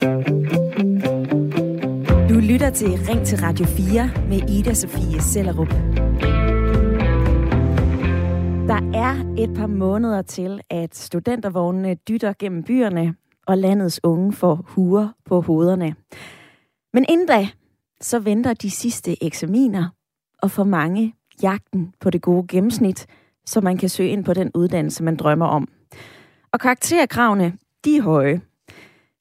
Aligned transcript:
Du 0.00 0.06
lytter 2.40 2.70
til 2.74 2.88
Ring 2.88 3.26
til 3.26 3.38
Radio 3.38 3.66
4 3.66 4.10
med 4.28 4.50
Ida 4.50 4.74
Sofie 4.74 5.20
Sellerup. 5.20 5.68
Der 8.68 8.90
er 8.94 9.34
et 9.38 9.54
par 9.56 9.66
måneder 9.66 10.22
til, 10.22 10.60
at 10.70 10.96
studentervognene 10.96 11.94
dytter 11.94 12.32
gennem 12.38 12.62
byerne, 12.62 13.14
og 13.46 13.58
landets 13.58 14.00
unge 14.02 14.32
får 14.32 14.64
huer 14.66 15.08
på 15.24 15.40
hovederne. 15.40 15.94
Men 16.92 17.04
inden 17.08 17.26
da, 17.26 17.48
så 18.00 18.18
venter 18.18 18.54
de 18.54 18.70
sidste 18.70 19.24
eksaminer, 19.24 19.88
og 20.42 20.50
for 20.50 20.64
mange 20.64 21.14
jagten 21.42 21.94
på 22.00 22.10
det 22.10 22.22
gode 22.22 22.46
gennemsnit, 22.48 23.06
så 23.46 23.60
man 23.60 23.76
kan 23.76 23.88
søge 23.88 24.10
ind 24.10 24.24
på 24.24 24.34
den 24.34 24.50
uddannelse, 24.54 25.02
man 25.02 25.16
drømmer 25.16 25.46
om. 25.46 25.68
Og 26.52 26.60
karakterkravene, 26.60 27.52
de 27.84 27.96
er 27.96 28.02
høje. 28.02 28.40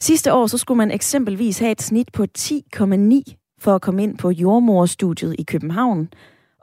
Sidste 0.03 0.33
år 0.33 0.47
så 0.47 0.57
skulle 0.57 0.77
man 0.77 0.91
eksempelvis 0.91 1.59
have 1.59 1.71
et 1.71 1.81
snit 1.81 2.11
på 2.11 2.25
10,9 2.37 3.55
for 3.59 3.75
at 3.75 3.81
komme 3.81 4.03
ind 4.03 4.17
på 4.17 4.29
jordmorstudiet 4.29 5.35
i 5.39 5.43
København, 5.43 6.09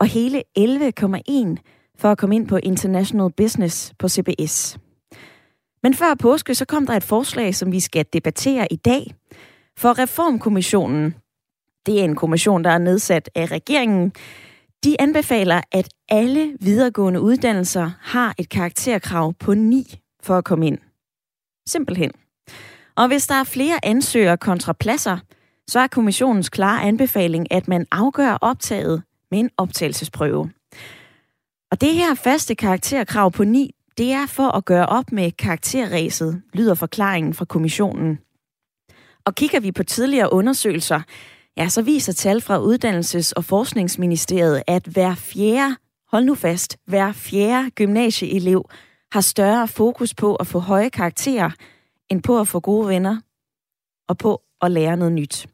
og 0.01 0.07
hele 0.07 0.43
11,1 0.59 1.57
for 1.99 2.09
at 2.11 2.19
komme 2.19 2.37
ind 2.37 2.49
på 2.49 2.57
International 2.57 3.33
Business 3.33 3.93
på 3.99 4.09
CBS. 4.09 4.79
Men 5.83 5.95
før 5.95 6.15
påske, 6.15 6.55
så 6.55 6.65
kom 6.65 6.87
der 6.87 6.93
et 6.95 7.05
forslag, 7.05 7.55
som 7.55 7.73
vi 7.73 7.81
skal 7.81 8.07
debattere 8.13 8.73
i 8.73 8.77
dag. 8.77 9.15
For 9.79 9.99
Reformkommissionen, 9.99 11.15
det 11.87 12.01
er 12.01 12.05
en 12.05 12.17
kommission, 12.17 12.65
der 12.65 12.71
er 12.71 12.79
nedsat 12.79 13.31
af 13.35 13.51
regeringen, 13.51 14.13
de 14.85 15.01
anbefaler, 15.01 15.61
at 15.73 15.89
alle 16.09 16.57
videregående 16.61 17.21
uddannelser 17.21 17.91
har 18.01 18.35
et 18.39 18.49
karakterkrav 18.49 19.35
på 19.35 19.55
9 19.55 20.01
for 20.23 20.39
at 20.39 20.45
komme 20.45 20.67
ind. 20.67 20.79
Simpelthen. 21.67 22.11
Og 22.97 23.09
hvis 23.09 23.27
der 23.27 23.35
er 23.35 23.45
flere 23.45 23.85
ansøgere 23.85 24.37
kontra 24.37 24.73
pladser, 24.73 25.19
så 25.69 25.81
er 25.81 25.87
kommissionens 25.87 26.49
klare 26.49 26.83
anbefaling, 26.83 27.53
at 27.53 27.69
man 27.69 27.87
afgør 27.91 28.39
optaget 28.41 29.03
med 29.31 29.39
en 29.39 29.51
optagelsesprøve. 29.57 30.51
Og 31.71 31.81
det 31.81 31.95
her 31.95 32.15
faste 32.15 32.55
karakterkrav 32.55 33.31
på 33.31 33.45
9, 33.45 33.75
det 33.99 34.13
er 34.13 34.27
for 34.27 34.49
at 34.49 34.65
gøre 34.65 34.87
op 34.87 35.13
med 35.13 35.33
karakterræset, 35.33 36.43
lyder 36.53 36.75
forklaringen 36.75 37.35
fra 37.35 37.45
kommissionen. 37.45 38.19
Og 39.25 39.35
kigger 39.35 39.61
vi 39.61 39.73
på 39.73 39.83
tidligere 39.83 40.33
undersøgelser, 40.33 41.01
ja, 41.57 41.69
så 41.69 41.83
viser 41.83 42.13
tal 42.13 42.41
fra 42.41 42.59
Uddannelses- 42.59 43.33
og 43.37 43.45
Forskningsministeriet, 43.45 44.63
at 44.67 44.87
hver 44.87 45.15
fjerde, 45.15 45.77
hold 46.13 46.25
nu 46.25 46.35
fast, 46.35 46.77
hver 46.87 47.13
fjerde 47.13 47.71
gymnasieelev 47.71 48.71
har 49.13 49.21
større 49.21 49.69
fokus 49.69 50.15
på 50.15 50.35
at 50.35 50.47
få 50.47 50.59
høje 50.59 50.89
karakterer, 50.89 51.51
end 52.11 52.23
på 52.23 52.41
at 52.41 52.49
få 52.49 52.61
gode 52.61 52.89
venner 52.89 53.17
og 54.09 54.19
på 54.19 54.43
at 54.63 54.71
lære 54.71 54.97
noget 54.97 55.13
nyt. 55.13 55.47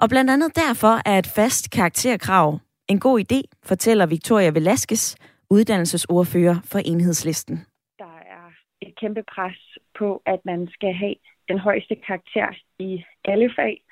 Og 0.00 0.08
blandt 0.08 0.30
andet 0.30 0.56
derfor 0.56 1.08
er 1.08 1.18
et 1.18 1.26
fast 1.26 1.70
karakterkrav 1.70 2.58
en 2.88 3.00
god 3.00 3.20
idé, 3.20 3.40
fortæller 3.62 4.06
Victoria 4.06 4.50
Velasquez, 4.50 5.16
uddannelsesordfører 5.50 6.56
for 6.64 6.78
Enhedslisten. 6.78 7.56
Der 7.98 8.18
er 8.36 8.46
et 8.80 8.94
kæmpe 9.00 9.22
pres 9.34 9.78
på, 9.98 10.22
at 10.26 10.40
man 10.44 10.68
skal 10.72 10.92
have 10.94 11.14
den 11.48 11.58
højeste 11.58 11.94
karakter 12.06 12.48
i 12.78 13.04
alle 13.24 13.50
fag, 13.56 13.84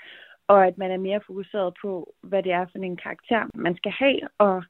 og 0.48 0.66
at 0.66 0.78
man 0.78 0.90
er 0.90 0.96
mere 0.98 1.20
fokuseret 1.26 1.74
på, 1.82 2.14
hvad 2.22 2.42
det 2.42 2.52
er 2.52 2.66
for 2.72 2.78
en 2.78 2.96
karakter, 2.96 3.42
man 3.54 3.76
skal 3.76 3.92
have, 3.92 4.20
og 4.38 4.64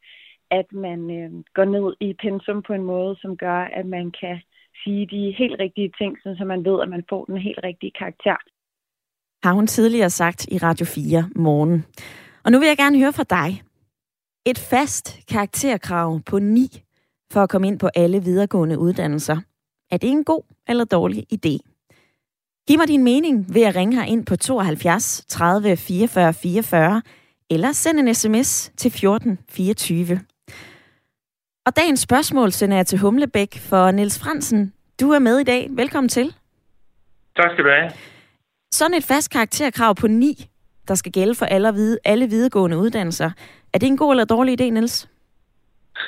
at 0.50 0.72
man 0.72 1.00
øh, 1.10 1.30
går 1.54 1.64
ned 1.64 1.96
i 2.00 2.14
pensum 2.22 2.62
på 2.62 2.72
en 2.72 2.84
måde, 2.84 3.16
som 3.20 3.36
gør, 3.36 3.60
at 3.78 3.86
man 3.86 4.12
kan 4.20 4.40
sige 4.84 5.06
de 5.06 5.34
helt 5.38 5.56
rigtige 5.64 5.92
ting, 6.00 6.16
så 6.22 6.44
man 6.46 6.64
ved, 6.64 6.82
at 6.82 6.88
man 6.88 7.04
får 7.08 7.24
den 7.24 7.38
helt 7.38 7.60
rigtige 7.64 7.92
karakter. 7.98 8.36
Har 9.44 9.52
hun 9.52 9.66
tidligere 9.66 10.10
sagt 10.10 10.48
i 10.52 10.58
Radio 10.58 10.86
4 10.86 11.30
morgen. 11.36 11.84
Og 12.44 12.52
nu 12.52 12.58
vil 12.58 12.68
jeg 12.68 12.76
gerne 12.76 12.98
høre 12.98 13.12
fra 13.12 13.24
dig. 13.36 13.62
Et 14.46 14.58
fast 14.58 15.26
karakterkrav 15.28 16.20
på 16.26 16.38
9 16.38 16.82
for 17.32 17.40
at 17.40 17.48
komme 17.48 17.66
ind 17.68 17.78
på 17.78 17.88
alle 17.94 18.22
videregående 18.22 18.78
uddannelser. 18.78 19.36
Er 19.90 19.96
det 19.96 20.10
en 20.10 20.24
god 20.24 20.42
eller 20.68 20.84
dårlig 20.84 21.26
idé? 21.32 21.58
Giv 22.68 22.78
mig 22.78 22.88
din 22.88 23.04
mening 23.04 23.54
ved 23.54 23.62
at 23.62 23.76
ringe 23.76 23.96
her 23.96 24.04
ind 24.04 24.26
på 24.26 24.36
72 24.36 25.24
30 25.28 25.76
44 25.76 26.34
44 26.34 27.02
eller 27.50 27.72
send 27.72 27.98
en 27.98 28.14
sms 28.14 28.72
til 28.76 28.90
14 28.90 29.38
24. 29.48 30.20
Og 31.66 31.76
dagens 31.76 32.00
spørgsmål 32.00 32.50
sender 32.50 32.76
jeg 32.76 32.86
til 32.86 32.98
Humlebæk 32.98 33.48
for 33.70 33.90
Niels 33.90 34.22
Fransen. 34.22 34.72
Du 35.00 35.10
er 35.10 35.18
med 35.18 35.38
i 35.38 35.44
dag. 35.44 35.66
Velkommen 35.70 36.08
til. 36.08 36.26
Tak 37.36 37.50
skal 37.52 37.64
du 37.64 37.70
have. 37.70 37.90
Sådan 38.70 38.96
et 38.96 39.04
fast 39.08 39.32
karakterkrav 39.32 39.94
på 40.00 40.06
9, 40.06 40.46
der 40.88 40.94
skal 40.94 41.12
gælde 41.12 41.34
for 41.38 41.46
alle, 41.46 41.68
alle 42.04 42.26
videregående 42.26 42.76
uddannelser. 42.78 43.30
Er 43.74 43.78
det 43.78 43.86
en 43.86 43.96
god 43.96 44.12
eller 44.12 44.24
dårlig 44.24 44.60
idé, 44.60 44.64
Niels? 44.70 45.08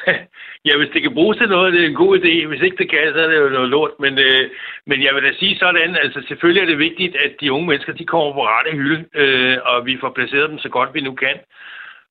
ja, 0.66 0.76
hvis 0.76 0.92
det 0.94 1.02
kan 1.02 1.14
bruges 1.14 1.38
til 1.38 1.48
noget, 1.48 1.72
det 1.72 1.82
er 1.82 1.88
en 1.88 2.02
god 2.04 2.18
idé. 2.18 2.46
Hvis 2.46 2.62
ikke 2.62 2.76
det 2.76 2.90
kan, 2.90 3.12
så 3.12 3.18
er 3.20 3.28
det 3.28 3.36
jo 3.36 3.48
noget 3.48 3.68
lort. 3.68 3.90
Men, 4.00 4.18
øh, 4.18 4.50
men 4.86 5.02
jeg 5.02 5.14
vil 5.14 5.24
da 5.24 5.32
sige 5.38 5.58
sådan, 5.58 5.96
altså 5.96 6.24
selvfølgelig 6.28 6.62
er 6.62 6.70
det 6.70 6.78
vigtigt, 6.78 7.16
at 7.16 7.32
de 7.40 7.52
unge 7.52 7.66
mennesker, 7.66 7.92
de 7.92 8.06
kommer 8.06 8.32
på 8.32 8.46
rette 8.46 8.70
hylde, 8.70 9.04
øh, 9.14 9.56
og 9.64 9.86
vi 9.86 9.98
får 10.00 10.12
placeret 10.14 10.50
dem 10.50 10.58
så 10.58 10.68
godt 10.68 10.94
vi 10.94 11.00
nu 11.00 11.14
kan. 11.14 11.36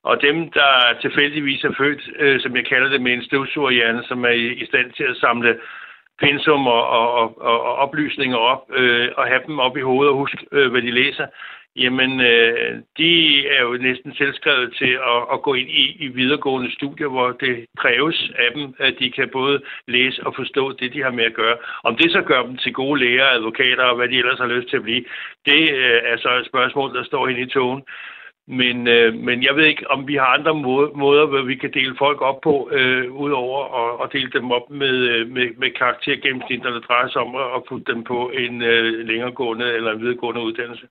Og 0.04 0.22
dem, 0.22 0.52
der 0.52 0.72
tilfældigvis 1.02 1.64
er 1.64 1.74
født, 1.78 2.04
øh, 2.20 2.40
som 2.42 2.56
jeg 2.56 2.66
kalder 2.66 2.90
det, 2.90 3.02
med 3.02 3.14
en 3.14 3.24
støvsugerhjerne, 3.24 4.04
som 4.04 4.26
er 4.26 4.30
i, 4.30 4.48
i 4.54 4.66
stand 4.66 4.92
til 4.92 5.04
at 5.04 5.18
samle 5.18 5.60
pensum 6.20 6.68
og, 6.68 6.88
og, 6.90 7.42
og, 7.42 7.64
og 7.68 7.76
oplysninger 7.76 8.38
op, 8.38 8.64
øh, 8.76 9.10
og 9.18 9.28
have 9.28 9.42
dem 9.48 9.60
op 9.60 9.78
i 9.78 9.82
hovedet 9.82 10.12
og 10.12 10.18
huske, 10.18 10.38
øh, 10.52 10.72
hvad 10.72 10.82
de 10.82 10.92
læser, 10.92 11.28
jamen 11.76 12.22
øh, 12.22 12.80
de 12.98 13.48
er 13.48 13.62
jo 13.62 13.78
næsten 13.78 14.16
selvskrevet 14.16 14.76
til 14.78 14.94
at, 15.14 15.22
at 15.34 15.42
gå 15.42 15.54
ind 15.54 15.70
i, 15.70 15.86
i 16.06 16.08
videregående 16.08 16.72
studier, 16.74 17.08
hvor 17.08 17.32
det 17.32 17.66
kræves 17.78 18.32
af 18.38 18.50
dem, 18.56 18.76
at 18.80 18.96
de 19.00 19.12
kan 19.12 19.30
både 19.34 19.62
læse 19.88 20.28
og 20.28 20.36
forstå 20.36 20.72
det, 20.72 20.94
de 20.94 21.04
har 21.04 21.12
med 21.12 21.24
at 21.24 21.34
gøre. 21.34 21.58
Om 21.84 21.96
det 21.96 22.12
så 22.12 22.22
gør 22.22 22.44
dem 22.44 22.58
til 22.58 22.74
gode 22.74 23.00
læger, 23.00 23.26
advokater 23.26 23.84
og 23.84 23.96
hvad 23.96 24.08
de 24.08 24.18
ellers 24.18 24.40
har 24.40 24.48
lyst 24.48 24.70
til 24.70 24.78
at 24.78 24.84
blive, 24.84 25.06
det 25.46 25.72
øh, 25.72 26.00
er 26.04 26.18
så 26.18 26.30
et 26.30 26.46
spørgsmål, 26.46 26.94
der 26.94 27.04
står 27.04 27.28
hen 27.28 27.40
i 27.40 27.46
togen. 27.46 27.84
Men, 28.48 28.88
øh, 28.88 29.14
men 29.14 29.44
jeg 29.44 29.56
ved 29.56 29.66
ikke, 29.66 29.92
om 29.92 30.08
vi 30.08 30.16
har 30.16 30.26
andre 30.26 30.56
måder, 30.96 31.26
hvor 31.26 31.42
vi 31.42 31.56
kan 31.56 31.74
dele 31.74 31.96
folk 31.98 32.22
op 32.22 32.42
på, 32.42 32.70
øh, 32.72 33.12
udover 33.12 33.60
at, 33.82 34.04
at 34.04 34.14
dele 34.14 34.32
dem 34.32 34.52
op 34.52 34.70
med, 34.70 34.96
øh, 35.12 35.32
med, 35.32 35.48
med 35.58 35.72
karaktergennemsnit, 35.78 36.64
når 36.64 36.72
det 36.72 36.84
drejer 36.88 37.10
sig 37.10 37.22
om 37.22 37.36
at 37.36 37.64
putte 37.70 37.94
dem 37.94 38.04
på 38.04 38.30
en 38.30 38.62
øh, 38.62 39.08
længeregående 39.08 39.74
eller 39.74 39.92
en 39.92 40.02
videregående 40.02 40.42
uddannelse. 40.42 40.88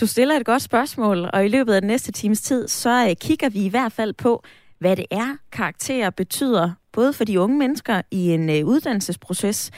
Du 0.00 0.06
stiller 0.06 0.34
et 0.34 0.46
godt 0.46 0.62
spørgsmål, 0.62 1.30
og 1.32 1.44
i 1.44 1.48
løbet 1.48 1.72
af 1.74 1.80
den 1.80 1.88
næste 1.88 2.12
times 2.12 2.40
tid, 2.40 2.68
så 2.68 3.06
øh, 3.08 3.16
kigger 3.20 3.48
vi 3.48 3.64
i 3.64 3.70
hvert 3.70 3.92
fald 3.92 4.14
på, 4.14 4.42
hvad 4.78 4.96
det 4.96 5.06
er, 5.10 5.36
karakterer 5.52 6.10
betyder, 6.10 6.70
både 6.92 7.12
for 7.12 7.24
de 7.24 7.40
unge 7.40 7.58
mennesker 7.58 8.02
i 8.10 8.30
en 8.30 8.50
øh, 8.50 8.66
uddannelsesproces, 8.66 9.70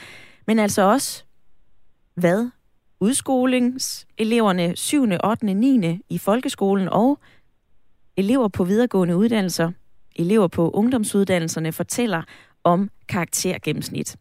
men 0.47 0.59
altså 0.59 0.81
også, 0.81 1.23
hvad 2.15 2.49
udskolingseleverne 3.01 4.75
7., 4.75 5.07
8., 5.23 5.53
9. 5.53 5.99
i 6.09 6.17
folkeskolen 6.17 6.89
og 6.89 7.19
elever 8.17 8.47
på 8.47 8.63
videregående 8.63 9.17
uddannelser, 9.17 9.71
elever 10.15 10.47
på 10.47 10.69
ungdomsuddannelserne 10.69 11.71
fortæller 11.71 12.21
om 12.63 12.89
karaktergennemsnit. 13.09 14.15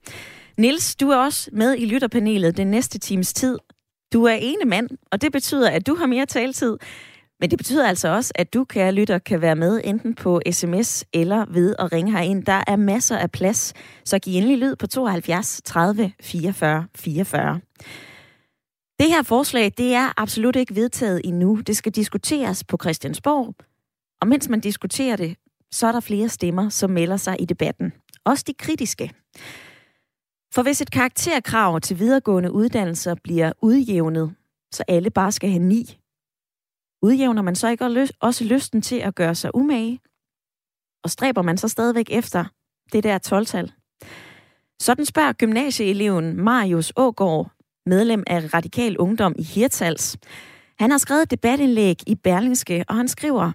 Nils, 0.58 0.96
du 0.96 1.10
er 1.10 1.16
også 1.16 1.50
med 1.52 1.76
i 1.78 1.86
lytterpanelet 1.86 2.56
den 2.56 2.66
næste 2.66 2.98
times 2.98 3.32
tid. 3.32 3.58
Du 4.12 4.24
er 4.24 4.34
ene 4.34 4.64
mand, 4.64 4.88
og 5.12 5.22
det 5.22 5.32
betyder, 5.32 5.70
at 5.70 5.86
du 5.86 5.94
har 5.94 6.06
mere 6.06 6.26
taletid. 6.26 6.76
Men 7.40 7.50
det 7.50 7.58
betyder 7.58 7.88
altså 7.88 8.08
også, 8.08 8.32
at 8.34 8.54
du, 8.54 8.64
kære 8.64 8.92
lytter, 8.92 9.18
kan 9.18 9.40
være 9.40 9.56
med 9.56 9.80
enten 9.84 10.14
på 10.14 10.40
sms 10.50 11.04
eller 11.12 11.44
ved 11.48 11.74
at 11.78 11.92
ringe 11.92 12.12
herind. 12.12 12.44
Der 12.44 12.64
er 12.66 12.76
masser 12.76 13.16
af 13.16 13.30
plads, 13.30 13.74
så 14.04 14.18
giv 14.18 14.36
endelig 14.36 14.58
lyd 14.58 14.76
på 14.76 14.86
72 14.86 15.62
30 15.64 16.12
44 16.20 16.86
44. 16.94 17.60
Det 19.00 19.08
her 19.08 19.22
forslag, 19.22 19.72
det 19.78 19.94
er 19.94 20.12
absolut 20.16 20.56
ikke 20.56 20.74
vedtaget 20.74 21.20
endnu. 21.24 21.60
Det 21.66 21.76
skal 21.76 21.92
diskuteres 21.92 22.64
på 22.64 22.76
Christiansborg. 22.82 23.54
Og 24.20 24.28
mens 24.28 24.48
man 24.48 24.60
diskuterer 24.60 25.16
det, 25.16 25.36
så 25.70 25.86
er 25.86 25.92
der 25.92 26.00
flere 26.00 26.28
stemmer, 26.28 26.68
som 26.68 26.90
melder 26.90 27.16
sig 27.16 27.40
i 27.40 27.44
debatten. 27.44 27.92
Også 28.24 28.44
de 28.46 28.54
kritiske. 28.54 29.12
For 30.54 30.62
hvis 30.62 30.80
et 30.80 30.90
karakterkrav 30.90 31.80
til 31.80 31.98
videregående 31.98 32.52
uddannelser 32.52 33.14
bliver 33.24 33.52
udjævnet, 33.62 34.34
så 34.72 34.84
alle 34.88 35.10
bare 35.10 35.32
skal 35.32 35.50
have 35.50 35.62
ni, 35.62 35.98
udjævner 37.02 37.42
man 37.42 37.54
så 37.54 37.68
ikke 37.68 38.08
også 38.20 38.44
lysten 38.44 38.82
til 38.82 38.96
at 38.96 39.14
gøre 39.14 39.34
sig 39.34 39.54
umage? 39.54 40.00
Og 41.04 41.10
stræber 41.10 41.42
man 41.42 41.58
så 41.58 41.68
stadigvæk 41.68 42.06
efter 42.10 42.44
det 42.92 43.04
der 43.04 43.18
12-tal? 43.26 43.72
Sådan 44.80 45.04
spørger 45.04 45.32
gymnasieeleven 45.32 46.36
Marius 46.36 46.92
Ågård, 46.96 47.50
medlem 47.90 48.22
af 48.26 48.54
Radikal 48.54 48.98
Ungdom 48.98 49.34
i 49.38 49.42
Hirtals. 49.42 50.16
Han 50.78 50.90
har 50.90 50.98
skrevet 50.98 51.22
et 51.22 51.30
debatindlæg 51.30 51.96
i 52.06 52.14
Berlingske, 52.14 52.84
og 52.88 52.96
han 52.96 53.08
skriver, 53.08 53.52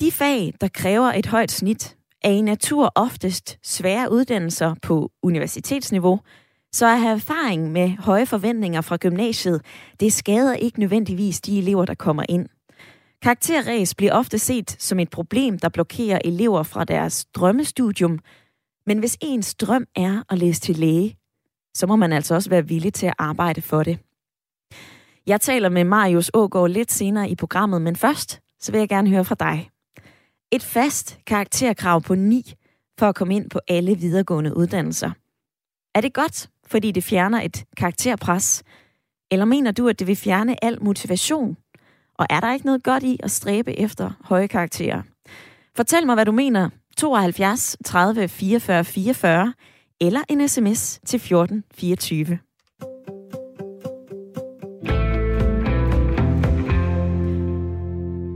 de 0.00 0.12
fag, 0.12 0.54
der 0.60 0.68
kræver 0.68 1.12
et 1.12 1.26
højt 1.26 1.50
snit, 1.50 1.96
er 2.22 2.30
i 2.30 2.40
natur 2.40 2.92
oftest 2.94 3.58
svære 3.62 4.12
uddannelser 4.12 4.74
på 4.82 5.10
universitetsniveau, 5.22 6.20
Så 6.72 6.86
at 6.86 7.00
have 7.00 7.14
erfaring 7.14 7.72
med 7.72 7.88
høje 7.90 8.26
forventninger 8.26 8.80
fra 8.80 8.96
gymnasiet, 8.96 9.62
det 10.00 10.12
skader 10.12 10.54
ikke 10.54 10.80
nødvendigvis 10.80 11.40
de 11.40 11.58
elever, 11.58 11.84
der 11.84 11.94
kommer 11.94 12.22
ind. 12.28 12.48
Karakterræs 13.22 13.94
bliver 13.94 14.12
ofte 14.12 14.38
set 14.38 14.76
som 14.78 14.98
et 14.98 15.10
problem, 15.10 15.58
der 15.58 15.68
blokerer 15.68 16.18
elever 16.24 16.62
fra 16.62 16.84
deres 16.84 17.26
drømmestudium. 17.34 18.18
Men 18.86 18.98
hvis 18.98 19.16
ens 19.20 19.54
drøm 19.54 19.84
er 19.96 20.22
at 20.30 20.38
læse 20.38 20.60
til 20.60 20.76
læge, 20.76 21.16
så 21.78 21.86
må 21.86 21.96
man 21.96 22.12
altså 22.12 22.34
også 22.34 22.50
være 22.50 22.68
villig 22.68 22.94
til 22.94 23.06
at 23.06 23.14
arbejde 23.18 23.62
for 23.62 23.82
det. 23.82 23.98
Jeg 25.26 25.40
taler 25.40 25.68
med 25.68 25.84
Marius 25.84 26.30
Ågaard 26.34 26.70
lidt 26.70 26.92
senere 26.92 27.30
i 27.30 27.34
programmet, 27.34 27.82
men 27.82 27.96
først 27.96 28.40
så 28.60 28.72
vil 28.72 28.78
jeg 28.78 28.88
gerne 28.88 29.10
høre 29.10 29.24
fra 29.24 29.34
dig. 29.34 29.70
Et 30.52 30.62
fast 30.62 31.18
karakterkrav 31.26 32.02
på 32.02 32.14
9 32.14 32.54
for 32.98 33.08
at 33.08 33.14
komme 33.14 33.36
ind 33.36 33.50
på 33.50 33.60
alle 33.68 33.94
videregående 33.94 34.56
uddannelser. 34.56 35.10
Er 35.94 36.00
det 36.00 36.14
godt, 36.14 36.50
fordi 36.66 36.90
det 36.92 37.04
fjerner 37.04 37.40
et 37.40 37.64
karakterpres? 37.76 38.62
Eller 39.30 39.44
mener 39.44 39.70
du, 39.72 39.88
at 39.88 39.98
det 39.98 40.06
vil 40.06 40.16
fjerne 40.16 40.64
al 40.64 40.82
motivation? 40.82 41.56
Og 42.14 42.26
er 42.30 42.40
der 42.40 42.52
ikke 42.52 42.66
noget 42.66 42.82
godt 42.82 43.02
i 43.02 43.20
at 43.22 43.30
stræbe 43.30 43.78
efter 43.78 44.10
høje 44.24 44.46
karakterer? 44.46 45.02
Fortæl 45.76 46.06
mig, 46.06 46.14
hvad 46.14 46.26
du 46.26 46.32
mener. 46.32 46.70
72 46.96 47.76
30 47.84 48.28
44 48.28 48.84
44 48.84 49.52
eller 50.00 50.20
en 50.28 50.48
sms 50.48 51.00
til 51.06 51.16
1424. 51.16 52.38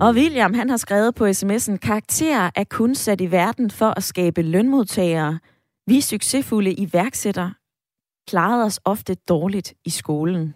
Og 0.01 0.15
William, 0.15 0.55
han 0.55 0.71
har 0.71 0.77
skrevet 0.77 1.15
på 1.15 1.27
sms'en, 1.27 1.77
karakterer 1.77 2.51
er 2.55 2.65
kun 2.65 2.95
sat 2.95 3.21
i 3.21 3.31
verden 3.31 3.71
for 3.71 3.95
at 3.97 4.03
skabe 4.03 4.43
lønmodtagere. 4.43 5.39
Vi 5.87 6.01
succesfulde 6.01 6.73
iværksættere 6.73 7.55
klarede 8.29 8.65
os 8.65 8.81
ofte 8.85 9.15
dårligt 9.15 9.75
i 9.85 9.91
skolen. 9.91 10.55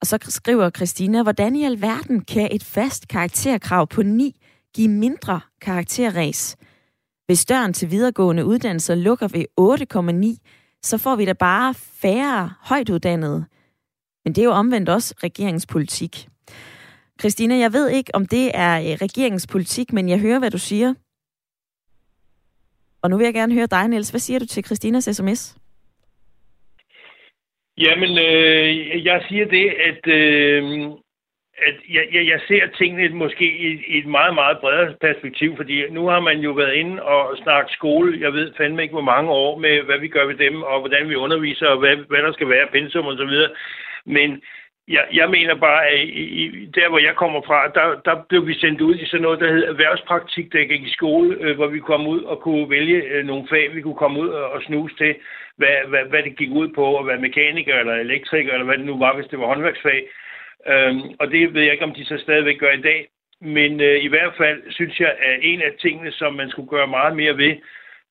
Og 0.00 0.06
så 0.06 0.18
skriver 0.22 0.70
Christina, 0.70 1.22
hvordan 1.22 1.56
i 1.56 1.64
alverden 1.64 2.20
kan 2.20 2.48
et 2.52 2.64
fast 2.64 3.08
karakterkrav 3.08 3.86
på 3.86 4.02
9 4.02 4.40
give 4.74 4.88
mindre 4.88 5.40
karakterræs? 5.60 6.56
Hvis 7.26 7.44
døren 7.44 7.72
til 7.72 7.90
videregående 7.90 8.44
uddannelser 8.44 8.94
lukker 8.94 9.28
ved 9.28 9.44
8,9, 10.40 10.78
så 10.82 10.98
får 10.98 11.16
vi 11.16 11.24
da 11.24 11.32
bare 11.32 11.74
færre 11.74 12.52
højtuddannede. 12.60 13.44
Men 14.24 14.32
det 14.34 14.40
er 14.42 14.44
jo 14.44 14.50
omvendt 14.50 14.88
også 14.88 15.14
regeringspolitik. 15.22 16.28
Christina, 17.20 17.56
jeg 17.56 17.72
ved 17.72 17.88
ikke, 17.90 18.14
om 18.14 18.26
det 18.26 18.50
er 18.54 18.80
øh, 18.80 18.86
regeringspolitik, 18.86 19.92
men 19.92 20.08
jeg 20.08 20.18
hører, 20.18 20.38
hvad 20.38 20.50
du 20.50 20.58
siger. 20.58 20.94
Og 23.02 23.10
nu 23.10 23.16
vil 23.16 23.24
jeg 23.24 23.34
gerne 23.34 23.54
høre 23.54 23.66
dig, 23.66 23.88
Niels. 23.88 24.10
Hvad 24.10 24.20
siger 24.20 24.38
du 24.38 24.46
til 24.46 24.64
Christinas 24.64 25.04
sms? 25.04 25.56
Jamen, 27.78 28.18
øh, 28.18 29.04
jeg 29.04 29.24
siger 29.28 29.46
det, 29.46 29.68
at, 29.88 30.06
øh, 30.06 30.90
at 31.58 31.74
jeg, 31.88 32.04
jeg, 32.12 32.26
jeg 32.26 32.40
ser 32.48 32.66
tingene 32.78 33.08
måske 33.08 33.44
i, 33.44 33.84
i 33.86 33.98
et 33.98 34.06
meget, 34.06 34.34
meget 34.34 34.58
bredere 34.58 34.94
perspektiv, 35.00 35.56
fordi 35.56 35.90
nu 35.90 36.06
har 36.06 36.20
man 36.20 36.38
jo 36.38 36.52
været 36.52 36.74
inde 36.74 37.02
og 37.02 37.36
snakket 37.36 37.72
skole, 37.72 38.20
jeg 38.20 38.32
ved 38.32 38.52
fandme 38.56 38.82
ikke, 38.82 38.92
hvor 38.92 39.10
mange 39.14 39.30
år 39.30 39.58
med, 39.58 39.82
hvad 39.82 39.98
vi 39.98 40.08
gør 40.08 40.26
ved 40.26 40.34
dem, 40.34 40.62
og 40.62 40.80
hvordan 40.80 41.08
vi 41.08 41.14
underviser, 41.14 41.66
og 41.66 41.78
hvad, 41.78 41.96
hvad 41.96 42.22
der 42.22 42.32
skal 42.32 42.48
være, 42.48 42.66
pensum 42.72 43.06
og 43.06 43.16
så 43.16 43.24
videre. 43.24 43.50
Men 44.06 44.42
jeg, 44.88 45.04
jeg 45.12 45.30
mener 45.30 45.54
bare, 45.54 45.86
at 45.86 45.98
i, 45.98 46.24
i, 46.42 46.66
der 46.74 46.88
hvor 46.88 46.98
jeg 46.98 47.14
kommer 47.16 47.40
fra, 47.46 47.68
der, 47.68 48.00
der 48.04 48.24
blev 48.28 48.46
vi 48.46 48.54
sendt 48.54 48.80
ud 48.80 48.94
i 48.94 49.06
sådan 49.06 49.22
noget, 49.22 49.40
der 49.40 49.52
hed 49.52 49.64
erhvervspraktik, 49.64 50.52
der 50.52 50.64
gik 50.64 50.82
i 50.82 50.96
skole, 50.98 51.36
øh, 51.40 51.56
hvor 51.56 51.66
vi 51.66 51.78
kom 51.78 52.06
ud 52.06 52.22
og 52.22 52.40
kunne 52.40 52.70
vælge 52.70 53.02
øh, 53.02 53.24
nogle 53.26 53.46
fag, 53.50 53.74
vi 53.74 53.80
kunne 53.82 54.02
komme 54.02 54.20
ud 54.20 54.28
og, 54.28 54.50
og 54.50 54.62
snuse 54.62 54.96
til, 54.96 55.14
hvad, 55.56 55.76
hvad, 55.88 56.04
hvad 56.10 56.22
det 56.22 56.36
gik 56.36 56.50
ud 56.50 56.68
på, 56.68 56.98
at 56.98 57.06
være 57.06 57.18
mekaniker 57.18 57.74
eller 57.74 57.94
elektriker, 57.94 58.52
eller 58.52 58.64
hvad 58.64 58.78
det 58.78 58.86
nu 58.86 58.98
var, 58.98 59.14
hvis 59.14 59.26
det 59.30 59.38
var 59.38 59.46
håndværksfag. 59.46 60.02
Øhm, 60.68 61.02
og 61.20 61.30
det 61.30 61.54
ved 61.54 61.62
jeg 61.62 61.72
ikke, 61.72 61.84
om 61.84 61.94
de 61.94 62.04
så 62.04 62.18
stadigvæk 62.18 62.58
gør 62.58 62.72
i 62.72 62.80
dag. 62.80 63.08
Men 63.40 63.80
øh, 63.80 64.04
i 64.04 64.08
hvert 64.08 64.34
fald 64.36 64.62
synes 64.70 65.00
jeg, 65.00 65.14
at 65.22 65.38
en 65.42 65.62
af 65.62 65.72
tingene, 65.80 66.12
som 66.12 66.34
man 66.34 66.50
skulle 66.50 66.68
gøre 66.68 66.86
meget 66.86 67.16
mere 67.16 67.36
ved, 67.36 67.54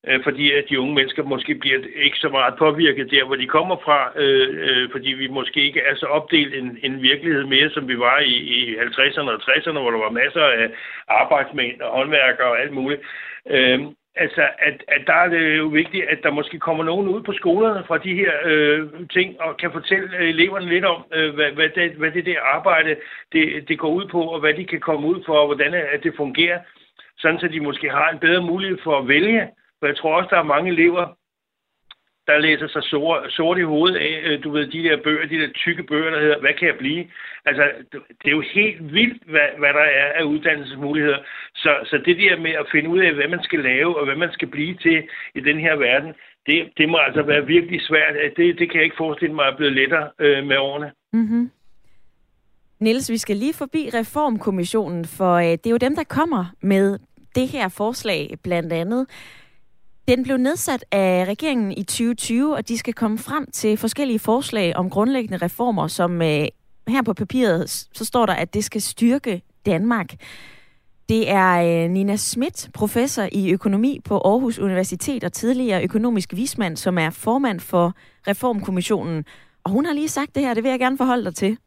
øh, 0.08 0.24
fordi 0.24 0.52
at 0.52 0.66
de 0.70 0.80
unge 0.80 0.96
mennesker 0.96 1.24
måske 1.24 1.56
bliver 1.56 1.80
ikke 1.96 2.18
så 2.18 2.30
meget 2.30 2.54
påvirket 2.58 3.12
der, 3.12 3.26
hvor 3.26 3.36
de 3.36 3.48
kommer 3.48 3.76
fra, 3.86 4.12
øh, 4.16 4.48
øh, 4.68 4.92
fordi 4.92 5.10
vi 5.10 5.28
måske 5.28 5.66
ikke 5.66 5.82
er 5.82 5.96
så 5.96 6.06
opdelt 6.06 6.56
en, 6.56 6.78
en 6.84 7.02
virkelighed 7.02 7.44
mere, 7.46 7.70
som 7.70 7.88
vi 7.88 8.00
var 8.00 8.20
i, 8.20 8.36
i 8.56 8.76
50'erne 8.76 9.30
og 9.30 9.42
60'erne, 9.42 9.80
hvor 9.80 9.92
der 9.92 9.98
var 9.98 10.10
masser 10.10 10.44
af 10.44 10.70
arbejdsmænd 11.08 11.82
og 11.82 11.92
håndværkere 11.98 12.48
og 12.48 12.62
alt 12.62 12.74
muligt. 12.74 13.02
Øh, 13.50 13.80
altså, 14.16 14.42
at, 14.60 14.84
at 14.88 15.02
der 15.08 15.14
er 15.14 15.30
det 15.30 15.58
jo 15.58 15.68
vigtigt, 15.68 16.06
at 16.06 16.20
der 16.24 16.32
måske 16.32 16.60
kommer 16.60 16.84
nogen 16.84 17.08
ud 17.08 17.24
på 17.24 17.34
skolerne 17.34 17.84
fra 17.88 17.98
de 17.98 18.16
her 18.16 18.32
øh, 18.46 18.90
ting, 19.14 19.42
og 19.42 19.58
kan 19.58 19.72
fortælle 19.72 20.18
øh, 20.18 20.30
eleverne 20.30 20.70
lidt 20.70 20.86
om, 20.86 21.04
øh, 21.14 21.36
hvad, 21.36 21.52
hvad, 21.52 21.70
det, 21.70 21.92
hvad 21.92 22.12
det 22.12 22.26
der 22.26 22.42
arbejde, 22.42 22.96
det, 23.32 23.68
det 23.68 23.80
går 23.80 23.90
ud 23.90 24.08
på, 24.08 24.22
og 24.22 24.40
hvad 24.40 24.54
de 24.54 24.66
kan 24.66 24.80
komme 24.80 25.08
ud 25.08 25.24
for, 25.26 25.34
og 25.34 25.46
hvordan 25.46 25.74
øh, 25.74 25.84
at 25.94 26.04
det 26.04 26.14
fungerer, 26.18 26.60
sådan 27.18 27.40
så 27.40 27.48
de 27.48 27.60
måske 27.60 27.90
har 27.90 28.10
en 28.10 28.20
bedre 28.20 28.42
mulighed 28.42 28.78
for 28.84 29.00
at 29.00 29.08
vælge, 29.08 29.50
for 29.80 29.88
jeg 29.88 29.98
tror 29.98 30.16
også, 30.16 30.30
der 30.32 30.40
er 30.40 30.54
mange 30.54 30.72
elever, 30.72 31.16
der 32.28 32.38
læser 32.38 32.68
sig 32.68 32.84
sort, 32.84 33.32
sort 33.32 33.58
i 33.58 33.62
hovedet 33.62 33.98
af, 33.98 34.22
øh, 34.24 34.44
du 34.44 34.52
ved, 34.52 34.68
de 34.68 34.84
der 34.84 34.98
bøger, 35.04 35.28
de 35.28 35.42
der 35.42 35.50
tykke 35.54 35.84
bøger, 35.84 36.10
der 36.10 36.20
hedder, 36.20 36.40
hvad 36.40 36.54
kan 36.60 36.68
jeg 36.68 36.78
blive? 36.78 37.08
Altså, 37.46 37.64
det 37.92 38.28
er 38.28 38.38
jo 38.40 38.44
helt 38.54 38.94
vildt, 38.94 39.24
hvad, 39.26 39.50
hvad 39.58 39.74
der 39.80 39.88
er 40.04 40.08
af 40.20 40.24
uddannelsesmuligheder. 40.24 41.18
Så, 41.56 41.72
så 41.86 41.98
det 42.06 42.18
der 42.18 42.38
med 42.38 42.52
at 42.52 42.68
finde 42.72 42.90
ud 42.90 43.00
af, 43.00 43.14
hvad 43.14 43.28
man 43.28 43.44
skal 43.44 43.60
lave, 43.60 43.98
og 43.98 44.06
hvad 44.06 44.16
man 44.16 44.32
skal 44.34 44.48
blive 44.48 44.76
til 44.76 45.04
i 45.36 45.40
den 45.40 45.60
her 45.60 45.76
verden, 45.76 46.14
det, 46.46 46.70
det 46.78 46.90
må 46.90 46.98
altså 46.98 47.22
være 47.22 47.46
virkelig 47.46 47.82
svært. 47.82 48.14
Det, 48.38 48.60
det 48.60 48.70
kan 48.70 48.76
jeg 48.76 48.84
ikke 48.84 49.04
forestille 49.04 49.36
mig 49.36 49.46
er 49.46 49.58
blevet 49.58 49.74
lettere 49.74 50.10
øh, 50.20 50.46
med 50.46 50.58
årene. 50.58 50.92
Mm-hmm. 51.14 51.52
Niels, 52.80 53.12
vi 53.12 53.18
skal 53.18 53.36
lige 53.36 53.54
forbi 53.54 53.90
Reformkommissionen, 53.94 55.06
for 55.06 55.34
øh, 55.34 55.44
det 55.44 55.66
er 55.66 55.72
jo 55.72 55.78
dem, 55.78 55.96
der 55.96 56.04
kommer 56.04 56.46
med 56.62 57.00
det 57.36 57.48
her 57.48 57.70
forslag 57.70 58.36
blandt 58.44 58.74
andet. 58.74 59.08
Den 60.08 60.24
blev 60.24 60.38
nedsat 60.38 60.86
af 60.92 61.26
regeringen 61.28 61.72
i 61.72 61.84
2020, 61.84 62.56
og 62.56 62.68
de 62.68 62.78
skal 62.78 62.94
komme 62.94 63.18
frem 63.18 63.52
til 63.52 63.78
forskellige 63.78 64.20
forslag 64.20 64.76
om 64.76 64.90
grundlæggende 64.90 65.38
reformer, 65.38 65.88
som 65.88 66.22
øh, 66.22 66.48
her 66.88 67.02
på 67.06 67.14
papiret, 67.14 67.70
så 67.70 68.06
står 68.06 68.26
der, 68.26 68.34
at 68.34 68.54
det 68.54 68.64
skal 68.64 68.82
styrke 68.82 69.42
Danmark. 69.66 70.14
Det 71.10 71.30
er 71.30 71.84
øh, 71.84 71.90
Nina 71.92 72.16
Schmidt, 72.16 72.70
professor 72.74 73.28
i 73.32 73.52
økonomi 73.52 74.00
på 74.04 74.18
Aarhus 74.18 74.60
Universitet 74.60 75.24
og 75.24 75.34
tidligere 75.34 75.84
økonomisk 75.84 76.34
vismand, 76.34 76.78
som 76.78 76.98
er 76.98 77.10
formand 77.10 77.60
for 77.60 77.94
Reformkommissionen. 78.28 79.26
Og 79.64 79.72
hun 79.72 79.86
har 79.86 79.94
lige 79.94 80.10
sagt 80.10 80.36
det 80.36 80.44
her, 80.44 80.54
det 80.54 80.64
vil 80.64 80.70
jeg 80.70 80.80
gerne 80.80 80.98
forholde 80.98 81.26
dig 81.26 81.36
til. 81.36 81.58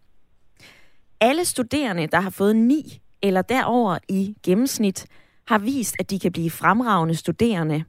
Alle 1.20 1.44
studerende, 1.44 2.06
der 2.06 2.20
har 2.20 2.30
fået 2.30 2.56
9 2.56 3.00
eller 3.22 3.42
derover 3.42 3.98
i 4.08 4.36
gennemsnit, 4.42 5.06
har 5.48 5.58
vist, 5.58 5.96
at 5.98 6.10
de 6.10 6.18
kan 6.18 6.32
blive 6.32 6.50
fremragende 6.50 7.14
studerende 7.14 7.84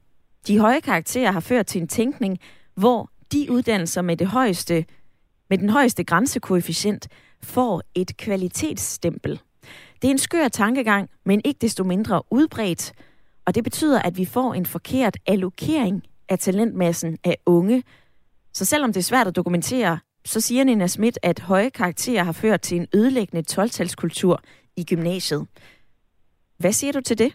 de 0.46 0.58
høje 0.58 0.80
karakterer 0.80 1.32
har 1.32 1.40
ført 1.40 1.66
til 1.66 1.80
en 1.80 1.88
tænkning, 1.88 2.38
hvor 2.74 3.10
de 3.32 3.46
uddannelser 3.50 4.02
med 4.02 4.16
det 4.16 4.26
højeste 4.26 4.84
med 5.50 5.58
den 5.58 5.70
højeste 5.70 6.04
grænsekoefficient 6.04 7.08
får 7.42 7.82
et 7.94 8.16
kvalitetsstempel. 8.16 9.40
Det 10.02 10.08
er 10.08 10.12
en 10.12 10.18
skør 10.18 10.48
tankegang, 10.48 11.10
men 11.24 11.40
ikke 11.44 11.58
desto 11.60 11.84
mindre 11.84 12.22
udbredt, 12.30 12.92
og 13.44 13.54
det 13.54 13.64
betyder, 13.64 14.02
at 14.02 14.16
vi 14.16 14.24
får 14.24 14.54
en 14.54 14.66
forkert 14.66 15.16
allokering 15.26 16.02
af 16.28 16.38
talentmassen 16.38 17.18
af 17.24 17.36
unge. 17.46 17.82
Så 18.52 18.64
selvom 18.64 18.92
det 18.92 19.00
er 19.00 19.04
svært 19.04 19.26
at 19.26 19.36
dokumentere, 19.36 19.98
så 20.24 20.40
siger 20.40 20.64
Nina 20.64 20.86
Schmidt, 20.86 21.18
at 21.22 21.40
høje 21.40 21.70
karakterer 21.70 22.24
har 22.24 22.32
ført 22.32 22.60
til 22.60 22.76
en 22.76 22.86
ødelæggende 22.94 23.42
12 23.42 23.70
i 24.76 24.84
gymnasiet. 24.84 25.46
Hvad 26.58 26.72
siger 26.72 26.92
du 26.92 27.00
til 27.00 27.18
det? 27.18 27.32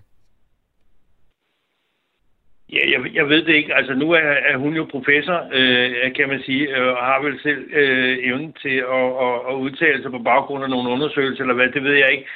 Ja, 2.74 2.90
jeg, 2.92 3.16
jeg 3.16 3.30
ved 3.30 3.46
det 3.46 3.54
ikke. 3.56 3.76
Altså, 3.76 3.94
nu 3.94 4.12
er, 4.12 4.20
er 4.20 4.58
hun 4.58 4.76
jo 4.76 4.88
professor, 4.92 5.50
øh, 5.54 6.14
kan 6.16 6.30
man 6.30 6.42
sige, 6.46 6.78
øh, 6.78 6.88
og 6.88 7.06
har 7.06 7.22
vel 7.22 7.40
selv 7.42 7.70
øh, 7.74 8.18
evnen 8.22 8.54
til 8.54 8.78
at, 8.78 9.08
at, 9.26 9.36
at 9.50 9.54
udtale 9.54 10.02
sig 10.02 10.12
på 10.12 10.20
baggrund 10.20 10.64
af 10.64 10.70
nogle 10.70 10.90
undersøgelser, 10.90 11.44
eller 11.44 11.54
hvad, 11.54 11.70
det 11.70 11.84
ved 11.84 11.94
jeg 11.94 12.12
ikke. 12.12 12.28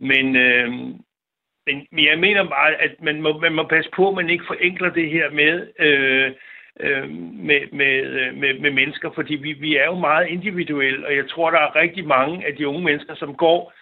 Men, 0.00 0.36
øh, 0.36 0.70
men 1.66 2.04
jeg 2.04 2.18
mener 2.18 2.44
bare, 2.44 2.74
at 2.74 3.02
man 3.02 3.22
må, 3.22 3.38
man 3.38 3.54
må 3.54 3.62
passe 3.62 3.90
på, 3.96 4.08
at 4.08 4.14
man 4.14 4.30
ikke 4.30 4.44
forenkler 4.46 4.90
det 4.90 5.10
her 5.10 5.30
med, 5.30 5.68
øh, 5.78 6.32
øh, 6.80 7.10
med, 7.48 7.60
med, 7.72 7.94
øh, 8.20 8.36
med, 8.36 8.58
med 8.58 8.70
mennesker, 8.70 9.10
fordi 9.14 9.34
vi, 9.34 9.52
vi 9.52 9.76
er 9.76 9.84
jo 9.84 9.98
meget 9.98 10.28
individuelle, 10.28 11.06
og 11.06 11.16
jeg 11.16 11.28
tror, 11.28 11.50
der 11.50 11.58
er 11.58 11.76
rigtig 11.76 12.06
mange 12.06 12.46
af 12.46 12.56
de 12.56 12.68
unge 12.68 12.84
mennesker, 12.84 13.14
som 13.14 13.34
går, 13.34 13.72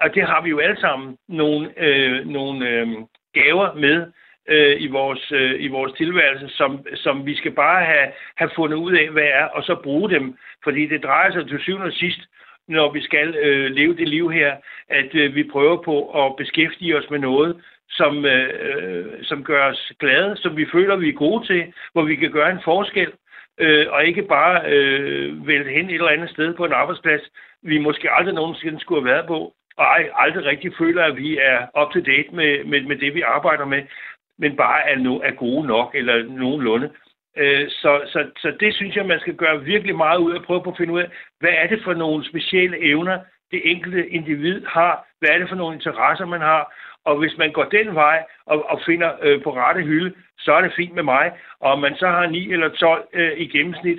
og 0.00 0.14
det 0.14 0.22
har 0.22 0.42
vi 0.42 0.50
jo 0.50 0.58
alle 0.58 0.80
sammen, 0.80 1.16
nogle, 1.28 1.72
øh, 1.76 2.26
nogle 2.26 2.68
øh, 2.68 2.88
gaver 3.34 3.74
med, 3.74 4.06
øh, 4.48 4.82
i, 4.82 4.86
vores, 4.86 5.32
øh, 5.32 5.54
i 5.58 5.68
vores 5.68 5.92
tilværelse, 5.92 6.48
som, 6.48 6.86
som 6.94 7.26
vi 7.26 7.36
skal 7.36 7.52
bare 7.52 7.84
have, 7.84 8.08
have 8.36 8.50
fundet 8.56 8.76
ud 8.76 8.92
af, 8.92 9.10
hvad 9.10 9.28
er, 9.32 9.44
og 9.44 9.62
så 9.62 9.74
bruge 9.74 10.10
dem. 10.10 10.36
Fordi 10.64 10.86
det 10.86 11.02
drejer 11.02 11.32
sig 11.32 11.48
til 11.48 11.60
syvende 11.60 11.86
og 11.86 11.92
sidst, 11.92 12.20
når 12.68 12.92
vi 12.92 13.00
skal 13.02 13.34
øh, 13.36 13.70
leve 13.70 13.96
det 13.96 14.08
liv 14.08 14.30
her, 14.30 14.56
at 14.88 15.14
øh, 15.14 15.34
vi 15.34 15.44
prøver 15.44 15.82
på 15.82 16.26
at 16.26 16.36
beskæftige 16.36 16.98
os 16.98 17.10
med 17.10 17.18
noget, 17.18 17.62
som, 17.88 18.24
øh, 18.24 19.24
som 19.24 19.44
gør 19.44 19.70
os 19.70 19.92
glade, 19.98 20.36
som 20.36 20.56
vi 20.56 20.66
føler, 20.72 20.96
vi 20.96 21.08
er 21.08 21.12
gode 21.12 21.46
til, 21.46 21.72
hvor 21.92 22.02
vi 22.02 22.16
kan 22.16 22.30
gøre 22.30 22.50
en 22.50 22.60
forskel. 22.64 23.12
øh, 23.58 23.86
og 23.90 24.04
ikke 24.04 24.22
bare 24.22 24.62
øh, 24.66 25.46
vælte 25.46 25.70
hen 25.70 25.90
et 25.90 25.94
eller 25.94 26.08
andet 26.08 26.30
sted 26.30 26.54
på 26.54 26.64
en 26.64 26.72
arbejdsplads, 26.72 27.22
vi 27.62 27.78
måske 27.78 28.10
aldrig 28.10 28.34
nogensinde 28.34 28.80
skulle 28.80 29.00
have 29.00 29.14
været 29.14 29.26
på, 29.26 29.54
og 29.76 29.84
ej, 29.84 30.10
aldrig 30.14 30.44
rigtig 30.44 30.72
føler, 30.78 31.04
at 31.04 31.16
vi 31.16 31.38
er 31.38 31.58
up 31.80 31.92
to 31.92 32.00
date 32.00 32.30
med, 32.32 32.64
med, 32.64 32.80
med 32.82 32.96
det, 32.96 33.14
vi 33.14 33.20
arbejder 33.20 33.64
med, 33.64 33.82
men 34.38 34.56
bare 34.56 34.88
er, 34.90 34.98
no, 34.98 35.16
er 35.18 35.30
gode 35.30 35.66
nok, 35.66 35.94
eller 35.94 36.22
nogenlunde. 36.22 36.90
Øh, 37.36 37.68
så, 37.68 38.00
så, 38.06 38.30
så 38.36 38.56
det 38.60 38.74
synes 38.74 38.96
jeg, 38.96 39.06
man 39.06 39.20
skal 39.20 39.34
gøre 39.34 39.64
virkelig 39.64 39.96
meget 39.96 40.18
ud 40.18 40.32
af 40.32 40.38
at 40.38 40.44
prøve 40.44 40.62
på 40.62 40.70
at 40.70 40.76
finde 40.76 40.92
ud 40.92 41.00
af, 41.00 41.08
hvad 41.40 41.50
er 41.52 41.66
det 41.66 41.80
for 41.84 41.94
nogle 41.94 42.28
specielle 42.28 42.78
evner, 42.90 43.18
det 43.50 43.70
enkelte 43.70 44.08
individ 44.08 44.66
har, 44.66 45.06
hvad 45.18 45.28
er 45.30 45.38
det 45.38 45.48
for 45.48 45.56
nogle 45.56 45.74
interesser, 45.74 46.26
man 46.26 46.40
har, 46.40 46.74
og 47.04 47.18
hvis 47.18 47.38
man 47.38 47.52
går 47.52 47.64
den 47.64 47.94
vej 47.94 48.24
og, 48.46 48.70
og 48.70 48.80
finder 48.86 49.10
øh, 49.22 49.42
på 49.42 49.56
rette 49.56 49.82
hylde, 49.82 50.14
så 50.38 50.52
er 50.52 50.60
det 50.60 50.72
fint 50.76 50.94
med 50.94 51.02
mig. 51.02 51.32
Og 51.60 51.72
om 51.72 51.78
man 51.78 51.96
så 51.96 52.06
har 52.06 52.26
9 52.26 52.52
eller 52.52 52.68
12 52.68 53.08
øh, 53.12 53.32
i 53.38 53.46
gennemsnit, 53.46 53.98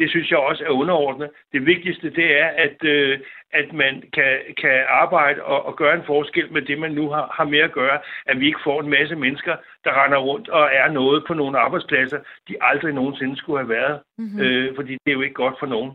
det 0.00 0.10
synes 0.10 0.30
jeg 0.30 0.38
også 0.38 0.62
er 0.64 0.78
underordnet. 0.82 1.28
Det 1.52 1.66
vigtigste, 1.66 2.10
det 2.18 2.28
er, 2.42 2.48
at, 2.66 2.78
øh, 2.84 3.18
at 3.60 3.72
man 3.72 3.94
kan, 4.16 4.32
kan 4.62 4.76
arbejde 4.88 5.42
og, 5.42 5.58
og 5.68 5.76
gøre 5.76 5.94
en 5.94 6.08
forskel 6.12 6.52
med 6.52 6.62
det, 6.62 6.78
man 6.78 6.92
nu 6.92 7.04
har, 7.14 7.34
har 7.36 7.44
med 7.44 7.58
at 7.58 7.72
gøre. 7.72 7.98
At 8.26 8.40
vi 8.40 8.46
ikke 8.46 8.64
får 8.64 8.80
en 8.82 8.90
masse 8.90 9.16
mennesker, 9.16 9.54
der 9.84 10.04
render 10.04 10.18
rundt 10.18 10.48
og 10.48 10.64
er 10.72 10.88
noget 10.92 11.24
på 11.28 11.34
nogle 11.34 11.58
arbejdspladser, 11.58 12.18
de 12.48 12.54
aldrig 12.60 12.92
nogensinde 12.94 13.36
skulle 13.36 13.58
have 13.58 13.74
været. 13.78 14.00
Mm-hmm. 14.18 14.40
Øh, 14.40 14.74
fordi 14.76 14.92
det 14.92 15.10
er 15.10 15.18
jo 15.18 15.26
ikke 15.26 15.42
godt 15.44 15.56
for 15.60 15.66
nogen 15.66 15.92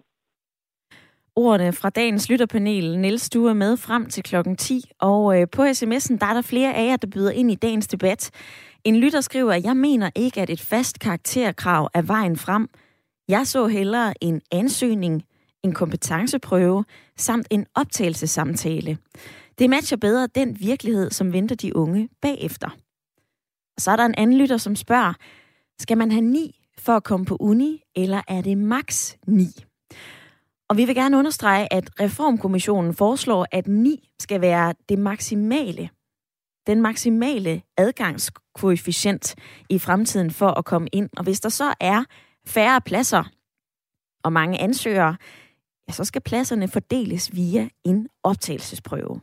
ordene 1.36 1.74
fra 1.74 1.90
dagens 1.90 2.30
lytterpanel. 2.30 3.00
Niels, 3.00 3.30
du 3.30 3.46
er 3.46 3.54
med 3.54 3.78
frem 3.78 4.06
til 4.06 4.24
klokken 4.24 4.58
10, 4.58 4.84
og 5.00 5.42
øh, 5.42 5.48
på 5.52 5.62
sms'en 5.62 6.18
der 6.18 6.26
er 6.26 6.34
der 6.34 6.42
flere 6.42 6.74
af 6.74 6.86
jer, 6.88 6.96
der 6.96 7.08
byder 7.08 7.32
ind 7.32 7.52
i 7.52 7.56
dagens 7.56 7.88
debat. 7.88 8.32
En 8.84 8.96
lytter 8.96 9.22
skriver, 9.22 9.54
at 9.54 9.64
jeg 9.64 9.78
mener 9.78 10.10
ikke, 10.16 10.42
at 10.42 10.50
et 10.50 10.62
fast 10.62 11.00
karakterkrav 11.00 11.90
er 11.94 12.02
vejen 12.02 12.38
frem. 12.38 12.68
Jeg 13.28 13.48
så 13.48 13.68
hellere 13.68 14.24
en 14.24 14.42
ansøgning, 14.52 15.24
en 15.64 15.74
kompetenceprøve 15.74 16.86
samt 17.18 17.48
en 17.52 17.66
optagelsesamtale. 17.76 18.98
Det 19.60 19.70
matcher 19.70 19.98
bedre 19.98 20.28
den 20.28 20.60
virkelighed, 20.60 21.12
som 21.12 21.34
venter 21.34 21.56
de 21.56 21.76
unge 21.76 22.10
bagefter. 22.22 22.70
Og 23.76 23.82
så 23.82 23.92
er 23.92 23.96
der 23.96 24.06
en 24.06 24.16
anden 24.18 24.38
lytter, 24.38 24.58
som 24.58 24.76
spørger, 24.76 25.14
skal 25.80 25.98
man 25.98 26.12
have 26.12 26.22
9 26.22 26.62
for 26.78 26.94
at 26.94 27.04
komme 27.04 27.26
på 27.26 27.38
uni, 27.40 27.82
eller 27.96 28.22
er 28.28 28.42
det 28.42 28.58
maks 28.58 29.18
9? 29.28 29.48
Og 30.70 30.78
vi 30.78 30.86
vil 30.86 30.96
gerne 30.96 31.18
understrege, 31.18 31.74
at 31.74 31.90
Reformkommissionen 32.00 32.94
foreslår, 32.94 33.46
at 33.52 33.68
9 33.68 34.10
skal 34.20 34.42
være 34.42 34.74
det 34.90 35.00
maksimale, 35.00 35.90
den 36.68 36.82
maksimale 36.82 37.62
adgangskoefficient 37.78 39.36
i 39.70 39.80
fremtiden 39.80 40.32
for 40.32 40.48
at 40.48 40.66
komme 40.66 40.88
ind. 40.92 41.10
Og 41.18 41.24
hvis 41.24 41.40
der 41.40 41.50
så 41.50 41.74
er 41.80 42.04
færre 42.48 42.82
pladser 42.82 43.24
og 44.24 44.34
mange 44.34 44.60
ansøgere, 44.62 45.16
ja, 45.88 45.94
så 45.94 46.04
skal 46.04 46.22
pladserne 46.22 46.68
fordeles 46.68 47.36
via 47.36 47.70
en 47.84 48.08
optagelsesprøve. 48.24 49.22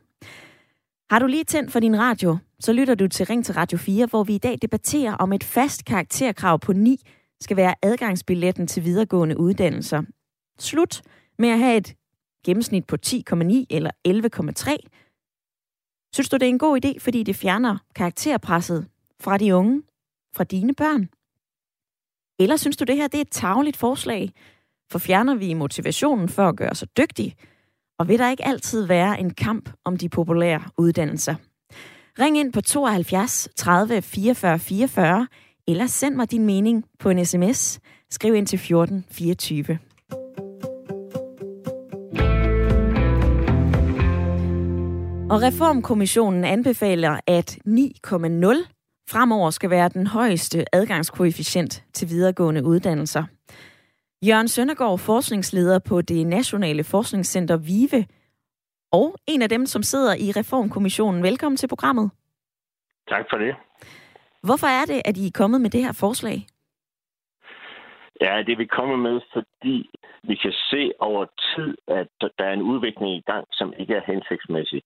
Har 1.11 1.19
du 1.19 1.27
lige 1.27 1.45
tændt 1.45 1.73
for 1.73 1.81
din 1.81 1.99
radio, 1.99 2.39
så 2.61 2.73
lytter 2.73 2.95
du 2.95 3.09
til 3.09 3.27
Ring 3.27 3.45
til 3.45 3.55
Radio 3.55 3.79
4, 3.79 4.07
hvor 4.07 4.25
vi 4.25 4.35
i 4.35 4.39
dag 4.39 4.59
debatterer 4.63 5.15
om 5.15 5.33
et 5.33 5.45
fast 5.45 5.85
karakterkrav 5.85 6.59
på 6.59 6.73
9 6.73 7.01
skal 7.41 7.57
være 7.57 7.75
adgangsbilletten 7.83 8.67
til 8.67 8.85
videregående 8.85 9.39
uddannelser. 9.39 10.03
Slut 10.59 11.03
med 11.39 11.49
at 11.49 11.59
have 11.59 11.77
et 11.77 11.95
gennemsnit 12.45 12.87
på 12.87 12.97
10,9 13.07 13.65
eller 13.71 13.91
11,3. 14.09 14.77
Synes 16.15 16.29
du, 16.29 16.37
det 16.37 16.43
er 16.43 16.49
en 16.49 16.59
god 16.59 16.85
idé, 16.85 16.99
fordi 16.99 17.23
det 17.23 17.37
fjerner 17.37 17.79
karakterpresset 17.95 18.87
fra 19.21 19.39
de 19.39 19.55
unge, 19.55 19.83
fra 20.37 20.45
dine 20.45 20.75
børn? 20.75 21.09
Eller 22.43 22.57
synes 22.57 22.77
du, 22.77 22.85
det 22.85 22.97
her 22.97 23.09
det 23.09 23.19
er 23.19 23.21
et 23.21 23.31
tageligt 23.31 23.77
forslag? 23.77 24.33
For 24.91 24.99
fjerner 24.99 25.35
vi 25.35 25.55
motivationen 25.55 26.29
for 26.29 26.49
at 26.49 26.57
gøre 26.57 26.75
sig 26.75 26.89
dygtig? 26.97 27.35
Og 27.99 28.09
vil 28.09 28.19
der 28.19 28.31
ikke 28.31 28.47
altid 28.47 28.87
være 28.87 29.21
en 29.21 29.31
kamp 29.35 29.71
om 29.85 29.97
de 29.97 30.09
populære 30.09 30.63
uddannelser? 30.79 31.35
Ring 32.19 32.39
ind 32.39 32.53
på 32.53 32.61
72 32.61 33.49
30 33.57 34.03
44 34.03 34.59
44, 34.59 35.29
eller 35.69 35.87
send 35.87 36.15
mig 36.15 36.31
din 36.31 36.47
mening 36.47 36.85
på 36.99 37.11
en 37.11 37.25
sms. 37.25 37.81
Skriv 38.11 38.35
ind 38.35 38.47
til 38.47 38.59
14 38.59 39.05
24. 39.11 39.79
Og 45.31 45.43
Reformkommissionen 45.43 46.45
anbefaler, 46.45 47.21
at 47.27 47.59
9,0 47.69 48.82
fremover 49.11 49.51
skal 49.51 49.71
være 49.71 49.89
den 49.89 50.07
højeste 50.07 50.65
adgangskoefficient 50.73 51.85
til 51.93 52.09
videregående 52.09 52.65
uddannelser. 52.65 53.25
Jørgen 54.27 54.49
Søndergaard, 54.49 54.99
forskningsleder 54.99 55.79
på 55.79 56.03
det 56.03 56.27
Nationale 56.27 56.85
Forskningscenter 56.85 57.57
VIVE, 57.57 58.07
og 58.93 59.17
en 59.27 59.43
af 59.43 59.49
dem, 59.49 59.67
som 59.67 59.83
sidder 59.83 60.15
i 60.15 60.33
Reformkommissionen. 60.41 61.23
Velkommen 61.23 61.57
til 61.57 61.69
programmet. 61.69 62.11
Tak 63.09 63.25
for 63.31 63.39
det. 63.39 63.55
Hvorfor 64.43 64.67
er 64.67 64.85
det, 64.85 65.03
at 65.05 65.17
I 65.17 65.27
er 65.27 65.31
kommet 65.35 65.61
med 65.61 65.71
det 65.71 65.85
her 65.85 65.93
forslag? 65.93 66.47
Ja, 68.21 68.43
det 68.47 68.59
vi 68.59 68.67
kommet 68.67 68.99
med, 68.99 69.21
fordi 69.33 69.91
vi 70.23 70.35
kan 70.35 70.53
se 70.53 70.93
over 70.99 71.25
tid, 71.25 71.77
at 71.89 72.09
der 72.39 72.45
er 72.45 72.53
en 72.53 72.63
udvikling 72.63 73.17
i 73.17 73.25
gang, 73.31 73.47
som 73.53 73.73
ikke 73.79 73.95
er 73.95 74.03
hensigtsmæssig 74.07 74.83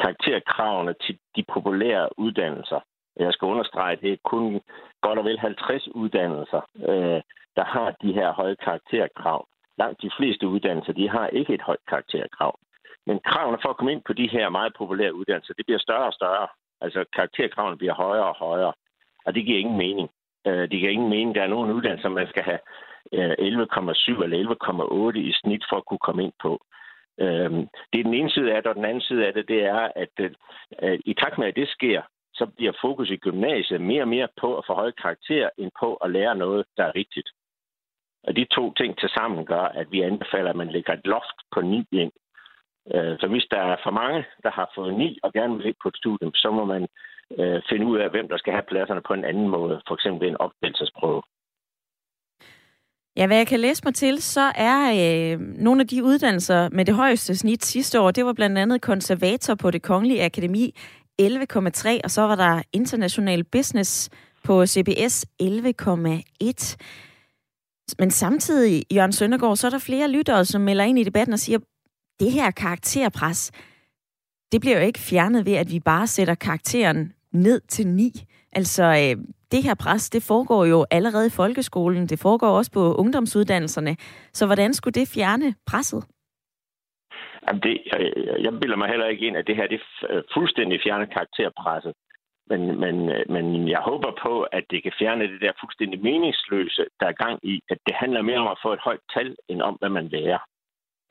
karakterkravene 0.00 0.94
til 1.04 1.18
de 1.36 1.44
populære 1.54 2.08
uddannelser. 2.18 2.80
Jeg 3.18 3.32
skal 3.32 3.46
understrege, 3.46 3.92
at 3.92 4.02
det 4.02 4.12
er 4.12 4.16
kun 4.24 4.60
godt 5.00 5.18
og 5.18 5.24
vel 5.24 5.38
50 5.38 5.88
uddannelser, 5.88 6.60
øh, 6.76 7.20
der 7.56 7.64
har 7.64 7.96
de 8.02 8.12
her 8.12 8.32
høje 8.32 8.56
karakterkrav. 8.64 9.46
Langt 9.78 10.02
de 10.02 10.10
fleste 10.18 10.48
uddannelser, 10.48 10.92
de 10.92 11.08
har 11.08 11.26
ikke 11.28 11.54
et 11.54 11.62
højt 11.62 11.84
karakterkrav. 11.88 12.58
Men 13.06 13.20
kravene 13.24 13.58
for 13.62 13.68
at 13.68 13.76
komme 13.76 13.92
ind 13.92 14.02
på 14.06 14.12
de 14.12 14.28
her 14.28 14.48
meget 14.48 14.72
populære 14.78 15.14
uddannelser, 15.14 15.54
det 15.54 15.66
bliver 15.66 15.78
større 15.78 16.06
og 16.06 16.12
større. 16.12 16.48
Altså 16.80 17.04
karakterkravene 17.14 17.78
bliver 17.78 17.94
højere 17.94 18.24
og 18.32 18.36
højere, 18.36 18.72
og 19.26 19.34
det 19.34 19.44
giver 19.46 19.58
ingen 19.58 19.78
mening. 19.78 20.08
Øh, 20.46 20.70
det 20.70 20.78
giver 20.80 20.90
ingen 20.90 21.10
mening. 21.10 21.34
Der 21.34 21.42
er 21.42 21.54
nogle 21.54 21.74
uddannelser, 21.74 22.08
man 22.08 22.28
skal 22.28 22.42
have 22.42 22.60
øh, 23.12 23.30
11,7 23.30 24.22
eller 24.22 25.14
11,8 25.14 25.18
i 25.18 25.32
snit 25.32 25.64
for 25.70 25.76
at 25.76 25.86
kunne 25.86 26.04
komme 26.06 26.24
ind 26.24 26.32
på. 26.42 26.60
Øh, 27.20 27.50
det 27.90 27.98
er 27.98 28.08
den 28.08 28.14
ene 28.14 28.30
side 28.30 28.52
af 28.52 28.62
det, 28.62 28.70
og 28.70 28.74
den 28.74 28.84
anden 28.84 29.00
side 29.00 29.26
af 29.26 29.32
det, 29.32 29.48
det 29.48 29.64
er, 29.64 29.88
at 29.96 30.14
øh, 30.20 30.98
i 31.04 31.14
takt 31.14 31.38
med, 31.38 31.46
at 31.46 31.56
det 31.56 31.68
sker, 31.68 32.02
så 32.38 32.46
bliver 32.56 32.72
fokus 32.80 33.10
i 33.10 33.16
gymnasiet 33.16 33.80
mere 33.80 34.02
og 34.02 34.08
mere 34.08 34.28
på 34.40 34.58
at 34.58 34.64
få 34.66 34.74
høje 34.74 34.92
karakter, 35.02 35.48
end 35.58 35.70
på 35.80 35.94
at 35.94 36.10
lære 36.10 36.34
noget, 36.36 36.66
der 36.76 36.84
er 36.84 36.94
rigtigt. 36.94 37.28
Og 38.26 38.36
de 38.36 38.44
to 38.44 38.72
ting 38.72 38.98
til 38.98 39.08
sammen 39.08 39.46
gør, 39.46 39.64
at 39.80 39.86
vi 39.92 40.00
anbefaler, 40.00 40.50
at 40.50 40.56
man 40.56 40.70
lægger 40.70 40.92
et 40.92 41.06
loft 41.06 41.38
på 41.52 41.60
9 41.60 41.84
ind. 41.92 42.12
Øh, 42.94 43.16
så 43.20 43.26
hvis 43.28 43.46
der 43.50 43.60
er 43.60 43.76
for 43.84 43.90
mange, 43.90 44.24
der 44.42 44.50
har 44.50 44.72
fået 44.74 44.94
9 44.94 45.18
og 45.22 45.32
gerne 45.32 45.54
vil 45.54 45.64
ligge 45.64 45.80
på 45.82 45.88
et 45.88 45.96
studium, 45.96 46.34
så 46.34 46.50
må 46.50 46.64
man 46.64 46.82
øh, 47.38 47.62
finde 47.70 47.86
ud 47.86 47.98
af, 47.98 48.10
hvem 48.10 48.28
der 48.28 48.38
skal 48.38 48.52
have 48.52 48.68
pladserne 48.68 49.02
på 49.06 49.14
en 49.14 49.24
anden 49.24 49.48
måde, 49.48 49.80
for 49.88 49.94
eksempel 49.94 50.28
en 50.28 50.36
opdagelsesprøve. 50.36 51.22
Ja, 53.18 53.26
hvad 53.26 53.36
jeg 53.36 53.46
kan 53.46 53.60
læse 53.60 53.82
mig 53.84 53.94
til, 53.94 54.22
så 54.22 54.52
er 54.54 54.80
øh, 54.98 55.40
nogle 55.40 55.80
af 55.80 55.86
de 55.88 56.04
uddannelser 56.04 56.68
med 56.72 56.84
det 56.84 56.94
højeste 56.94 57.36
snit 57.36 57.64
sidste 57.64 58.00
år, 58.00 58.10
det 58.10 58.24
var 58.24 58.32
blandt 58.32 58.58
andet 58.58 58.82
konservator 58.82 59.54
på 59.54 59.70
det 59.70 59.82
Kongelige 59.82 60.24
Akademi 60.24 60.74
11,3, 61.22 62.00
og 62.04 62.10
så 62.10 62.22
var 62.22 62.36
der 62.36 62.62
international 62.72 63.44
business 63.44 64.10
på 64.44 64.66
CBS 64.66 65.26
11,1. 65.42 66.76
Men 67.98 68.10
samtidig, 68.10 68.84
Jørgen 68.94 69.12
Søndergaard, 69.12 69.56
så 69.56 69.66
er 69.66 69.70
der 69.70 69.78
flere 69.78 70.10
lyttere, 70.10 70.44
som 70.44 70.60
melder 70.60 70.84
ind 70.84 70.98
i 70.98 71.04
debatten 71.04 71.32
og 71.32 71.38
siger, 71.38 71.58
det 72.20 72.32
her 72.32 72.50
karakterpres, 72.50 73.50
det 74.52 74.60
bliver 74.60 74.78
jo 74.78 74.86
ikke 74.86 74.98
fjernet 74.98 75.46
ved, 75.46 75.52
at 75.52 75.70
vi 75.70 75.80
bare 75.80 76.06
sætter 76.06 76.34
karakteren 76.34 77.12
ned 77.32 77.60
til 77.68 77.86
9. 77.86 78.24
Altså, 78.52 78.82
øh, 78.84 79.24
det 79.52 79.62
her 79.62 79.74
pres, 79.74 80.10
det 80.10 80.22
foregår 80.22 80.64
jo 80.64 80.86
allerede 80.90 81.26
i 81.26 81.30
folkeskolen. 81.30 82.06
Det 82.06 82.18
foregår 82.18 82.48
også 82.48 82.70
på 82.70 82.94
ungdomsuddannelserne. 82.94 83.96
Så 84.34 84.46
hvordan 84.46 84.74
skulle 84.74 85.00
det 85.00 85.08
fjerne 85.08 85.54
presset? 85.66 86.04
Jamen 87.48 87.62
det, 87.62 87.82
jeg, 87.86 88.12
jeg 88.44 88.60
bilder 88.60 88.76
mig 88.76 88.88
heller 88.88 89.06
ikke 89.06 89.26
ind, 89.26 89.36
at 89.36 89.46
det 89.46 89.56
her 89.56 89.66
det 89.66 89.80
øh, 90.10 90.22
fuldstændig 90.34 90.80
fjerner 90.84 91.06
karakterpresset. 91.06 91.94
Men, 92.46 92.80
men, 92.80 93.08
øh, 93.08 93.30
men 93.30 93.68
jeg 93.68 93.80
håber 93.80 94.12
på, 94.22 94.42
at 94.42 94.64
det 94.70 94.82
kan 94.82 94.92
fjerne 94.98 95.32
det 95.32 95.40
der 95.40 95.52
fuldstændig 95.60 96.02
meningsløse, 96.02 96.84
der 97.00 97.06
er 97.06 97.12
gang 97.24 97.38
i, 97.42 97.60
at 97.70 97.78
det 97.86 97.94
handler 97.94 98.22
mere 98.22 98.38
om 98.38 98.48
at 98.48 98.58
få 98.62 98.72
et 98.72 98.80
højt 98.80 99.00
tal, 99.14 99.36
end 99.48 99.62
om, 99.62 99.74
hvad 99.74 99.88
man 99.88 100.08
lærer. 100.08 100.38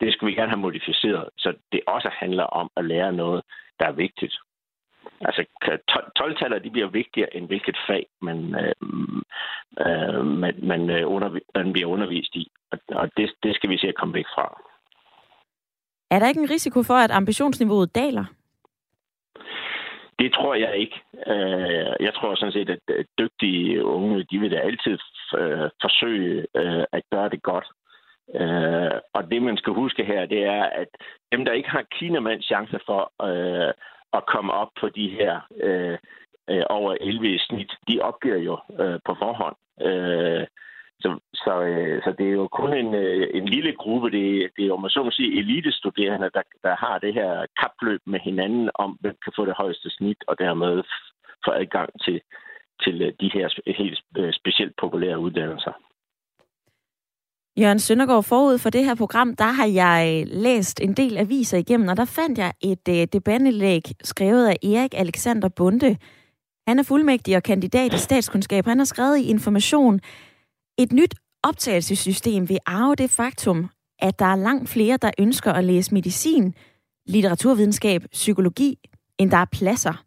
Det 0.00 0.12
skal 0.12 0.28
vi 0.28 0.34
gerne 0.34 0.50
have 0.50 0.66
modificeret, 0.66 1.28
så 1.38 1.54
det 1.72 1.80
også 1.86 2.10
handler 2.12 2.44
om 2.44 2.70
at 2.76 2.84
lære 2.84 3.12
noget, 3.12 3.42
der 3.80 3.86
er 3.86 3.92
vigtigt. 3.92 4.34
Altså 5.20 5.44
12-taller, 6.20 6.58
de 6.58 6.70
bliver 6.70 6.88
vigtigere 6.88 7.36
end 7.36 7.46
hvilket 7.46 7.76
fag, 7.86 8.06
man, 8.22 8.38
øh, 8.54 8.74
øh, 9.86 10.26
man, 10.26 10.54
man, 10.62 10.90
øh, 10.90 11.10
under, 11.10 11.38
man 11.54 11.72
bliver 11.72 11.88
undervist 11.88 12.34
i. 12.34 12.48
Og 12.88 13.10
det, 13.16 13.32
det 13.42 13.54
skal 13.54 13.70
vi 13.70 13.78
se 13.78 13.88
at 13.88 13.94
komme 13.94 14.14
væk 14.14 14.26
fra. 14.34 14.67
Er 16.10 16.18
der 16.18 16.28
ikke 16.28 16.40
en 16.40 16.50
risiko 16.50 16.82
for, 16.82 16.94
at 16.94 17.10
ambitionsniveauet 17.10 17.94
daler? 17.94 18.24
Det 20.18 20.32
tror 20.32 20.54
jeg 20.54 20.76
ikke. 20.76 21.02
Øh, 21.26 21.94
jeg 22.06 22.14
tror 22.14 22.34
sådan 22.34 22.52
set, 22.52 22.70
at 22.70 23.06
dygtige 23.18 23.84
unge, 23.84 24.26
de 24.30 24.38
vil 24.38 24.50
da 24.50 24.56
altid 24.56 24.98
øh, 25.38 25.70
forsøge 25.82 26.46
øh, 26.56 26.84
at 26.92 27.02
gøre 27.12 27.28
det 27.28 27.42
godt. 27.42 27.66
Og 29.12 29.30
det, 29.30 29.42
man 29.42 29.56
skal 29.56 29.72
huske 29.72 30.04
her, 30.04 30.26
det 30.26 30.44
er, 30.44 30.62
at 30.62 30.88
dem, 31.32 31.44
der 31.44 31.52
ikke 31.52 31.68
har 31.68 31.84
Kinamands 31.92 32.46
chance 32.46 32.78
for 32.86 33.12
at 34.16 34.26
komme 34.26 34.52
op 34.52 34.68
på 34.80 34.88
de 34.88 35.08
her 35.08 35.40
over 36.70 36.96
11 37.00 37.34
i 37.34 37.38
snit, 37.38 37.72
de 37.88 38.00
opgiver 38.00 38.36
jo 38.36 38.56
på 39.04 39.14
forhånd. 39.18 39.56
Så, 41.00 41.18
så, 41.34 41.62
øh, 41.62 42.02
så 42.04 42.14
det 42.18 42.26
er 42.26 42.36
jo 42.40 42.48
kun 42.48 42.72
en, 42.74 42.94
øh, 42.94 43.28
en 43.34 43.48
lille 43.48 43.72
gruppe, 43.74 44.10
det, 44.10 44.50
det 44.56 44.62
er 44.62 44.68
jo, 44.68 44.76
man 44.76 44.90
så 44.90 45.02
må 45.02 45.10
sige, 45.10 45.38
elitestuderende, 45.38 46.30
der, 46.34 46.42
der 46.62 46.74
har 46.76 46.98
det 46.98 47.14
her 47.14 47.46
kapløb 47.60 48.00
med 48.06 48.20
hinanden 48.20 48.70
om, 48.74 48.90
hvem 49.00 49.16
kan 49.24 49.32
få 49.36 49.44
det 49.46 49.54
højeste 49.56 49.90
snit, 49.90 50.24
og 50.28 50.38
dermed 50.38 50.82
få 51.44 51.50
adgang 51.50 51.90
til, 52.04 52.20
til 52.82 53.02
øh, 53.02 53.12
de 53.20 53.30
her 53.34 53.72
helt 53.72 54.00
øh, 54.18 54.32
specielt 54.32 54.74
populære 54.80 55.18
uddannelser. 55.18 55.72
Jørgen 57.60 57.78
Søndergaard, 57.78 58.24
forud 58.24 58.58
for 58.58 58.70
det 58.70 58.84
her 58.84 58.94
program, 58.94 59.36
der 59.36 59.44
har 59.44 59.66
jeg 59.66 60.24
læst 60.26 60.80
en 60.80 60.92
del 60.94 61.16
aviser 61.18 61.58
igennem, 61.58 61.88
og 61.88 61.96
der 61.96 62.04
fandt 62.04 62.38
jeg 62.38 62.52
et 62.60 62.88
øh, 62.88 63.06
debatindlæg 63.12 63.82
skrevet 64.04 64.46
af 64.46 64.56
Erik 64.62 64.94
Alexander 64.96 65.48
Bunde. 65.48 65.96
Han 66.66 66.78
er 66.78 66.82
fuldmægtig 66.82 67.36
og 67.36 67.42
kandidat 67.42 67.94
i 67.94 67.98
statskundskab. 67.98 68.64
Han 68.66 68.78
har 68.78 68.84
skrevet 68.84 69.18
i 69.18 69.30
Information, 69.30 70.00
et 70.78 70.92
nyt 70.92 71.14
optagelsessystem 71.42 72.48
vil 72.48 72.58
arve 72.66 72.94
det 72.94 73.10
faktum, 73.10 73.70
at 73.98 74.18
der 74.18 74.24
er 74.24 74.36
langt 74.36 74.68
flere, 74.68 74.96
der 75.02 75.10
ønsker 75.18 75.52
at 75.52 75.64
læse 75.64 75.94
medicin, 75.94 76.54
litteraturvidenskab, 77.06 78.00
psykologi, 78.12 78.78
end 79.18 79.30
der 79.30 79.36
er 79.36 79.50
pladser. 79.58 80.04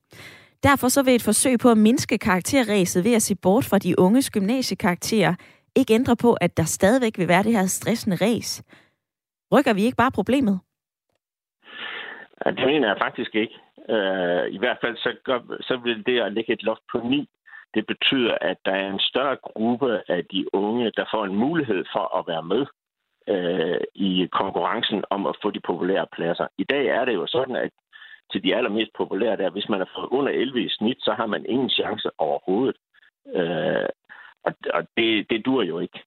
Derfor 0.64 0.88
så 0.88 1.04
vil 1.04 1.16
et 1.16 1.24
forsøg 1.24 1.60
på 1.60 1.72
at 1.72 1.78
mindske 1.78 2.18
karakterræset 2.18 3.04
ved 3.04 3.16
at 3.16 3.22
se 3.22 3.36
bort 3.36 3.66
fra 3.66 3.78
de 3.78 4.00
unges 4.00 4.32
gymnasiekarakterer 4.32 5.36
ikke 5.76 5.94
ændre 5.94 6.16
på, 6.16 6.34
at 6.34 6.58
der 6.58 6.64
stadigvæk 6.64 7.18
vil 7.18 7.28
være 7.28 7.44
det 7.44 7.52
her 7.52 7.66
stressende 7.66 8.16
ræs. 8.16 8.64
Rykker 9.54 9.74
vi 9.74 9.84
ikke 9.84 9.98
bare 9.98 10.12
problemet? 10.12 10.60
Det 12.46 12.66
mener 12.66 12.88
jeg 12.88 12.98
faktisk 13.02 13.36
ikke. 13.36 13.56
Øh, 13.90 14.46
I 14.56 14.58
hvert 14.58 14.78
fald 14.82 14.98
så, 14.98 15.10
gør, 15.24 15.40
så 15.62 15.80
vil 15.84 16.06
det 16.06 16.20
at 16.22 16.34
lægge 16.34 16.54
et 16.54 16.64
loft 16.64 16.82
på 16.92 16.98
9 16.98 17.30
det 17.74 17.88
betyder, 17.88 18.38
at 18.42 18.58
der 18.66 18.72
er 18.72 18.90
en 18.94 19.00
større 19.00 19.36
gruppe 19.36 20.02
af 20.08 20.26
de 20.26 20.56
unge, 20.56 20.92
der 20.98 21.06
får 21.14 21.26
en 21.26 21.36
mulighed 21.36 21.86
for 21.94 22.18
at 22.18 22.28
være 22.28 22.44
med 22.44 22.66
øh, 23.34 23.82
i 23.96 24.28
konkurrencen 24.32 25.04
om 25.10 25.28
at 25.28 25.36
få 25.42 25.52
de 25.52 25.60
populære 25.60 26.08
pladser. 26.16 26.48
I 26.58 26.64
dag 26.64 26.86
er 26.88 27.06
det 27.06 27.14
jo 27.14 27.28
sådan, 27.28 27.56
at 27.56 27.72
til 28.32 28.44
de 28.44 28.56
allermest 28.56 28.92
populære 28.98 29.38
der, 29.38 29.50
hvis 29.50 29.70
man 29.70 29.82
er 29.82 29.90
fået 29.96 30.10
under 30.12 30.32
11 30.32 30.64
i 30.64 30.70
snit, 30.70 30.98
så 31.00 31.14
har 31.14 31.26
man 31.26 31.46
ingen 31.46 31.70
chance 31.70 32.10
overhovedet. 32.18 32.78
Øh, 33.36 33.90
og 34.44 34.54
og 34.74 34.88
det, 34.98 35.30
det 35.30 35.46
dur 35.46 35.64
jo 35.64 35.80
ikke. 35.80 36.00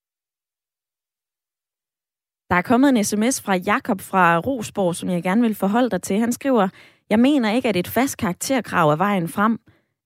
Der 2.50 2.56
er 2.56 2.62
kommet 2.62 2.88
en 2.88 3.04
sms 3.04 3.42
fra 3.42 3.54
Jakob 3.54 4.00
fra 4.00 4.38
Rosborg, 4.38 4.94
som 4.94 5.08
jeg 5.08 5.22
gerne 5.22 5.42
vil 5.42 5.54
forholde 5.54 5.90
dig 5.90 6.02
til. 6.02 6.18
Han 6.18 6.32
skriver, 6.32 6.68
jeg 7.10 7.18
mener 7.18 7.52
ikke, 7.52 7.68
at 7.68 7.76
et 7.76 7.88
fast 7.88 8.18
karakterkrav 8.18 8.90
er 8.90 8.96
vejen 8.96 9.28
frem. 9.28 9.58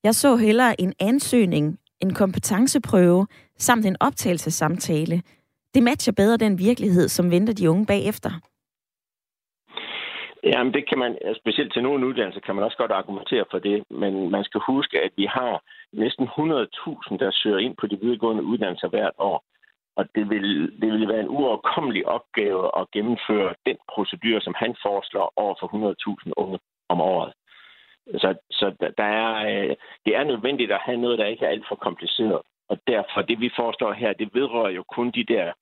Jeg 0.05 0.15
så 0.15 0.37
hellere 0.37 0.81
en 0.81 0.93
ansøgning, 1.01 1.79
en 2.01 2.15
kompetenceprøve 2.15 3.27
samt 3.57 3.87
en 3.87 3.97
optagelsessamtale. 4.01 5.23
Det 5.75 5.83
matcher 5.83 6.13
bedre 6.17 6.37
den 6.37 6.59
virkelighed, 6.59 7.09
som 7.09 7.31
venter 7.31 7.55
de 7.55 7.71
unge 7.71 7.87
bagefter. 7.87 8.31
Jamen, 10.45 10.73
det 10.75 10.89
kan 10.89 10.99
man, 10.99 11.19
specielt 11.37 11.73
til 11.73 11.83
nogle 11.83 12.07
uddannelser, 12.07 12.41
kan 12.41 12.55
man 12.55 12.65
også 12.65 12.77
godt 12.77 12.91
argumentere 12.91 13.45
for 13.51 13.59
det, 13.59 13.85
men 13.91 14.31
man 14.31 14.45
skal 14.45 14.61
huske, 14.67 15.01
at 15.01 15.13
vi 15.17 15.27
har 15.27 15.63
næsten 15.93 16.25
100.000, 16.25 17.19
der 17.23 17.31
søger 17.33 17.59
ind 17.59 17.77
på 17.81 17.87
de 17.87 18.01
videregående 18.03 18.43
uddannelser 18.43 18.89
hvert 18.89 19.17
år. 19.19 19.45
Og 19.97 20.05
det 20.15 20.31
vil, 20.31 20.49
det 20.81 20.93
vil 20.93 21.09
være 21.09 21.21
en 21.21 21.29
uoverkommelig 21.29 22.07
opgave 22.07 22.81
at 22.81 22.91
gennemføre 22.91 23.55
den 23.67 23.77
procedure, 23.95 24.41
som 24.41 24.55
han 24.57 24.75
foreslår 24.83 25.33
over 25.37 25.55
for 25.61 25.69
100.000 26.27 26.33
unge 26.37 26.59
om 26.89 27.01
året. 27.01 27.33
Så, 28.15 28.35
så 28.51 28.91
der 28.99 29.05
er, 29.05 29.35
øh, 29.49 29.77
det 30.07 30.17
er 30.17 30.25
nødvendigt 30.25 30.73
at 30.73 30.81
have 30.85 30.97
noget, 30.97 31.19
der 31.19 31.27
ikke 31.27 31.47
er 31.47 31.51
alt 31.51 31.69
for 31.69 31.75
kompliceret. 31.75 32.41
Og 32.69 32.79
derfor, 32.87 33.23
det 33.23 33.41
vi 33.41 33.51
forestår 33.57 33.93
her, 33.93 34.13
det 34.13 34.35
vedrører 34.35 34.71
jo 34.71 34.83
kun 34.83 35.11
de 35.11 35.25
der 35.25 35.53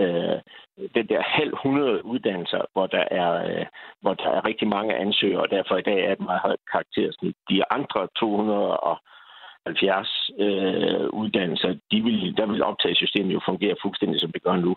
øh, 0.00 0.38
den 0.94 1.06
der 1.08 1.22
halv 1.22 1.54
hundrede 1.62 2.04
uddannelser, 2.04 2.62
hvor 2.72 2.86
der, 2.86 3.04
er, 3.10 3.32
øh, 3.48 3.66
hvor 4.00 4.14
der 4.14 4.30
er 4.30 4.44
rigtig 4.44 4.68
mange 4.68 4.94
ansøgere, 4.94 5.42
og 5.42 5.50
derfor 5.50 5.76
i 5.76 5.82
dag 5.82 6.04
er 6.04 6.12
et 6.12 6.20
meget 6.20 6.40
højt 6.40 6.60
karaktersnit. 6.72 7.36
De 7.50 7.62
andre 7.70 8.08
270 8.16 10.30
øh, 10.38 11.08
uddannelser, 11.20 11.68
de 11.90 12.02
vil, 12.02 12.36
der 12.36 12.46
vil 12.46 12.62
optagesystemet 12.62 13.34
jo 13.34 13.40
fungere 13.46 13.76
fuldstændig, 13.82 14.20
som 14.20 14.32
det 14.32 14.42
gør 14.42 14.56
nu. 14.56 14.76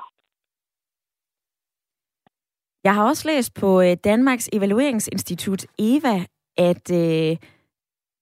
Jeg 2.84 2.96
har 2.96 3.08
også 3.08 3.28
læst 3.28 3.60
på 3.62 3.82
øh, 3.82 3.98
Danmarks 4.04 4.50
Evalueringsinstitut 4.54 5.66
EVA, 5.80 6.26
at 6.58 6.92
øh, 6.92 7.38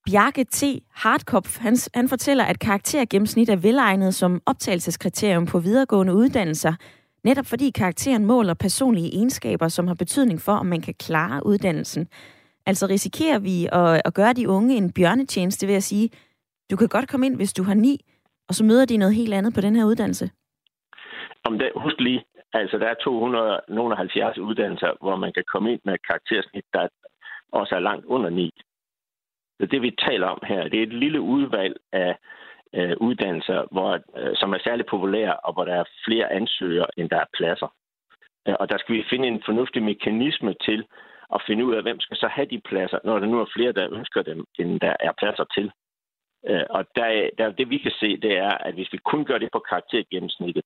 Bjarke 0.05 0.43
T. 0.43 0.63
Hartkopf, 0.93 1.57
han, 1.59 1.77
han 1.93 2.09
fortæller, 2.09 2.43
at 2.43 2.59
karaktergennemsnit 2.59 3.49
er 3.49 3.55
velegnet 3.55 4.15
som 4.15 4.41
optagelseskriterium 4.45 5.45
på 5.45 5.59
videregående 5.59 6.13
uddannelser, 6.13 6.73
netop 7.23 7.45
fordi 7.45 7.69
karakteren 7.69 8.25
måler 8.25 8.53
personlige 8.53 9.15
egenskaber, 9.15 9.67
som 9.67 9.87
har 9.87 9.95
betydning 9.95 10.41
for, 10.41 10.51
om 10.51 10.65
man 10.65 10.81
kan 10.81 10.93
klare 10.93 11.45
uddannelsen. 11.45 12.07
Altså 12.65 12.87
risikerer 12.87 13.39
vi 13.39 13.67
at, 13.71 14.01
at 14.05 14.13
gøre 14.13 14.33
de 14.33 14.49
unge 14.49 14.77
en 14.77 14.93
bjørnetjeneste 14.93 15.67
ved 15.67 15.75
at 15.75 15.83
sige, 15.83 16.09
du 16.71 16.75
kan 16.75 16.87
godt 16.87 17.07
komme 17.09 17.25
ind, 17.25 17.35
hvis 17.35 17.53
du 17.53 17.63
har 17.63 17.73
ni, 17.73 17.99
og 18.47 18.55
så 18.55 18.63
møder 18.63 18.85
de 18.85 18.97
noget 18.97 19.15
helt 19.15 19.33
andet 19.33 19.53
på 19.53 19.61
den 19.61 19.75
her 19.75 19.85
uddannelse? 19.85 20.29
Om 21.43 21.59
det, 21.59 21.71
husk 21.75 21.99
lige, 21.99 22.23
altså 22.53 22.77
der 22.77 22.87
er 22.87 22.93
270 22.93 24.37
uddannelser, 24.37 24.91
hvor 25.01 25.15
man 25.15 25.33
kan 25.33 25.43
komme 25.53 25.71
ind 25.73 25.81
med 25.85 25.93
et 25.93 26.07
karaktersnit, 26.07 26.65
der 26.73 26.87
også 27.51 27.75
er 27.75 27.79
langt 27.79 28.05
under 28.05 28.29
9. 28.29 28.51
Så 29.59 29.65
det, 29.65 29.81
vi 29.81 29.91
taler 29.91 30.27
om 30.27 30.41
her, 30.47 30.67
det 30.67 30.79
er 30.79 30.83
et 30.83 30.93
lille 30.93 31.21
udvalg 31.21 31.75
af 31.91 32.15
øh, 32.73 32.97
uddannelser, 32.97 33.67
hvor, 33.71 33.99
øh, 34.17 34.35
som 34.35 34.53
er 34.53 34.59
særlig 34.63 34.85
populære, 34.85 35.35
og 35.35 35.53
hvor 35.53 35.65
der 35.65 35.73
er 35.73 35.83
flere 36.05 36.31
ansøgere, 36.31 36.87
end 36.97 37.09
der 37.09 37.19
er 37.19 37.33
pladser. 37.33 37.73
Øh, 38.47 38.55
og 38.59 38.69
der 38.69 38.77
skal 38.77 38.95
vi 38.95 39.03
finde 39.09 39.27
en 39.27 39.41
fornuftig 39.45 39.83
mekanisme 39.83 40.55
til 40.65 40.85
at 41.35 41.41
finde 41.47 41.65
ud 41.65 41.75
af, 41.75 41.81
hvem 41.81 41.99
skal 41.99 42.17
så 42.17 42.27
have 42.27 42.45
de 42.45 42.61
pladser, 42.69 42.99
når 43.03 43.19
der 43.19 43.27
nu 43.27 43.39
er 43.39 43.53
flere, 43.55 43.71
der 43.71 43.93
ønsker 43.93 44.21
dem, 44.21 44.45
end 44.59 44.79
der 44.79 44.95
er 44.99 45.11
pladser 45.11 45.45
til. 45.55 45.71
Øh, 46.49 46.65
og 46.69 46.85
der, 46.95 47.29
der, 47.37 47.51
det 47.51 47.69
vi 47.69 47.77
kan 47.77 47.91
se, 47.99 48.17
det 48.17 48.37
er, 48.37 48.51
at 48.51 48.73
hvis 48.73 48.93
vi 48.93 48.97
kun 48.97 49.25
gør 49.25 49.37
det 49.37 49.49
på 49.51 49.59
karaktergennemsnittet, 49.69 50.63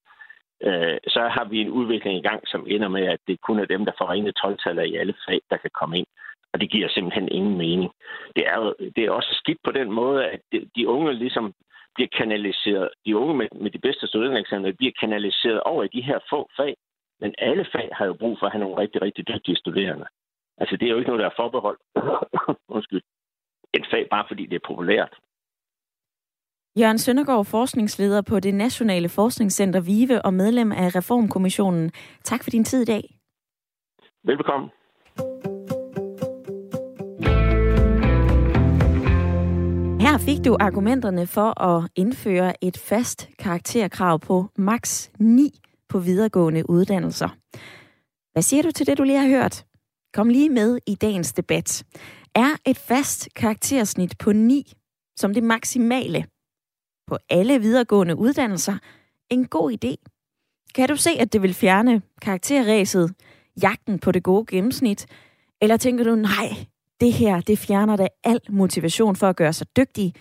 øh, 0.64 0.98
så 1.08 1.28
har 1.28 1.46
vi 1.46 1.62
en 1.62 1.70
udvikling 1.70 2.18
i 2.18 2.28
gang, 2.28 2.48
som 2.48 2.66
ender 2.68 2.88
med, 2.88 3.06
at 3.06 3.20
det 3.28 3.42
kun 3.42 3.60
er 3.60 3.66
dem, 3.66 3.86
der 3.86 3.92
får 3.98 4.12
rene 4.12 4.32
12 4.32 4.88
i 4.88 4.96
alle 4.96 5.14
fag, 5.28 5.42
der 5.50 5.58
kan 5.58 5.72
komme 5.80 5.98
ind. 5.98 6.08
Og 6.54 6.62
det 6.62 6.72
giver 6.72 6.90
simpelthen 6.90 7.28
ingen 7.32 7.58
mening. 7.58 7.92
Det 8.36 8.44
er, 8.48 8.58
jo, 8.62 8.76
det 8.96 9.04
er 9.04 9.12
også 9.12 9.32
skidt 9.42 9.62
på 9.64 9.72
den 9.72 9.92
måde, 9.92 10.26
at 10.26 10.42
de 10.76 10.88
unge 10.88 11.14
ligesom 11.14 11.54
bliver 11.96 12.10
kanaliseret. 12.18 12.90
De 13.06 13.18
unge 13.18 13.34
med, 13.34 13.48
med 13.62 13.72
de 13.72 13.80
bedste 13.80 14.08
studentereksamener 14.08 14.72
bliver 14.78 14.94
kanaliseret 15.00 15.62
over 15.62 15.84
i 15.84 15.94
de 15.96 16.02
her 16.02 16.20
få 16.30 16.50
fag. 16.58 16.76
Men 17.22 17.36
alle 17.38 17.66
fag 17.72 17.90
har 17.92 18.06
jo 18.06 18.14
brug 18.14 18.38
for 18.40 18.46
at 18.46 18.52
have 18.52 18.64
nogle 18.64 18.78
rigtig, 18.78 19.02
rigtig 19.02 19.28
dygtige 19.28 19.56
studerende. 19.56 20.06
Altså, 20.58 20.78
det 20.78 20.86
er 20.86 20.92
jo 20.92 20.98
ikke 20.98 21.10
noget, 21.10 21.24
der 21.24 21.30
er 21.30 21.40
forbeholdt. 21.42 21.82
Undskyld. 22.76 23.02
Et 23.74 23.86
fag 23.92 24.08
bare 24.10 24.26
fordi 24.28 24.46
det 24.46 24.56
er 24.56 24.68
populært. 24.68 25.14
Jørgen 26.80 26.98
Søndergaard, 26.98 27.46
forskningsleder 27.46 28.22
på 28.22 28.40
det 28.40 28.54
Nationale 28.54 29.10
Forskningscenter 29.10 29.82
VIVE 29.82 30.22
og 30.22 30.34
medlem 30.34 30.72
af 30.72 30.96
Reformkommissionen. 30.96 31.92
Tak 32.24 32.44
for 32.44 32.50
din 32.50 32.64
tid 32.64 32.82
i 32.82 32.86
dag. 32.86 33.04
Velbekomme. 34.24 34.70
Her 40.04 40.18
fik 40.18 40.46
du 40.46 40.58
argumenterne 40.60 41.28
for 41.28 41.62
at 41.62 41.92
indføre 41.96 42.64
et 42.64 42.78
fast 42.78 43.30
karakterkrav 43.40 44.20
på 44.20 44.46
maks 44.58 45.12
9 45.20 45.60
på 45.90 46.00
videregående 46.00 46.70
uddannelser. 46.70 47.30
Hvad 48.34 48.44
siger 48.44 48.64
du 48.64 48.72
til 48.72 48.88
det, 48.88 48.98
du 48.98 49.04
lige 49.04 49.20
har 49.20 49.28
hørt? 49.28 49.66
Kom 50.14 50.30
lige 50.30 50.50
med 50.50 50.80
i 50.88 50.96
dagens 50.96 51.34
debat. 51.34 51.84
Er 52.36 52.50
et 52.66 52.78
fast 52.78 53.30
karaktersnit 53.36 54.18
på 54.18 54.32
9 54.32 54.74
som 55.18 55.34
det 55.34 55.44
maksimale 55.44 56.26
på 57.08 57.18
alle 57.30 57.60
videregående 57.60 58.16
uddannelser 58.16 58.78
en 59.30 59.48
god 59.48 59.72
idé? 59.72 59.96
Kan 60.76 60.90
du 60.90 60.96
se, 60.96 61.10
at 61.20 61.34
det 61.34 61.42
vil 61.42 61.54
fjerne 61.54 62.02
karakterræset, 62.22 63.14
jagten 63.62 64.00
på 64.00 64.12
det 64.12 64.24
gode 64.24 64.46
gennemsnit? 64.46 65.06
Eller 65.62 65.78
tænker 65.78 66.04
du, 66.04 66.16
nej, 66.16 66.66
det 67.02 67.14
her, 67.14 67.42
det 67.42 67.60
fjerner 67.60 67.96
da 67.96 68.08
al 68.24 68.40
motivation 68.50 69.16
for 69.16 69.30
at 69.30 69.36
gøre 69.36 69.54
sig 69.54 69.68
dygtig, 69.78 70.14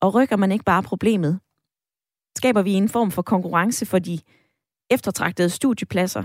og 0.00 0.14
rykker 0.14 0.36
man 0.36 0.52
ikke 0.52 0.64
bare 0.64 0.82
problemet? 0.82 1.40
Skaber 2.36 2.62
vi 2.62 2.72
en 2.72 2.88
form 2.88 3.10
for 3.10 3.22
konkurrence 3.22 3.86
for 3.86 3.98
de 3.98 4.18
eftertragtede 4.90 5.50
studiepladser 5.50 6.24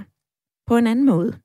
på 0.67 0.77
en 0.77 0.87
anden 0.87 1.05
måde? 1.05 1.39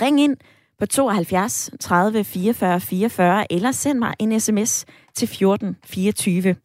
Ring 0.00 0.20
ind 0.20 0.36
på 0.78 0.86
72 0.86 1.70
30 1.80 2.24
44 2.24 2.80
44, 2.80 3.52
eller 3.52 3.72
send 3.72 3.98
mig 3.98 4.14
en 4.18 4.40
sms 4.40 4.84
til 5.14 5.28
14 5.28 5.76
24. 5.84 6.56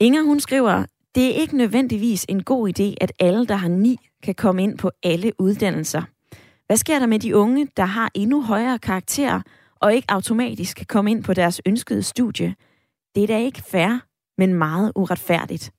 Inger, 0.00 0.22
hun 0.22 0.40
skriver, 0.40 0.84
det 1.14 1.26
er 1.26 1.40
ikke 1.40 1.56
nødvendigvis 1.56 2.26
en 2.28 2.42
god 2.42 2.68
idé, 2.68 2.94
at 3.00 3.12
alle, 3.20 3.46
der 3.46 3.54
har 3.54 3.68
ni, 3.68 3.96
kan 4.22 4.34
komme 4.34 4.62
ind 4.62 4.78
på 4.78 4.90
alle 5.02 5.32
uddannelser. 5.38 6.02
Hvad 6.66 6.76
sker 6.76 6.98
der 6.98 7.06
med 7.06 7.18
de 7.18 7.36
unge, 7.36 7.68
der 7.76 7.84
har 7.84 8.10
endnu 8.14 8.42
højere 8.42 8.78
karakterer, 8.78 9.40
og 9.80 9.94
ikke 9.94 10.06
automatisk 10.08 10.76
kan 10.76 10.86
komme 10.86 11.10
ind 11.10 11.24
på 11.24 11.34
deres 11.34 11.60
ønskede 11.66 12.02
studie? 12.02 12.54
Det 13.14 13.22
er 13.22 13.26
da 13.26 13.38
ikke 13.38 13.62
fair, 13.72 14.00
men 14.38 14.54
meget 14.54 14.92
uretfærdigt. 14.94 15.72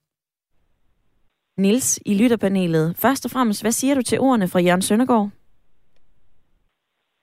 Nils 1.57 1.99
i 2.05 2.23
lytterpanelet. 2.23 2.95
Først 3.01 3.25
og 3.25 3.31
fremmest, 3.31 3.63
hvad 3.63 3.71
siger 3.71 3.95
du 3.95 4.01
til 4.01 4.19
ordene 4.19 4.47
fra 4.47 4.59
Jørgen 4.59 4.81
Søndergaard? 4.81 5.29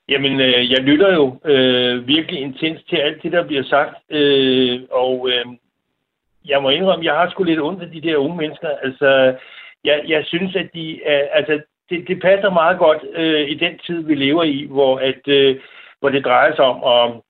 Jamen, 0.09 0.39
øh, 0.39 0.71
jeg 0.71 0.79
lytter 0.79 1.13
jo 1.13 1.39
øh, 1.45 2.07
virkelig 2.07 2.41
intens 2.41 2.83
til 2.83 2.95
alt 2.95 3.23
det, 3.23 3.31
der 3.31 3.47
bliver 3.47 3.63
sagt. 3.63 3.95
Øh, 4.09 4.81
og 4.91 5.29
øh, 5.29 5.45
jeg 6.45 6.61
må 6.61 6.69
indrømme, 6.69 7.05
jeg 7.05 7.13
har 7.13 7.29
sgu 7.29 7.43
lidt 7.43 7.61
ondt 7.61 7.83
af 7.83 7.91
de 7.91 8.01
der 8.01 8.17
unge 8.17 8.37
mennesker. 8.37 8.69
Altså, 8.69 9.35
jeg, 9.83 10.03
jeg 10.07 10.25
synes, 10.25 10.55
at 10.55 10.69
de 10.73 11.03
er, 11.03 11.27
altså, 11.33 11.61
det, 11.89 12.07
det 12.07 12.21
passer 12.21 12.49
meget 12.49 12.77
godt 12.77 13.05
øh, 13.15 13.49
i 13.49 13.53
den 13.53 13.77
tid, 13.77 14.01
vi 14.01 14.15
lever 14.15 14.43
i, 14.43 14.67
hvor, 14.69 14.97
at, 14.97 15.27
øh, 15.27 15.59
hvor 15.99 16.09
det 16.09 16.25
drejer 16.25 16.55
sig 16.55 16.65
om 16.65 16.79
at, 16.83 17.21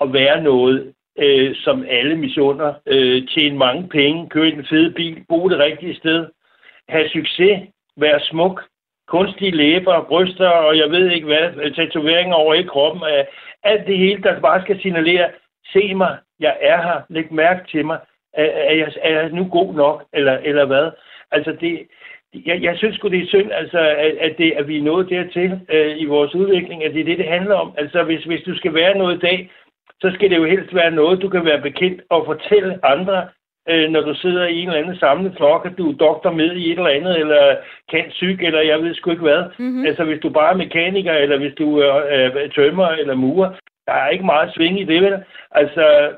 at 0.00 0.12
være 0.12 0.42
noget, 0.42 0.94
øh, 1.18 1.56
som 1.56 1.86
alle 1.88 2.16
misunder. 2.16 2.74
Øh, 2.86 3.28
tjene 3.28 3.58
mange 3.58 3.88
penge, 3.88 4.28
køre 4.28 4.48
i 4.48 4.50
den 4.50 4.66
fede 4.70 4.90
bil, 4.90 5.24
bo 5.28 5.48
det 5.48 5.58
rigtige 5.58 5.94
sted, 5.94 6.26
have 6.88 7.08
succes, 7.08 7.60
være 7.96 8.20
smuk, 8.20 8.64
kunstige 9.08 9.56
læber, 9.56 10.04
bryster 10.08 10.48
og 10.48 10.78
jeg 10.78 10.90
ved 10.90 11.10
ikke 11.10 11.26
hvad, 11.26 11.50
øh, 11.62 11.74
tatoveringer 11.74 12.34
over 12.34 12.54
i 12.54 12.62
kroppen. 12.62 13.02
Øh, 13.02 13.24
alt 13.62 13.86
det 13.86 13.98
hele, 13.98 14.22
der 14.22 14.40
bare 14.40 14.62
skal 14.62 14.80
signalere, 14.80 15.30
se 15.72 15.94
mig, 15.94 16.18
jeg 16.40 16.56
er 16.60 16.82
her, 16.82 17.00
læg 17.08 17.32
mærke 17.32 17.70
til 17.70 17.86
mig, 17.86 17.98
er, 18.32 18.44
er, 18.44 18.74
jeg, 18.74 18.92
er 19.02 19.20
jeg 19.20 19.30
nu 19.30 19.48
god 19.48 19.74
nok, 19.74 20.04
eller, 20.12 20.38
eller 20.38 20.64
hvad? 20.64 20.90
Altså 21.30 21.56
det, 21.60 21.86
jeg, 22.46 22.62
jeg 22.62 22.74
synes 22.76 22.96
sgu, 22.96 23.08
det 23.08 23.22
er 23.22 23.26
synd, 23.26 23.52
altså, 23.52 23.78
at, 23.78 24.14
at, 24.20 24.38
det, 24.38 24.52
at 24.52 24.68
vi 24.68 24.78
er 24.78 24.82
nået 24.82 25.10
dertil 25.10 25.60
øh, 25.68 25.94
i 25.96 26.04
vores 26.04 26.34
udvikling, 26.34 26.84
at 26.84 26.94
det 26.94 27.00
er 27.00 27.04
det, 27.04 27.18
det 27.18 27.28
handler 27.28 27.54
om. 27.54 27.72
Altså, 27.78 28.02
hvis, 28.02 28.24
hvis 28.24 28.42
du 28.42 28.56
skal 28.56 28.74
være 28.74 28.98
noget 28.98 29.16
i 29.16 29.20
dag, 29.20 29.50
så 30.00 30.10
skal 30.14 30.30
det 30.30 30.36
jo 30.36 30.44
helst 30.44 30.74
være 30.74 30.90
noget, 30.90 31.22
du 31.22 31.28
kan 31.28 31.44
være 31.44 31.60
bekendt 31.60 32.02
og 32.10 32.22
fortælle 32.26 32.86
andre, 32.86 33.28
øh, 33.68 33.90
når 33.90 34.00
du 34.00 34.14
sidder 34.14 34.46
i 34.46 34.60
en 34.60 34.68
eller 34.68 34.80
anden 34.80 34.96
samlet 34.96 35.34
flok, 35.36 35.66
at 35.66 35.78
du 35.78 35.90
er 35.90 35.96
doktor 35.96 36.30
med 36.30 36.56
i 36.56 36.72
et 36.72 36.78
eller 36.78 36.98
andet, 36.98 37.18
eller 37.20 37.56
kan 37.90 38.04
syg, 38.10 38.38
eller 38.42 38.60
jeg 38.60 38.82
ved 38.82 38.94
sgu 38.94 39.10
ikke 39.10 39.22
hvad. 39.22 39.44
Mm-hmm. 39.58 39.86
Altså, 39.86 40.04
hvis 40.04 40.20
du 40.22 40.30
bare 40.30 40.52
er 40.52 40.56
mekaniker, 40.56 41.12
eller 41.12 41.38
hvis 41.38 41.54
du 41.58 41.78
er 41.78 41.94
øh, 42.12 42.50
tømmer 42.50 42.88
eller 42.88 43.14
murer, 43.14 43.50
der 43.86 43.92
er 43.92 44.08
ikke 44.08 44.24
meget 44.24 44.54
sving 44.54 44.80
i 44.80 44.84
det, 44.84 45.02
vel? 45.02 45.24
Altså, 45.50 46.10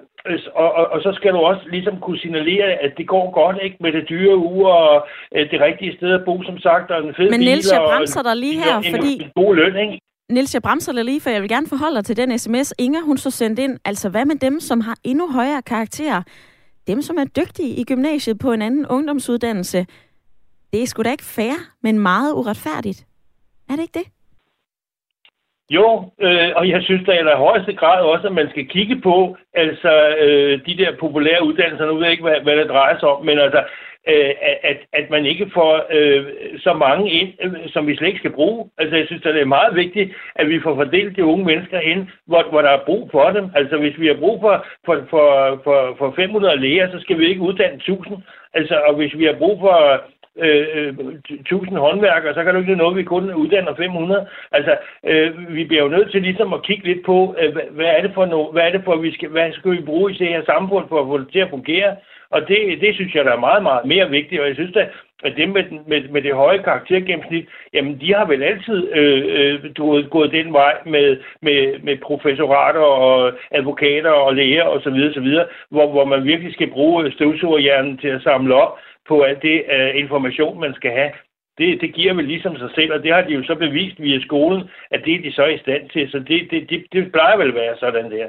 og, 0.54 0.68
og, 0.78 0.84
og 0.94 0.98
så 1.02 1.10
skal 1.18 1.32
du 1.32 1.38
også 1.38 1.62
ligesom 1.70 1.96
kunne 2.00 2.18
signalere, 2.18 2.66
at 2.84 2.92
det 2.98 3.06
går 3.08 3.30
godt 3.30 3.56
ikke 3.62 3.76
med 3.80 3.92
det 3.92 4.04
dyre 4.08 4.36
uge 4.36 4.66
og 4.72 5.06
øh, 5.34 5.50
det 5.50 5.60
rigtige 5.60 5.96
sted 5.96 6.10
at 6.18 6.24
bo, 6.24 6.42
som 6.42 6.58
sagt, 6.58 6.90
og 6.90 6.98
en 7.04 7.14
fed 7.16 7.30
Men 7.30 7.40
Niels, 7.40 7.72
jeg 7.72 7.82
bremser 7.90 8.22
dig 8.22 8.36
lige 8.36 8.58
her, 8.64 8.76
en, 8.76 8.84
fordi... 8.94 9.12
En 9.22 9.30
god 9.34 9.54
løn, 9.54 9.76
ikke? 9.76 10.00
Niels, 10.28 10.54
jeg 10.54 10.62
bremser 10.62 10.92
dig 10.92 11.04
lige, 11.04 11.20
for 11.20 11.30
jeg 11.30 11.42
vil 11.42 11.48
gerne 11.48 11.66
forholde 11.66 11.96
dig 11.96 12.04
til 12.04 12.16
den 12.16 12.38
sms, 12.38 12.74
Inger, 12.78 13.02
hun 13.02 13.18
så 13.18 13.30
sendt 13.30 13.58
ind. 13.58 13.78
Altså, 13.84 14.08
hvad 14.08 14.24
med 14.24 14.36
dem, 14.36 14.60
som 14.60 14.80
har 14.80 14.96
endnu 15.04 15.32
højere 15.32 15.62
karakterer? 15.62 16.22
Dem, 16.86 17.02
som 17.02 17.16
er 17.16 17.24
dygtige 17.24 17.68
i 17.80 17.84
gymnasiet 17.84 18.38
på 18.38 18.52
en 18.52 18.62
anden 18.62 18.86
ungdomsuddannelse. 18.86 19.86
Det 20.72 20.82
er 20.82 20.86
sgu 20.86 21.02
da 21.02 21.10
ikke 21.10 21.24
fair, 21.24 21.54
men 21.82 21.98
meget 21.98 22.32
uretfærdigt. 22.32 23.06
Er 23.70 23.72
det 23.72 23.82
ikke 23.82 23.98
det? 23.98 24.15
Jo, 25.70 26.10
øh, 26.20 26.50
og 26.56 26.68
jeg 26.68 26.82
synes 26.82 27.06
da 27.06 27.12
i 27.12 27.36
højeste 27.36 27.72
grad 27.72 28.02
også, 28.02 28.26
at 28.26 28.32
man 28.32 28.50
skal 28.50 28.68
kigge 28.68 29.00
på 29.00 29.36
altså 29.54 30.14
øh, 30.18 30.60
de 30.66 30.76
der 30.76 30.96
populære 31.00 31.44
uddannelser. 31.46 31.86
Nu 31.86 31.94
ved 31.94 32.02
jeg 32.02 32.12
ikke, 32.12 32.22
hvad, 32.22 32.40
hvad 32.40 32.56
det 32.56 32.68
drejer 32.68 32.98
sig 32.98 33.08
om, 33.08 33.24
men 33.24 33.38
altså, 33.38 33.64
øh, 34.08 34.30
at, 34.62 34.78
at 34.92 35.10
man 35.10 35.26
ikke 35.26 35.50
får 35.54 35.86
øh, 35.90 36.24
så 36.58 36.72
mange 36.72 37.10
ind, 37.10 37.32
øh, 37.42 37.52
som 37.68 37.86
vi 37.86 37.96
slet 37.96 38.06
ikke 38.06 38.18
skal 38.18 38.32
bruge. 38.32 38.70
Altså, 38.78 38.96
jeg 38.96 39.06
synes, 39.06 39.22
da, 39.22 39.32
det 39.32 39.40
er 39.40 39.56
meget 39.58 39.76
vigtigt, 39.76 40.12
at 40.34 40.48
vi 40.48 40.60
får 40.60 40.74
fordelt 40.74 41.16
de 41.16 41.24
unge 41.24 41.44
mennesker 41.44 41.80
ind, 41.80 42.08
hvor, 42.26 42.42
hvor 42.50 42.62
der 42.62 42.70
er 42.70 42.84
brug 42.86 43.08
for 43.12 43.30
dem. 43.30 43.50
Altså, 43.54 43.76
hvis 43.76 43.98
vi 43.98 44.06
har 44.06 44.14
brug 44.14 44.40
for, 44.40 44.66
for, 44.84 45.06
for, 45.10 45.60
for, 45.64 45.94
for 45.98 46.12
500 46.16 46.60
læger, 46.60 46.90
så 46.90 47.00
skal 47.00 47.18
vi 47.18 47.28
ikke 47.28 47.40
uddanne 47.40 47.76
1000. 47.76 48.16
Altså, 48.54 48.74
og 48.88 48.94
hvis 48.94 49.18
vi 49.18 49.24
har 49.24 49.36
brug 49.38 49.60
for 49.60 50.02
øh, 50.38 50.66
øh 50.74 50.94
1000 51.28 51.78
håndværkere, 51.78 52.34
så 52.34 52.44
kan 52.44 52.54
du 52.54 52.60
ikke 52.60 52.76
noget, 52.76 52.96
vi 52.96 53.02
kun 53.02 53.34
uddanner 53.34 53.74
500. 53.74 54.26
Altså, 54.52 54.76
øh, 55.04 55.54
vi 55.54 55.64
bliver 55.64 55.82
jo 55.82 55.88
nødt 55.88 56.10
til 56.10 56.22
ligesom 56.22 56.52
at 56.52 56.62
kigge 56.62 56.84
lidt 56.84 57.04
på, 57.06 57.36
øh, 57.40 57.56
hvad 57.70 57.86
er 57.86 58.02
det 58.02 58.10
for 58.14 58.26
noget, 58.26 58.52
hvad 58.52 58.62
er 58.62 58.70
det 58.70 58.82
for, 58.84 58.96
vi 58.96 59.14
skal, 59.14 59.28
hvad 59.28 59.52
skal 59.52 59.70
vi 59.70 59.80
bruge 59.80 60.12
i 60.12 60.14
det 60.14 60.28
her 60.28 60.44
samfund 60.44 60.88
for 60.88 61.00
at 61.00 61.06
få 61.06 61.18
det 61.18 61.28
til 61.32 61.38
at 61.38 61.50
fungere? 61.50 61.96
Og 62.30 62.48
det, 62.48 62.80
det 62.80 62.94
synes 62.94 63.14
jeg, 63.14 63.24
der 63.24 63.32
er 63.32 63.46
meget, 63.48 63.62
meget 63.62 63.86
mere 63.86 64.10
vigtigt, 64.10 64.40
og 64.40 64.48
jeg 64.48 64.54
synes 64.54 64.72
da, 64.72 64.88
at 65.24 65.36
dem 65.36 65.48
med, 65.48 65.64
med, 65.86 66.08
med 66.08 66.22
det 66.22 66.34
høje 66.34 66.58
karaktergennemsnit, 66.58 67.46
jamen 67.74 68.00
de 68.00 68.14
har 68.14 68.24
vel 68.24 68.42
altid 68.42 68.88
øh, 68.92 69.24
øh, 69.28 69.74
gået, 69.74 70.10
gået 70.10 70.32
den 70.32 70.52
vej 70.52 70.74
med, 70.86 71.16
med, 71.42 71.78
med 71.82 71.96
professorater 71.96 72.80
og 72.80 73.32
advokater 73.50 74.10
og 74.10 74.34
læger 74.34 74.64
osv., 74.64 74.98
osv. 75.10 75.28
Hvor, 75.70 75.90
hvor 75.90 76.04
man 76.04 76.24
virkelig 76.24 76.52
skal 76.52 76.70
bruge 76.70 77.12
støvsugerhjernen 77.12 77.98
til 77.98 78.08
at 78.08 78.22
samle 78.22 78.54
op 78.54 78.78
på 79.08 79.22
alt 79.22 79.42
det 79.42 79.58
uh, 79.74 80.00
information, 80.02 80.60
man 80.60 80.74
skal 80.74 80.90
have. 80.90 81.12
Det, 81.58 81.80
det 81.80 81.94
giver 81.94 82.14
vel 82.14 82.24
ligesom 82.24 82.56
sig 82.56 82.70
selv, 82.74 82.92
og 82.92 83.02
det 83.02 83.12
har 83.14 83.22
de 83.22 83.32
jo 83.32 83.42
så 83.44 83.54
bevist 83.54 84.00
via 84.00 84.20
skolen, 84.20 84.62
at 84.90 85.02
det 85.04 85.14
er 85.14 85.22
de 85.22 85.32
så 85.32 85.46
i 85.46 85.58
stand 85.58 85.90
til. 85.90 86.10
Så 86.10 86.18
det, 86.18 86.48
det, 86.50 86.70
det, 86.70 86.86
det 86.92 87.12
plejer 87.12 87.36
vel 87.36 87.48
at 87.48 87.54
være 87.54 87.76
sådan 87.80 88.10
der. 88.10 88.28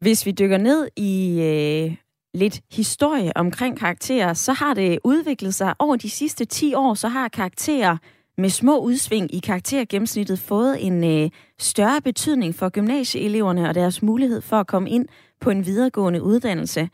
Hvis 0.00 0.26
vi 0.26 0.30
dykker 0.30 0.58
ned 0.58 0.88
i 0.96 1.14
øh, 1.50 1.96
lidt 2.34 2.60
historie 2.72 3.32
omkring 3.36 3.78
karakterer, 3.78 4.32
så 4.34 4.52
har 4.52 4.74
det 4.74 4.98
udviklet 5.04 5.54
sig 5.54 5.74
over 5.78 5.96
de 5.96 6.10
sidste 6.10 6.44
10 6.44 6.74
år, 6.74 6.94
så 6.94 7.08
har 7.08 7.28
karakterer 7.28 7.96
med 8.38 8.48
små 8.48 8.78
udsving 8.78 9.34
i 9.34 9.38
karaktergennemsnittet 9.38 10.38
fået 10.38 10.86
en 10.86 11.04
øh, 11.04 11.30
større 11.58 12.00
betydning 12.04 12.54
for 12.54 12.68
gymnasieeleverne 12.68 13.68
og 13.68 13.74
deres 13.74 14.02
mulighed 14.02 14.40
for 14.42 14.56
at 14.56 14.66
komme 14.66 14.90
ind 14.90 15.08
på 15.40 15.50
en 15.50 15.66
videregående 15.66 16.22
uddannelse. 16.22 16.88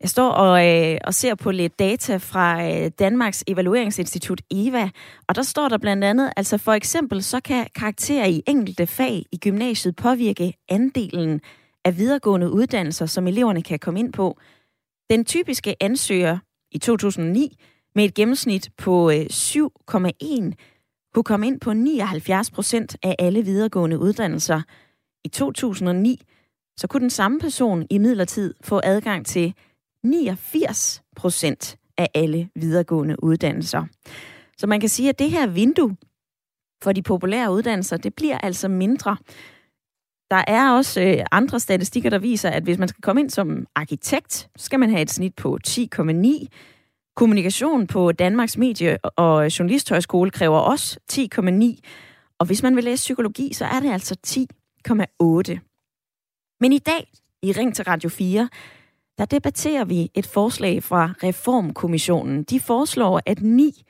Jeg 0.00 0.10
står 0.10 0.30
og, 0.30 0.66
øh, 0.66 0.98
og 1.04 1.14
ser 1.14 1.34
på 1.34 1.50
lidt 1.50 1.78
data 1.78 2.16
fra 2.16 2.70
øh, 2.70 2.90
Danmarks 2.98 3.44
Evalueringsinstitut 3.46 4.42
EVA, 4.50 4.90
og 5.28 5.34
der 5.34 5.42
står 5.42 5.68
der 5.68 5.78
blandt 5.78 6.04
andet, 6.04 6.32
altså 6.36 6.58
for 6.58 6.72
eksempel, 6.72 7.22
så 7.22 7.40
kan 7.40 7.66
karakterer 7.74 8.26
i 8.26 8.42
enkelte 8.46 8.86
fag 8.86 9.24
i 9.32 9.38
gymnasiet 9.38 9.96
påvirke 9.96 10.54
andelen 10.68 11.40
af 11.84 11.98
videregående 11.98 12.50
uddannelser, 12.50 13.06
som 13.06 13.26
eleverne 13.26 13.62
kan 13.62 13.78
komme 13.78 14.00
ind 14.00 14.12
på. 14.12 14.38
Den 15.10 15.24
typiske 15.24 15.82
ansøger 15.82 16.38
i 16.70 16.78
2009 16.78 17.58
med 17.94 18.04
et 18.04 18.14
gennemsnit 18.14 18.70
på 18.76 19.10
øh, 19.10 19.26
7,1 19.32 20.52
kunne 21.14 21.24
komme 21.24 21.46
ind 21.46 21.60
på 21.60 21.72
79 21.72 22.50
procent 22.50 22.96
af 23.02 23.14
alle 23.18 23.42
videregående 23.42 23.98
uddannelser. 23.98 24.62
I 25.24 25.28
2009 25.28 26.22
så 26.76 26.86
kunne 26.86 27.00
den 27.00 27.10
samme 27.10 27.40
person 27.40 27.86
i 27.90 27.98
midlertid 27.98 28.54
få 28.64 28.80
adgang 28.84 29.26
til 29.26 29.54
89 30.10 31.02
procent 31.16 31.76
af 31.98 32.08
alle 32.14 32.48
videregående 32.54 33.24
uddannelser. 33.24 33.84
Så 34.58 34.66
man 34.66 34.80
kan 34.80 34.88
sige, 34.88 35.08
at 35.08 35.18
det 35.18 35.30
her 35.30 35.46
vindue 35.46 35.96
for 36.82 36.92
de 36.92 37.02
populære 37.02 37.52
uddannelser, 37.52 37.96
det 37.96 38.14
bliver 38.14 38.38
altså 38.38 38.68
mindre. 38.68 39.16
Der 40.30 40.44
er 40.46 40.72
også 40.72 41.00
øh, 41.00 41.24
andre 41.32 41.60
statistikker, 41.60 42.10
der 42.10 42.18
viser, 42.18 42.50
at 42.50 42.62
hvis 42.62 42.78
man 42.78 42.88
skal 42.88 43.02
komme 43.02 43.20
ind 43.20 43.30
som 43.30 43.66
arkitekt, 43.74 44.34
så 44.34 44.64
skal 44.64 44.80
man 44.80 44.90
have 44.90 45.02
et 45.02 45.10
snit 45.10 45.34
på 45.34 45.58
10,9. 45.68 46.46
Kommunikation 47.16 47.86
på 47.86 48.12
Danmarks 48.12 48.56
Medie- 48.56 48.98
og 49.16 49.58
Journalisthøjskole 49.58 50.30
kræver 50.30 50.58
også 50.58 50.98
10,9. 51.12 51.80
Og 52.38 52.46
hvis 52.46 52.62
man 52.62 52.76
vil 52.76 52.84
læse 52.84 53.02
psykologi, 53.02 53.52
så 53.52 53.64
er 53.64 53.80
det 53.80 53.92
altså 53.92 54.16
10,8. 54.26 55.58
Men 56.60 56.72
i 56.72 56.78
dag, 56.78 57.10
i 57.42 57.52
Ring 57.52 57.74
til 57.74 57.84
Radio 57.84 58.08
4, 58.08 58.48
der 59.18 59.24
debatterer 59.24 59.84
vi 59.84 60.10
et 60.14 60.26
forslag 60.26 60.82
fra 60.82 61.14
Reformkommissionen. 61.22 62.42
De 62.42 62.60
foreslår, 62.60 63.20
at 63.26 63.42
9 63.42 63.82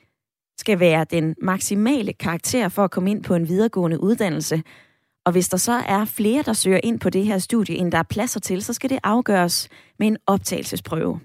skal 0.59 0.79
være 0.79 1.05
den 1.11 1.35
maksimale 1.41 2.13
karakter 2.13 2.69
for 2.69 2.83
at 2.83 2.91
komme 2.91 3.11
ind 3.11 3.23
på 3.23 3.35
en 3.35 3.47
videregående 3.47 4.03
uddannelse. 4.03 4.63
Og 5.25 5.31
hvis 5.31 5.49
der 5.49 5.57
så 5.57 5.71
er 5.71 6.05
flere, 6.05 6.43
der 6.43 6.53
søger 6.53 6.79
ind 6.83 6.99
på 6.99 7.09
det 7.09 7.25
her 7.25 7.37
studie, 7.37 7.75
end 7.75 7.91
der 7.91 7.97
er 7.97 8.03
pladser 8.03 8.39
til, 8.39 8.61
så 8.61 8.73
skal 8.73 8.89
det 8.89 8.99
afgøres 9.03 9.69
med 9.99 10.07
en 10.07 10.17
optagelsesprøve. 10.27 11.19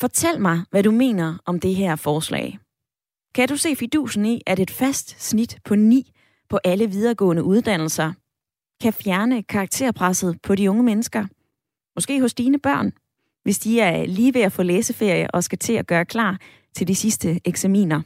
Fortæl 0.00 0.40
mig, 0.40 0.60
hvad 0.70 0.82
du 0.82 0.90
mener 0.90 1.38
om 1.46 1.60
det 1.60 1.74
her 1.74 1.96
forslag. 1.96 2.58
Kan 3.34 3.48
du 3.48 3.56
se 3.56 3.76
fidusen 3.76 4.26
i, 4.26 4.42
at 4.46 4.58
et 4.58 4.70
fast 4.70 5.22
snit 5.22 5.58
på 5.64 5.74
9 5.74 6.12
på 6.48 6.58
alle 6.64 6.86
videregående 6.86 7.44
uddannelser 7.44 8.12
kan 8.82 8.92
fjerne 8.92 9.42
karakterpresset 9.42 10.38
på 10.42 10.54
de 10.54 10.70
unge 10.70 10.82
mennesker? 10.82 11.26
Måske 11.96 12.20
hos 12.20 12.34
dine 12.34 12.58
børn, 12.58 12.92
hvis 13.42 13.58
de 13.58 13.80
er 13.80 14.06
lige 14.06 14.34
ved 14.34 14.40
at 14.40 14.52
få 14.52 14.62
læseferie 14.62 15.30
og 15.30 15.44
skal 15.44 15.58
til 15.58 15.72
at 15.72 15.86
gøre 15.86 16.04
klar 16.04 16.38
til 16.74 16.88
de 16.88 16.94
sidste 16.94 17.40
eksaminer. 17.44 18.02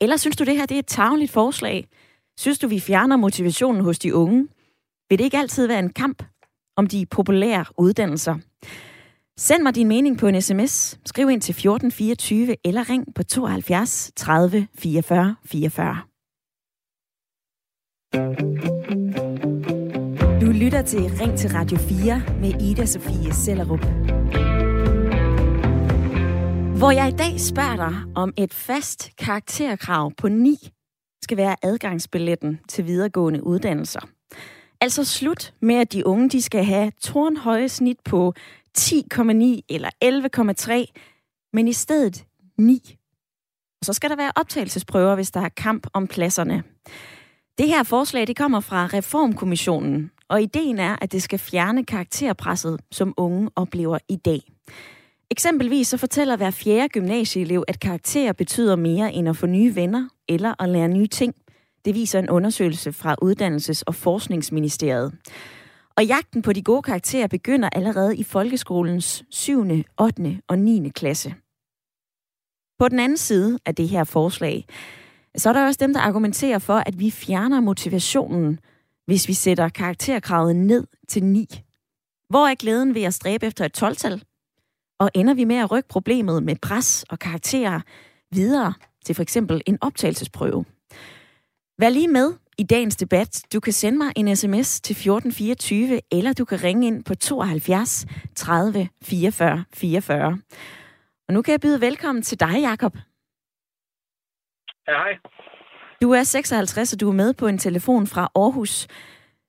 Eller 0.00 0.16
synes 0.16 0.36
du, 0.36 0.44
det 0.44 0.56
her 0.56 0.66
det 0.66 0.74
er 0.74 0.78
et 0.78 0.86
tageligt 0.86 1.30
forslag? 1.30 1.86
Synes 2.38 2.58
du, 2.58 2.68
vi 2.68 2.80
fjerner 2.80 3.16
motivationen 3.16 3.84
hos 3.84 3.98
de 3.98 4.14
unge? 4.14 4.48
Vil 5.08 5.18
det 5.18 5.24
ikke 5.24 5.38
altid 5.38 5.66
være 5.66 5.78
en 5.78 5.92
kamp 5.92 6.22
om 6.76 6.86
de 6.86 7.06
populære 7.06 7.64
uddannelser? 7.78 8.36
Send 9.36 9.62
mig 9.62 9.74
din 9.74 9.88
mening 9.88 10.18
på 10.18 10.26
en 10.26 10.42
sms. 10.42 10.98
Skriv 11.06 11.30
ind 11.30 11.40
til 11.40 11.52
1424 11.52 12.56
eller 12.64 12.90
ring 12.90 13.14
på 13.14 13.22
72 13.22 14.12
30 14.16 14.68
44 14.74 15.36
44. 15.44 16.02
Lytter 20.62 20.82
til 20.82 21.00
Ring 21.00 21.38
til 21.38 21.50
Radio 21.50 21.78
4 21.78 22.22
med 22.40 22.62
Ida 22.62 22.86
Sofie 22.86 23.32
Sellerup. 23.32 23.84
Hvor 26.78 26.90
jeg 26.90 27.08
i 27.08 27.16
dag 27.16 27.40
spørger 27.40 27.76
dig, 27.76 27.94
om 28.14 28.34
et 28.36 28.54
fast 28.54 29.10
karakterkrav 29.18 30.12
på 30.16 30.28
9 30.28 30.68
skal 31.22 31.36
være 31.36 31.56
adgangsbilletten 31.62 32.60
til 32.68 32.86
videregående 32.86 33.46
uddannelser. 33.46 34.00
Altså 34.80 35.04
slut 35.04 35.54
med, 35.60 35.74
at 35.74 35.92
de 35.92 36.06
unge 36.06 36.28
de 36.28 36.42
skal 36.42 36.64
have 36.64 36.92
tårnhøje 37.00 37.68
snit 37.68 38.00
på 38.04 38.34
10,9 38.78 38.94
eller 39.68 39.90
11,3, 40.92 40.92
men 41.52 41.68
i 41.68 41.72
stedet 41.72 42.24
9. 42.58 42.96
Og 43.80 43.86
så 43.86 43.92
skal 43.92 44.10
der 44.10 44.16
være 44.16 44.32
optagelsesprøver, 44.36 45.14
hvis 45.14 45.30
der 45.30 45.40
er 45.40 45.48
kamp 45.48 45.86
om 45.92 46.06
pladserne. 46.06 46.62
Det 47.58 47.68
her 47.68 47.82
forslag 47.82 48.26
det 48.26 48.36
kommer 48.36 48.60
fra 48.60 48.86
Reformkommissionen, 48.86 50.10
og 50.32 50.42
ideen 50.42 50.78
er, 50.78 50.96
at 51.00 51.12
det 51.12 51.22
skal 51.22 51.38
fjerne 51.38 51.84
karakterpresset, 51.84 52.80
som 52.90 53.14
unge 53.16 53.50
oplever 53.56 53.98
i 54.08 54.16
dag. 54.16 54.40
Eksempelvis 55.30 55.88
så 55.88 55.96
fortæller 55.96 56.36
hver 56.36 56.50
fjerde 56.50 56.88
gymnasieelev, 56.88 57.64
at 57.68 57.80
karakterer 57.80 58.32
betyder 58.32 58.76
mere 58.76 59.12
end 59.12 59.28
at 59.28 59.36
få 59.36 59.46
nye 59.46 59.76
venner 59.76 60.08
eller 60.28 60.62
at 60.62 60.68
lære 60.68 60.88
nye 60.88 61.06
ting. 61.06 61.34
Det 61.84 61.94
viser 61.94 62.18
en 62.18 62.30
undersøgelse 62.30 62.92
fra 62.92 63.16
Uddannelses- 63.24 63.82
og 63.86 63.94
Forskningsministeriet. 63.94 65.12
Og 65.96 66.04
jagten 66.04 66.42
på 66.42 66.52
de 66.52 66.62
gode 66.62 66.82
karakterer 66.82 67.26
begynder 67.26 67.68
allerede 67.72 68.16
i 68.16 68.22
folkeskolens 68.22 69.24
7., 69.30 69.66
8. 70.00 70.40
og 70.48 70.58
9. 70.58 70.88
klasse. 70.88 71.34
På 72.78 72.88
den 72.88 73.00
anden 73.00 73.18
side 73.18 73.58
af 73.66 73.74
det 73.74 73.88
her 73.88 74.04
forslag, 74.04 74.66
så 75.36 75.48
er 75.48 75.52
der 75.52 75.66
også 75.66 75.78
dem, 75.82 75.94
der 75.94 76.00
argumenterer 76.00 76.58
for, 76.58 76.74
at 76.86 76.98
vi 76.98 77.10
fjerner 77.10 77.60
motivationen, 77.60 78.58
hvis 79.06 79.28
vi 79.28 79.32
sætter 79.32 79.68
karakterkravet 79.68 80.56
ned 80.56 80.86
til 81.08 81.24
9. 81.24 81.46
Hvor 82.28 82.46
er 82.46 82.54
glæden 82.54 82.94
ved 82.94 83.02
at 83.02 83.14
stræbe 83.14 83.46
efter 83.46 83.64
et 83.64 83.82
12-tal? 83.82 84.22
Og 85.00 85.10
ender 85.14 85.34
vi 85.34 85.44
med 85.44 85.56
at 85.56 85.70
rykke 85.70 85.88
problemet 85.88 86.42
med 86.42 86.56
pres 86.62 87.04
og 87.10 87.18
karakterer 87.18 87.80
videre 88.32 88.74
til 89.04 89.14
for 89.14 89.22
eksempel 89.22 89.62
en 89.66 89.78
optagelsesprøve? 89.80 90.64
Vær 91.78 91.88
lige 91.88 92.08
med 92.08 92.32
i 92.58 92.62
dagens 92.62 92.96
debat. 92.96 93.44
Du 93.52 93.60
kan 93.60 93.72
sende 93.72 93.98
mig 93.98 94.12
en 94.16 94.36
sms 94.36 94.80
til 94.80 94.92
1424, 94.92 96.00
eller 96.12 96.32
du 96.32 96.44
kan 96.44 96.62
ringe 96.62 96.86
ind 96.86 97.04
på 97.04 97.14
72 97.14 98.06
30 98.36 98.88
44 99.02 99.64
44. 99.74 100.38
Og 101.28 101.34
nu 101.34 101.42
kan 101.42 101.52
jeg 101.52 101.60
byde 101.60 101.80
velkommen 101.80 102.22
til 102.22 102.40
dig, 102.40 102.60
Jakob. 102.60 102.94
Ja, 104.88 104.92
hej. 104.92 105.41
Du 106.02 106.10
er 106.10 106.22
56, 106.22 106.92
og 106.92 107.00
du 107.00 107.08
er 107.08 107.12
med 107.22 107.34
på 107.40 107.46
en 107.46 107.58
telefon 107.58 108.06
fra 108.06 108.24
Aarhus. 108.42 108.74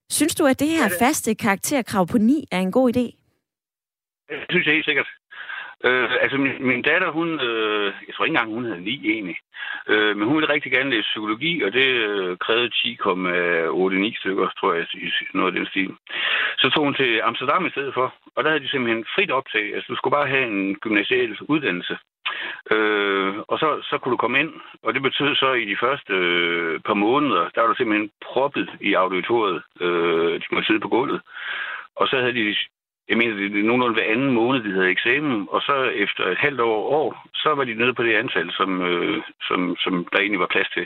Synes 0.10 0.36
du, 0.36 0.46
at 0.46 0.60
det 0.60 0.70
her 0.70 0.88
faste 1.02 1.36
karakterkrav 1.36 2.08
på 2.08 2.18
9 2.18 2.48
er 2.52 2.60
en 2.60 2.72
god 2.72 2.88
idé? 2.94 3.06
Det 4.30 4.48
synes 4.50 4.66
jeg 4.66 4.74
helt 4.74 4.86
sikkert. 4.86 5.10
Øh, 5.86 6.10
altså, 6.24 6.38
min, 6.38 6.68
min 6.68 6.82
datter, 6.82 7.12
hun, 7.12 7.30
øh, 7.40 7.86
jeg 8.08 8.14
tror 8.14 8.26
ikke 8.26 8.34
engang, 8.36 8.54
hun 8.54 8.66
havde 8.66 8.82
9 8.82 9.12
egentlig. 9.14 9.38
Øh, 9.88 10.18
men 10.18 10.28
hun 10.28 10.36
ville 10.36 10.54
rigtig 10.54 10.72
gerne 10.72 10.90
læse 10.90 11.12
psykologi, 11.12 11.64
og 11.66 11.74
det 11.74 11.88
øh, 12.10 12.38
krævede 12.38 12.70
10,89 12.76 14.20
stykker, 14.20 14.48
tror 14.60 14.74
jeg, 14.74 14.86
i 14.94 15.10
noget 15.34 15.52
af 15.52 15.58
den 15.58 15.66
stil. 15.66 15.92
Så 16.58 16.70
tog 16.70 16.84
hun 16.84 16.96
til 16.96 17.22
Amsterdam 17.24 17.66
i 17.66 17.74
stedet 17.76 17.94
for, 17.94 18.14
og 18.36 18.44
der 18.44 18.50
havde 18.50 18.64
de 18.64 18.70
simpelthen 18.70 19.06
frit 19.16 19.32
optag. 19.32 19.66
Altså, 19.76 19.88
du 19.90 19.96
skulle 19.96 20.18
bare 20.18 20.34
have 20.34 20.48
en 20.48 20.76
gymnasial 20.76 21.38
uddannelse. 21.54 21.98
Øh, 22.72 23.34
og 23.48 23.60
så, 23.60 23.68
så 23.90 23.98
kunne 23.98 24.12
du 24.12 24.18
komme 24.18 24.40
ind, 24.40 24.54
og 24.84 24.94
det 24.94 25.02
betød 25.02 25.36
så 25.36 25.54
i 25.54 25.66
de 25.66 25.78
første 25.80 26.14
øh, 26.14 26.80
par 26.80 26.94
måneder, 26.94 27.50
der 27.56 27.62
var 27.62 27.68
du 27.68 27.76
simpelthen 27.76 28.10
proppet 28.22 28.70
i 28.82 28.94
auditoriet. 28.94 29.62
Øh, 29.82 30.34
de 30.42 30.46
måtte 30.52 30.68
sidde 30.68 30.80
på 30.80 30.88
gulvet. 30.88 31.22
Og 31.96 32.08
så 32.08 32.16
havde 32.20 32.34
de 32.34 32.56
jeg 33.10 33.18
mener, 33.18 33.36
det 33.36 33.60
er 33.60 33.64
nogenlunde 33.64 33.94
hver 33.94 34.12
anden 34.14 34.32
måned, 34.32 34.64
de 34.64 34.72
havde 34.72 34.90
eksamen, 34.90 35.48
og 35.52 35.62
så 35.62 35.76
efter 36.04 36.24
et 36.32 36.38
halvt 36.38 36.62
år, 36.62 36.90
år 37.00 37.28
så 37.36 37.50
var 37.56 37.64
de 37.64 37.74
nede 37.74 37.94
på 37.94 38.04
det 38.04 38.16
antal, 38.16 38.52
som, 38.52 38.82
øh, 38.82 39.24
som, 39.48 39.76
som 39.84 40.08
der 40.12 40.20
egentlig 40.20 40.40
var 40.40 40.54
plads 40.56 40.70
til. 40.70 40.86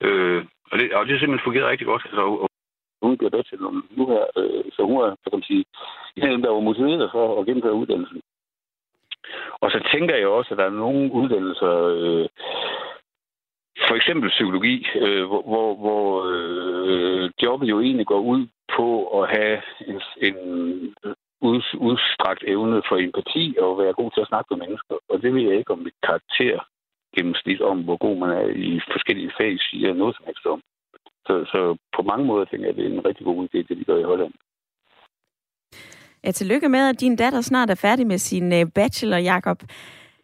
Øh, 0.00 0.44
og, 0.70 0.78
det, 0.78 0.92
og 0.92 1.06
det 1.06 1.20
simpelthen 1.20 1.46
fungerede 1.46 1.70
rigtig 1.70 1.86
godt. 1.86 2.02
Altså, 2.04 2.20
og 2.22 2.48
hun 3.02 3.18
bliver 3.18 3.30
bachelor 3.30 3.70
nu 3.90 4.06
her, 4.12 4.24
øh, 4.36 4.64
så 4.72 4.82
hun 4.82 4.96
er, 5.04 5.10
kan 5.22 5.32
man 5.32 5.42
sige, 5.42 5.64
en 6.16 6.22
af 6.22 6.30
dem, 6.30 6.42
der 6.42 6.50
var 6.50 6.60
motiveret 6.60 7.10
for 7.12 7.40
at 7.40 7.46
gennemføre 7.46 7.80
uddannelsen. 7.80 8.20
Og 9.60 9.70
så 9.70 9.88
tænker 9.92 10.16
jeg 10.16 10.26
også, 10.28 10.54
at 10.54 10.58
der 10.58 10.64
er 10.64 10.80
nogle 10.84 11.12
uddannelser, 11.12 11.74
øh, 11.96 12.28
for 13.88 13.94
eksempel 13.94 14.30
psykologi, 14.30 14.86
øh, 14.94 15.24
hvor, 15.26 15.42
hvor, 15.42 15.74
hvor 15.74 16.06
øh, 16.32 17.30
jobbet 17.42 17.68
jo 17.68 17.80
egentlig 17.80 18.06
går 18.06 18.20
ud 18.20 18.46
på 18.76 18.88
at 19.22 19.28
have 19.36 19.62
en, 19.86 20.00
en 20.26 20.36
ud, 21.40 21.62
udstrakt 21.78 22.42
evne 22.46 22.82
for 22.88 22.96
empati 22.96 23.56
og 23.60 23.78
være 23.78 23.92
god 23.92 24.10
til 24.10 24.20
at 24.20 24.28
snakke 24.28 24.48
med 24.50 24.58
mennesker. 24.66 24.94
Og 25.08 25.22
det 25.22 25.34
ved 25.34 25.42
jeg 25.42 25.58
ikke 25.58 25.72
om 25.72 25.78
mit 25.78 25.98
karakter 26.02 26.58
gennemsnit 27.16 27.60
om, 27.60 27.78
hvor 27.84 27.96
god 27.96 28.16
man 28.18 28.30
er 28.30 28.46
i 28.68 28.80
forskellige 28.92 29.32
fag, 29.38 29.58
siger 29.60 29.94
noget 29.94 30.16
som 30.16 30.24
helst 30.26 30.46
om. 30.46 30.60
Så, 31.26 31.34
så 31.52 31.76
på 31.96 32.02
mange 32.02 32.26
måder 32.26 32.44
tænker 32.44 32.66
jeg, 32.66 32.70
at 32.70 32.76
det 32.76 32.86
er 32.86 32.90
en 32.90 33.06
rigtig 33.06 33.24
god 33.26 33.44
idé, 33.44 33.58
det 33.68 33.78
de 33.78 33.84
gør 33.84 33.98
i 33.98 34.10
Holland. 34.10 34.32
Ja, 36.24 36.30
tillykke 36.30 36.68
med, 36.68 36.88
at 36.88 37.00
din 37.00 37.16
datter 37.16 37.40
snart 37.40 37.70
er 37.70 37.74
færdig 37.74 38.06
med 38.06 38.18
sin 38.18 38.52
øh, 38.52 38.66
bachelor, 38.74 39.16
Jakob. 39.16 39.62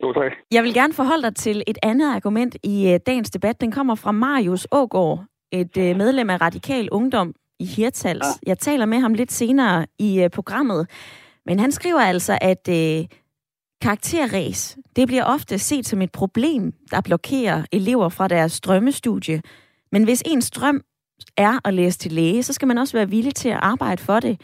Jo, 0.03 0.13
tak. 0.13 0.33
Jeg 0.51 0.63
vil 0.65 0.75
gerne 0.75 0.93
forholde 0.93 1.23
dig 1.23 1.37
til 1.37 1.63
et 1.67 1.79
andet 1.83 2.15
argument 2.15 2.57
i 2.63 2.93
øh, 2.93 3.01
dagens 3.07 3.31
debat. 3.31 3.61
Den 3.61 3.73
kommer 3.73 3.95
fra 3.95 4.13
Marius 4.13 4.67
Ågård, 4.73 5.25
et 5.53 5.77
øh, 5.77 5.97
medlem 5.97 6.31
af 6.31 6.41
Radikal 6.41 6.89
Ungdom, 6.91 7.35
i 7.59 7.65
Hirtals. 7.65 8.27
Ja. 8.27 8.51
Jeg 8.51 8.59
taler 8.59 8.87
med 8.87 8.99
ham 8.99 9.15
lidt 9.15 9.33
senere 9.33 9.87
i 9.99 10.29
programmet, 10.33 10.91
men 11.47 11.59
han 11.59 11.73
skriver 11.73 12.01
altså, 12.01 12.39
at 12.41 12.69
karakterræs, 13.85 14.79
det 14.97 15.07
bliver 15.07 15.25
ofte 15.25 15.59
set 15.59 15.87
som 15.87 16.03
et 16.03 16.13
problem, 16.13 16.73
der 16.91 17.01
blokerer 17.01 17.63
elever 17.73 18.09
fra 18.09 18.29
deres 18.29 18.61
drømmestudie. 18.61 19.43
Men 19.93 20.05
hvis 20.05 20.23
ens 20.27 20.51
drøm 20.51 20.81
er 21.37 21.59
at 21.65 21.75
læse 21.75 21.99
til 21.99 22.13
læge, 22.13 22.43
så 22.43 22.53
skal 22.53 22.69
man 22.69 22.79
også 22.79 22.97
være 22.97 23.11
villig 23.11 23.35
til 23.35 23.49
at 23.49 23.59
arbejde 23.63 24.03
for 24.03 24.21
det. 24.21 24.41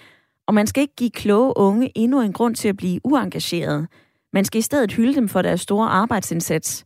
Og 0.50 0.54
man 0.54 0.66
skal 0.66 0.80
ikke 0.82 1.00
give 1.02 1.10
kloge 1.22 1.52
unge 1.56 1.92
endnu 2.02 2.20
en 2.20 2.32
grund 2.32 2.54
til 2.54 2.68
at 2.68 2.76
blive 2.76 3.00
uengageret. 3.04 3.88
Man 4.32 4.44
skal 4.44 4.58
i 4.58 4.68
stedet 4.68 4.92
hylde 4.92 5.14
dem 5.14 5.28
for 5.28 5.42
deres 5.42 5.60
store 5.60 5.88
arbejdsindsats. 5.88 6.84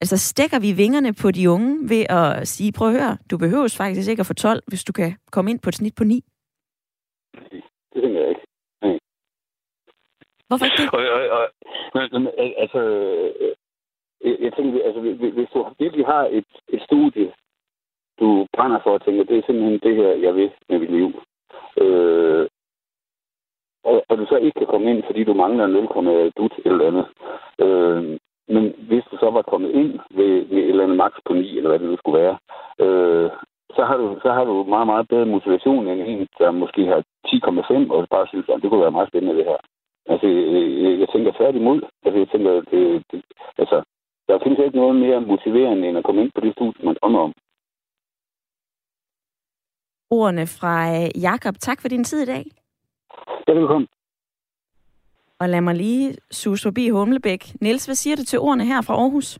Altså 0.00 0.16
stikker 0.30 0.58
vi 0.60 0.70
vingerne 0.82 1.12
på 1.22 1.30
de 1.30 1.50
unge 1.50 1.72
ved 1.92 2.02
at 2.18 2.48
sige, 2.48 2.72
prøv 2.78 2.88
at 2.88 2.94
høre, 2.98 3.16
du 3.30 3.36
behøver 3.38 3.76
faktisk 3.82 4.10
ikke 4.10 4.20
at 4.20 4.26
få 4.26 4.34
12, 4.34 4.62
hvis 4.66 4.84
du 4.84 4.92
kan 4.92 5.10
komme 5.32 5.50
ind 5.50 5.60
på 5.60 5.68
et 5.68 5.74
snit 5.74 5.94
på 5.96 6.04
9? 6.04 6.24
Det 7.92 8.02
tænker 8.02 8.20
jeg 8.20 8.28
ikke. 8.28 8.44
Nej. 8.82 8.98
Hvorfor 10.48 10.64
ikke 10.64 10.82
det? 10.82 10.90
Og, 10.96 11.00
og, 11.16 11.22
og, 11.36 11.42
altså, 12.64 12.80
jeg, 14.24 14.36
jeg 14.44 14.52
tænker, 14.56 14.84
altså, 14.88 15.00
hvis 15.38 15.48
du 15.54 15.58
virkelig 15.78 16.06
har 16.06 16.24
et, 16.38 16.50
et 16.68 16.82
studie, 16.88 17.32
du 18.20 18.46
brænder 18.56 18.80
for 18.84 18.94
at 18.94 19.02
tænke, 19.04 19.24
det 19.24 19.38
er 19.38 19.46
simpelthen 19.46 19.80
det 19.86 19.94
her, 19.96 20.10
jeg 20.26 20.34
vil 20.34 20.50
med 20.68 20.78
mit 20.78 20.92
liv. 20.98 21.08
Øh, 21.82 22.48
og, 23.84 24.02
og 24.08 24.18
du 24.18 24.26
så 24.26 24.36
ikke 24.36 24.58
kan 24.58 24.66
komme 24.72 24.90
ind, 24.90 25.02
fordi 25.06 25.24
du 25.24 25.34
mangler 25.34 25.66
0, 25.66 26.32
dut 26.38 26.54
eller 26.64 26.86
andet. 26.86 27.06
Øh, 27.64 28.18
men 28.48 28.64
hvis 28.88 29.04
du 29.10 29.16
så 29.16 29.30
var 29.30 29.42
kommet 29.42 29.70
ind 29.70 29.92
ved, 30.10 30.32
ved 30.50 30.58
et 30.62 30.68
eller 30.68 30.84
andet 30.84 30.96
max 30.96 31.12
på 31.26 31.32
9, 31.32 31.56
eller 31.56 31.70
hvad 31.70 31.78
det 31.78 31.88
nu 31.88 31.96
skulle 31.96 32.20
være, 32.22 32.36
øh, 32.84 33.30
så, 33.76 33.82
har 33.88 33.96
du, 33.96 34.06
så 34.22 34.32
har 34.32 34.44
du 34.44 34.64
meget, 34.74 34.86
meget 34.86 35.08
bedre 35.08 35.26
motivation 35.26 35.88
end 35.88 36.00
en, 36.00 36.28
der 36.38 36.50
måske 36.50 36.86
har 36.86 37.00
10,5, 37.26 37.92
og 37.94 38.08
bare 38.10 38.26
synes, 38.28 38.46
at 38.48 38.62
det 38.62 38.70
kunne 38.70 38.86
være 38.86 38.96
meget 38.96 39.08
spændende 39.08 39.36
det 39.38 39.44
her. 39.50 39.60
Altså, 40.12 40.26
jeg, 40.26 41.00
jeg 41.00 41.08
tænker 41.12 41.32
tværtimod. 41.32 41.80
Altså, 42.04 42.18
jeg 42.18 42.28
tænker, 42.28 42.50
det, 42.72 43.02
det, 43.10 43.22
altså, 43.58 43.82
der 44.28 44.38
findes 44.42 44.60
ikke 44.64 44.78
noget 44.82 44.96
mere 44.96 45.20
motiverende, 45.20 45.88
end 45.88 45.98
at 45.98 46.04
komme 46.04 46.22
ind 46.22 46.32
på 46.34 46.40
det 46.40 46.52
studie, 46.52 46.84
man 46.84 46.96
drømmer 47.02 47.20
om. 47.20 47.32
Ordene 50.10 50.46
fra 50.58 50.74
øh, 50.96 51.22
Jakob. 51.22 51.54
Tak 51.58 51.80
for 51.80 51.88
din 51.88 52.04
tid 52.04 52.22
i 52.22 52.30
dag. 52.34 52.44
Ja, 53.48 53.52
velkommen. 53.52 53.88
Og 55.38 55.48
lad 55.48 55.60
mig 55.60 55.74
lige 55.74 56.16
sus 56.30 56.62
forbi 56.62 56.88
Humlebæk. 56.88 57.44
Niels, 57.60 57.86
hvad 57.86 57.94
siger 57.94 58.16
du 58.16 58.24
til 58.24 58.38
ordene 58.38 58.64
her 58.64 58.82
fra 58.82 58.94
Aarhus? 58.94 59.38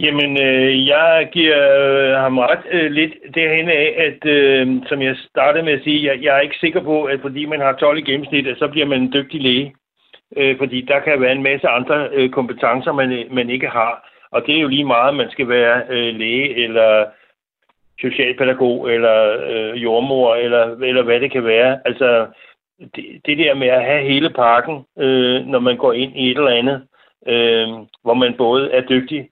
Jamen, 0.00 0.42
øh, 0.42 0.86
jeg 0.86 1.28
giver 1.32 1.60
øh, 1.82 2.22
ham 2.22 2.38
ret 2.38 2.64
øh, 2.70 2.90
lidt 2.90 3.12
derhen 3.34 3.68
af, 3.68 3.94
at 4.06 4.30
øh, 4.30 4.66
som 4.86 5.02
jeg 5.02 5.16
startede 5.30 5.64
med 5.64 5.72
at 5.72 5.82
sige, 5.84 6.06
jeg, 6.06 6.22
jeg 6.22 6.36
er 6.36 6.40
ikke 6.40 6.56
sikker 6.60 6.82
på, 6.82 7.04
at 7.04 7.20
fordi 7.20 7.46
man 7.46 7.60
har 7.60 7.72
12 7.72 7.98
i 7.98 8.02
gennemsnit, 8.02 8.46
at 8.46 8.58
så 8.58 8.68
bliver 8.68 8.86
man 8.86 9.02
en 9.02 9.12
dygtig 9.12 9.40
læge. 9.40 9.74
Øh, 10.36 10.58
fordi 10.58 10.80
der 10.80 11.00
kan 11.00 11.20
være 11.20 11.32
en 11.32 11.42
masse 11.42 11.68
andre 11.68 12.08
øh, 12.12 12.30
kompetencer, 12.30 12.92
man, 12.92 13.26
man 13.30 13.50
ikke 13.50 13.68
har. 13.68 14.10
Og 14.30 14.42
det 14.46 14.56
er 14.56 14.60
jo 14.60 14.68
lige 14.68 14.84
meget, 14.84 15.14
man 15.14 15.30
skal 15.30 15.48
være 15.48 15.82
øh, 15.88 16.14
læge 16.14 16.64
eller 16.64 17.06
socialpædagog 18.00 18.92
eller 18.92 19.44
øh, 19.50 19.82
jordmor 19.82 20.34
eller, 20.34 20.76
eller 20.76 21.02
hvad 21.02 21.20
det 21.20 21.32
kan 21.32 21.44
være. 21.44 21.80
Altså 21.84 22.26
det, 22.96 23.20
det 23.26 23.38
der 23.38 23.54
med 23.54 23.68
at 23.68 23.84
have 23.84 24.02
hele 24.02 24.30
pakken, 24.30 24.84
øh, 24.98 25.46
når 25.46 25.58
man 25.58 25.76
går 25.76 25.92
ind 25.92 26.16
i 26.16 26.30
et 26.30 26.36
eller 26.36 26.50
andet, 26.50 26.86
øh, 27.26 27.68
hvor 28.02 28.14
man 28.14 28.34
både 28.36 28.70
er 28.70 28.80
dygtig 28.80 29.28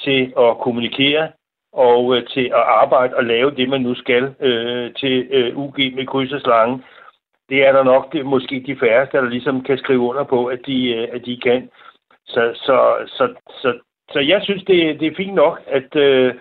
til 0.00 0.32
at 0.38 0.58
kommunikere 0.58 1.28
og 1.72 2.16
øh, 2.16 2.26
til 2.26 2.44
at 2.46 2.64
arbejde 2.82 3.16
og 3.16 3.24
lave 3.24 3.50
det, 3.50 3.68
man 3.68 3.80
nu 3.80 3.94
skal 3.94 4.34
øh, 4.40 4.94
til 4.94 5.28
øh, 5.30 5.58
UG 5.58 5.78
med 5.78 6.06
kryds 6.06 6.32
og 6.32 6.40
slange. 6.40 6.82
Det 7.48 7.66
er 7.66 7.72
der 7.72 7.84
nok 7.84 8.12
det, 8.12 8.26
måske 8.26 8.64
de 8.66 8.76
færreste, 8.76 9.16
der 9.16 9.24
ligesom 9.28 9.62
kan 9.62 9.78
skrive 9.78 10.00
under 10.00 10.24
på, 10.24 10.46
at 10.46 10.60
de, 10.66 10.94
øh, 10.94 11.08
at 11.12 11.26
de 11.26 11.40
kan. 11.40 11.70
Så, 12.26 12.50
så, 12.54 12.94
så, 13.06 13.34
så, 13.62 13.78
så 14.12 14.20
jeg 14.20 14.40
synes, 14.42 14.64
det, 14.64 15.00
det 15.00 15.06
er 15.06 15.16
fint 15.16 15.34
nok, 15.34 15.60
at, 15.66 15.96
øh, 15.96 16.34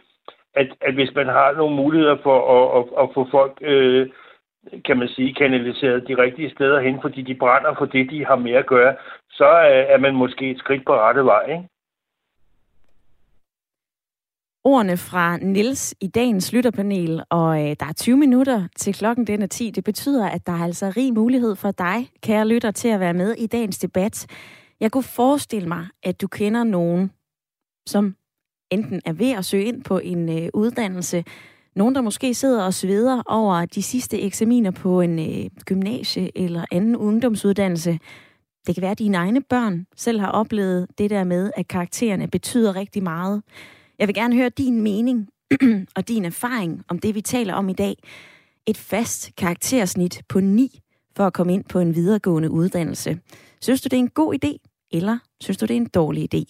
at, 0.54 0.68
at 0.82 0.94
hvis 0.94 1.16
man 1.16 1.28
har 1.28 1.52
nogle 1.52 1.76
muligheder 1.76 2.18
for 2.24 2.38
at, 2.56 2.66
at, 2.78 3.04
at 3.04 3.10
få 3.14 3.28
folk, 3.32 3.58
øh, 3.62 4.10
kan 4.86 4.98
man 4.98 5.08
sige, 5.08 5.34
kanaliseret 5.34 6.08
de 6.08 6.18
rigtige 6.18 6.52
steder 6.52 6.80
hen, 6.82 7.00
fordi 7.02 7.22
de 7.22 7.36
brænder 7.36 7.76
for 7.78 7.86
det, 7.86 8.10
de 8.10 8.26
har 8.26 8.36
med 8.36 8.52
at 8.52 8.66
gøre, 8.66 8.96
så 9.30 9.46
er, 9.46 9.82
er 9.94 9.98
man 9.98 10.16
måske 10.16 10.52
et 10.52 10.60
skridt 10.60 10.86
på 10.86 10.94
rette 10.94 11.26
vej. 11.26 11.46
Ikke? 11.50 11.68
Ordene 14.64 14.98
fra 14.98 15.38
Nils 15.38 15.96
i 16.02 16.08
dagens 16.08 16.54
lytterpanel, 16.54 17.24
og 17.30 17.62
øh, 17.62 17.76
der 17.80 17.86
er 17.86 17.94
20 17.94 18.18
minutter 18.18 18.68
til 18.76 18.94
klokken 18.94 19.28
den 19.28 19.42
er 19.42 19.48
10. 19.48 19.72
Det 19.72 19.84
betyder, 19.84 20.30
at 20.30 20.48
der 20.48 20.52
er 20.54 20.64
altså 20.64 20.94
rig 20.98 21.14
mulighed 21.14 21.56
for 21.56 21.72
dig, 21.72 22.10
kære 22.24 22.48
lytter, 22.48 22.72
til 22.72 22.88
at 22.88 23.00
være 23.00 23.14
med 23.14 23.34
i 23.34 23.48
dagens 23.48 23.78
debat. 23.80 24.28
Jeg 24.80 24.92
kunne 24.92 25.04
forestille 25.04 25.68
mig, 25.68 25.86
at 26.04 26.22
du 26.22 26.28
kender 26.28 26.64
nogen, 26.64 27.12
som 27.86 28.16
enten 28.72 29.02
er 29.06 29.14
ved 29.14 29.32
at 29.32 29.46
søge 29.46 29.64
ind 29.66 29.84
på 29.84 29.98
en 29.98 30.30
øh, 30.30 30.50
uddannelse, 30.54 31.24
nogen, 31.76 31.96
der 31.96 32.02
måske 32.02 32.34
sidder 32.34 32.64
og 32.64 32.74
sveder 32.74 33.24
over 33.26 33.66
de 33.66 33.82
sidste 33.82 34.22
eksaminer 34.22 34.72
på 34.72 35.02
en 35.02 35.20
øh, 35.20 35.50
gymnasie 35.66 36.38
eller 36.38 36.66
anden 36.72 36.96
ungdomsuddannelse. 36.96 38.00
Det 38.68 38.76
kan 38.76 38.82
være, 38.82 38.92
at 38.92 39.00
dine 39.00 39.18
egne 39.18 39.42
børn 39.42 39.86
selv 39.96 40.20
har 40.20 40.28
oplevet 40.28 40.88
det 40.98 41.10
der 41.10 41.24
med, 41.24 41.52
at 41.58 41.68
karaktererne 41.68 42.28
betyder 42.28 42.76
rigtig 42.76 43.04
meget. 43.04 43.44
Jeg 44.00 44.08
vil 44.08 44.16
gerne 44.16 44.36
høre 44.36 44.50
din 44.50 44.82
mening 44.82 45.30
og 45.96 46.08
din 46.08 46.26
erfaring 46.26 46.84
om 46.88 47.00
det, 47.00 47.16
vi 47.16 47.22
taler 47.22 47.54
om 47.54 47.70
i 47.70 47.74
dag. 47.74 47.96
Et 48.68 48.78
fast 48.78 49.36
karaktersnit 49.38 50.22
på 50.30 50.40
9 50.40 50.80
for 51.16 51.28
at 51.28 51.34
komme 51.34 51.54
ind 51.54 51.64
på 51.64 51.80
en 51.80 51.96
videregående 51.96 52.52
uddannelse. 52.52 53.20
Synes 53.62 53.82
du, 53.82 53.88
det 53.88 53.94
er 53.94 54.02
en 54.02 54.10
god 54.10 54.36
idé, 54.36 54.58
eller 54.92 55.18
synes 55.42 55.58
du, 55.58 55.66
det 55.66 55.74
er 55.74 55.78
en 55.78 55.90
dårlig 55.90 56.36
idé? 56.36 56.44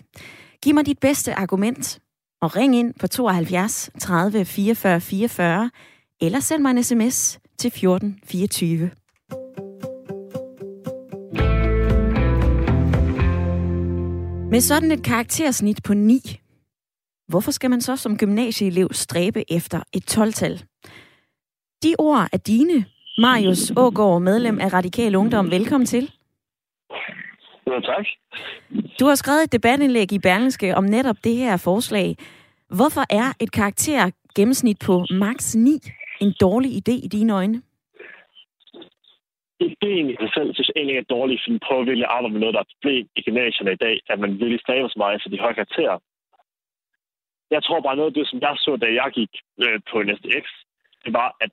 Giv 0.64 0.74
mig 0.74 0.86
dit 0.86 1.00
bedste 1.00 1.34
argument, 1.34 2.00
og 2.42 2.56
ring 2.56 2.76
ind 2.76 2.94
på 3.00 3.08
72 3.08 3.90
30 4.00 4.46
44 4.46 5.02
44, 5.02 5.72
eller 6.22 6.40
send 6.40 6.62
mig 6.62 6.72
en 6.72 6.84
sms 6.84 7.40
til 7.58 7.72
14 7.72 8.20
24. 8.24 8.92
Med 14.52 14.62
sådan 14.62 14.92
et 14.92 15.04
karaktersnit 15.04 15.84
på 15.84 15.94
9, 15.94 16.40
hvorfor 17.28 17.52
skal 17.52 17.70
man 17.70 17.82
så 17.82 17.96
som 17.96 18.18
gymnasieelev 18.18 18.90
stræbe 18.92 19.52
efter 19.52 19.84
et 19.94 20.18
12-tal? 20.18 20.64
De 21.84 21.96
ord 22.00 22.28
er 22.32 22.38
dine. 22.38 22.86
Marius 23.18 23.72
Ågaard, 23.78 24.22
medlem 24.22 24.60
af 24.60 24.74
Radikal 24.74 25.16
Ungdom. 25.16 25.52
Velkommen 25.52 25.88
til. 25.88 26.12
Ja, 27.68 27.80
tak. 27.80 28.06
Du 29.00 29.06
har 29.06 29.16
skrevet 29.16 29.44
et 29.44 29.52
debatindlæg 29.52 30.12
i 30.12 30.20
Berlingske 30.20 30.76
om 30.76 30.84
netop 30.84 31.16
det 31.24 31.36
her 31.36 31.58
forslag. 31.58 32.16
Hvorfor 32.78 33.04
er 33.10 33.28
et 33.40 33.52
karakter 33.52 34.12
gennemsnit 34.36 34.80
på 34.86 35.06
max 35.12 35.56
9 35.56 35.72
en 36.22 36.34
dårlig 36.42 36.72
idé 36.80 36.96
i 37.06 37.08
dine 37.18 37.34
øjne? 37.34 37.62
Ideen 39.60 40.10
i 40.10 40.16
sig 40.22 40.30
selv 40.36 40.50
synes 40.54 40.68
jeg 40.70 40.78
egentlig 40.78 40.98
er 40.98 41.14
dårlig, 41.16 41.40
fordi 41.44 41.60
prøver 41.68 41.84
virkelig 41.84 42.08
at 42.08 42.16
arbejde 42.16 42.34
med 42.34 42.42
noget, 42.42 42.56
der 42.56 42.64
er 42.64 42.72
problem 42.74 43.08
i 43.16 43.22
gymnasierne 43.22 43.72
i 43.74 43.82
dag, 43.86 43.96
at 44.10 44.20
man 44.20 44.32
virkelig 44.40 44.60
stræber 44.62 44.90
så 44.90 45.00
meget 45.04 45.22
for 45.22 45.30
de 45.30 45.40
høje 45.44 45.54
karakterer. 45.60 45.98
Jeg 47.56 47.64
tror 47.64 47.80
bare 47.82 47.96
noget 47.96 48.12
af 48.12 48.18
det, 48.20 48.28
som 48.28 48.40
jeg 48.46 48.56
så, 48.66 48.72
da 48.84 48.88
jeg 49.02 49.10
gik 49.20 49.34
øh, 49.64 49.80
på 49.90 49.96
NSTX, 50.08 50.46
det 51.06 51.14
var, 51.14 51.30
at 51.46 51.52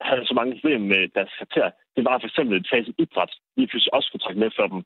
havde 0.00 0.26
så 0.26 0.34
mange 0.34 0.54
problemer 0.54 0.86
med 0.92 1.08
deres 1.16 1.32
karakter. 1.38 1.70
Det 1.96 2.04
var 2.04 2.18
for 2.18 2.26
eksempel 2.26 2.54
et 2.56 2.68
fag 2.70 2.84
som 2.84 2.94
idræt, 2.98 3.32
vi 3.56 3.66
pludselig 3.66 3.94
også 3.94 4.06
skulle 4.06 4.22
trække 4.22 4.40
med 4.40 4.50
for 4.56 4.66
dem. 4.66 4.80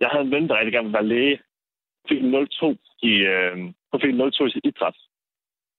Jeg 0.00 0.08
havde 0.08 0.24
en 0.24 0.34
ven, 0.34 0.48
der 0.48 0.58
rigtig 0.58 0.72
gerne 0.72 0.88
ville 0.88 0.98
være 1.00 1.12
læge, 1.14 1.36
fik 2.08 2.20
en 2.22 2.34
0,2 2.34 2.66
i, 3.10 3.12
øh, 3.32 3.56
hun 3.90 4.00
fik 4.02 4.12
en 4.12 4.20
0,2 4.20 4.46
i 4.46 4.50
sit 4.50 4.66
idræt. 4.70 4.96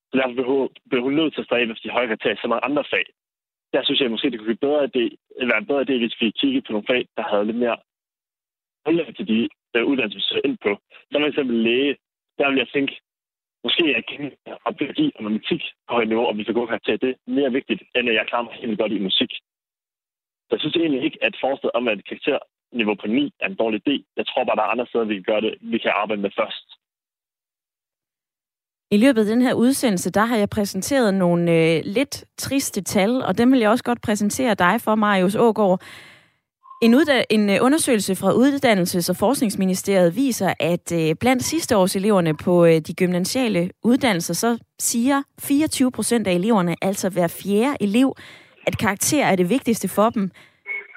Så 0.10 0.14
derfor 0.18 0.34
blev 0.34 0.46
hun, 0.46 0.70
blev 0.90 1.02
hun 1.04 1.14
nødt 1.14 1.34
til 1.34 1.42
at 1.42 1.48
stræbe 1.50 1.72
efter 1.72 1.90
de 1.90 1.96
høje 1.96 2.08
karakterer 2.08 2.34
i 2.34 2.42
så 2.42 2.48
mange 2.48 2.66
andre 2.70 2.84
fag. 2.94 3.06
Der 3.74 3.84
synes 3.84 4.00
jeg 4.00 4.12
måske, 4.12 4.30
det 4.32 4.40
kunne 4.40 4.52
blive 4.52 4.68
bedre 4.68 4.84
idé, 4.92 5.04
være 5.50 5.58
en 5.58 5.70
bedre 5.72 5.86
idé, 5.88 5.96
hvis 5.98 6.22
vi 6.22 6.32
kiggede 6.42 6.66
på 6.66 6.72
nogle 6.72 6.90
fag, 6.92 7.02
der 7.18 7.24
havde 7.32 7.46
lidt 7.46 7.58
mere 7.58 7.78
grundlag 8.84 9.16
til 9.16 9.28
de 9.28 9.50
øh, 9.76 9.86
uddannelser, 9.90 10.36
vi 10.36 10.42
ind 10.46 10.58
på. 10.66 10.72
Som 11.12 11.22
for 11.22 11.28
eksempel 11.28 11.56
læge. 11.68 11.98
Der 12.38 12.50
vil 12.50 12.58
jeg 12.58 12.70
tænke, 12.74 12.94
måske 13.64 13.84
er 13.98 14.02
kemi 14.10 14.30
og 14.66 14.72
biologi 14.78 15.08
og 15.16 15.24
matematik 15.24 15.64
på 15.88 15.92
højt 15.96 16.08
niveau, 16.08 16.26
og 16.30 16.38
vi 16.38 16.44
kan 16.44 16.54
gå 16.54 16.66
karakter. 16.66 16.98
Det 16.98 17.10
er 17.10 17.32
mere 17.38 17.52
vigtigt, 17.52 17.82
end 17.96 18.10
at 18.10 18.16
jeg 18.16 18.28
klarer 18.30 18.44
mig 18.44 18.54
helt 18.54 18.80
godt 18.80 18.92
i 18.92 19.06
musik. 19.10 19.32
Så 20.46 20.52
jeg 20.56 20.60
synes 20.60 20.76
egentlig 20.76 21.04
ikke, 21.04 21.20
at 21.28 21.34
forslaget 21.44 21.76
om, 21.80 21.88
at 21.88 22.06
karakter 22.10 22.40
niveau 22.80 22.96
på 22.96 23.08
9 23.08 23.34
er 23.40 23.48
en 23.48 23.56
dårlig 23.56 23.80
idé. 23.88 23.96
Jeg 24.18 24.26
tror 24.28 24.44
bare, 24.44 24.56
der 24.56 24.64
er 24.64 24.74
andre 24.74 24.88
steder, 24.88 25.06
vi 25.06 25.14
kan 25.20 25.30
gøre 25.32 25.42
det, 25.42 25.54
vi 25.62 25.78
kan 25.78 25.92
arbejde 26.02 26.22
med 26.22 26.32
først. 26.40 26.68
I 28.92 28.98
løbet 28.98 29.22
af 29.22 29.26
den 29.34 29.42
her 29.42 29.54
udsendelse, 29.54 30.12
der 30.12 30.26
har 30.26 30.38
jeg 30.38 30.50
præsenteret 30.50 31.14
nogle 31.14 31.52
øh, 31.52 31.82
lidt 31.86 32.26
triste 32.38 32.82
tal, 32.84 33.24
og 33.24 33.38
dem 33.38 33.52
vil 33.52 33.60
jeg 33.60 33.70
også 33.70 33.84
godt 33.84 34.02
præsentere 34.02 34.54
dig 34.54 34.82
for, 34.82 34.96
Marius 34.96 35.36
Ågaard. 35.36 35.82
En, 36.82 36.94
udda- 36.94 37.24
en 37.30 37.50
øh, 37.50 37.58
undersøgelse 37.62 38.16
fra 38.16 38.32
Uddannelses- 38.32 39.10
og 39.10 39.16
Forskningsministeriet 39.16 40.16
viser, 40.16 40.54
at 40.60 40.92
øh, 40.92 41.16
blandt 41.16 41.44
sidste 41.44 41.78
års 41.78 41.96
eleverne 41.96 42.38
på 42.38 42.66
øh, 42.66 42.80
de 42.80 42.94
gymnasiale 42.94 43.70
uddannelser, 43.84 44.34
så 44.34 44.58
siger 44.80 45.24
24 45.40 45.92
procent 45.92 46.28
af 46.28 46.34
eleverne, 46.34 46.76
altså 46.82 47.10
hver 47.10 47.28
fjerde 47.28 47.78
elev, 47.80 48.16
at 48.68 48.78
karakter 48.78 49.26
er 49.26 49.36
det 49.36 49.50
vigtigste 49.50 49.88
for 49.88 50.10
dem. 50.10 50.32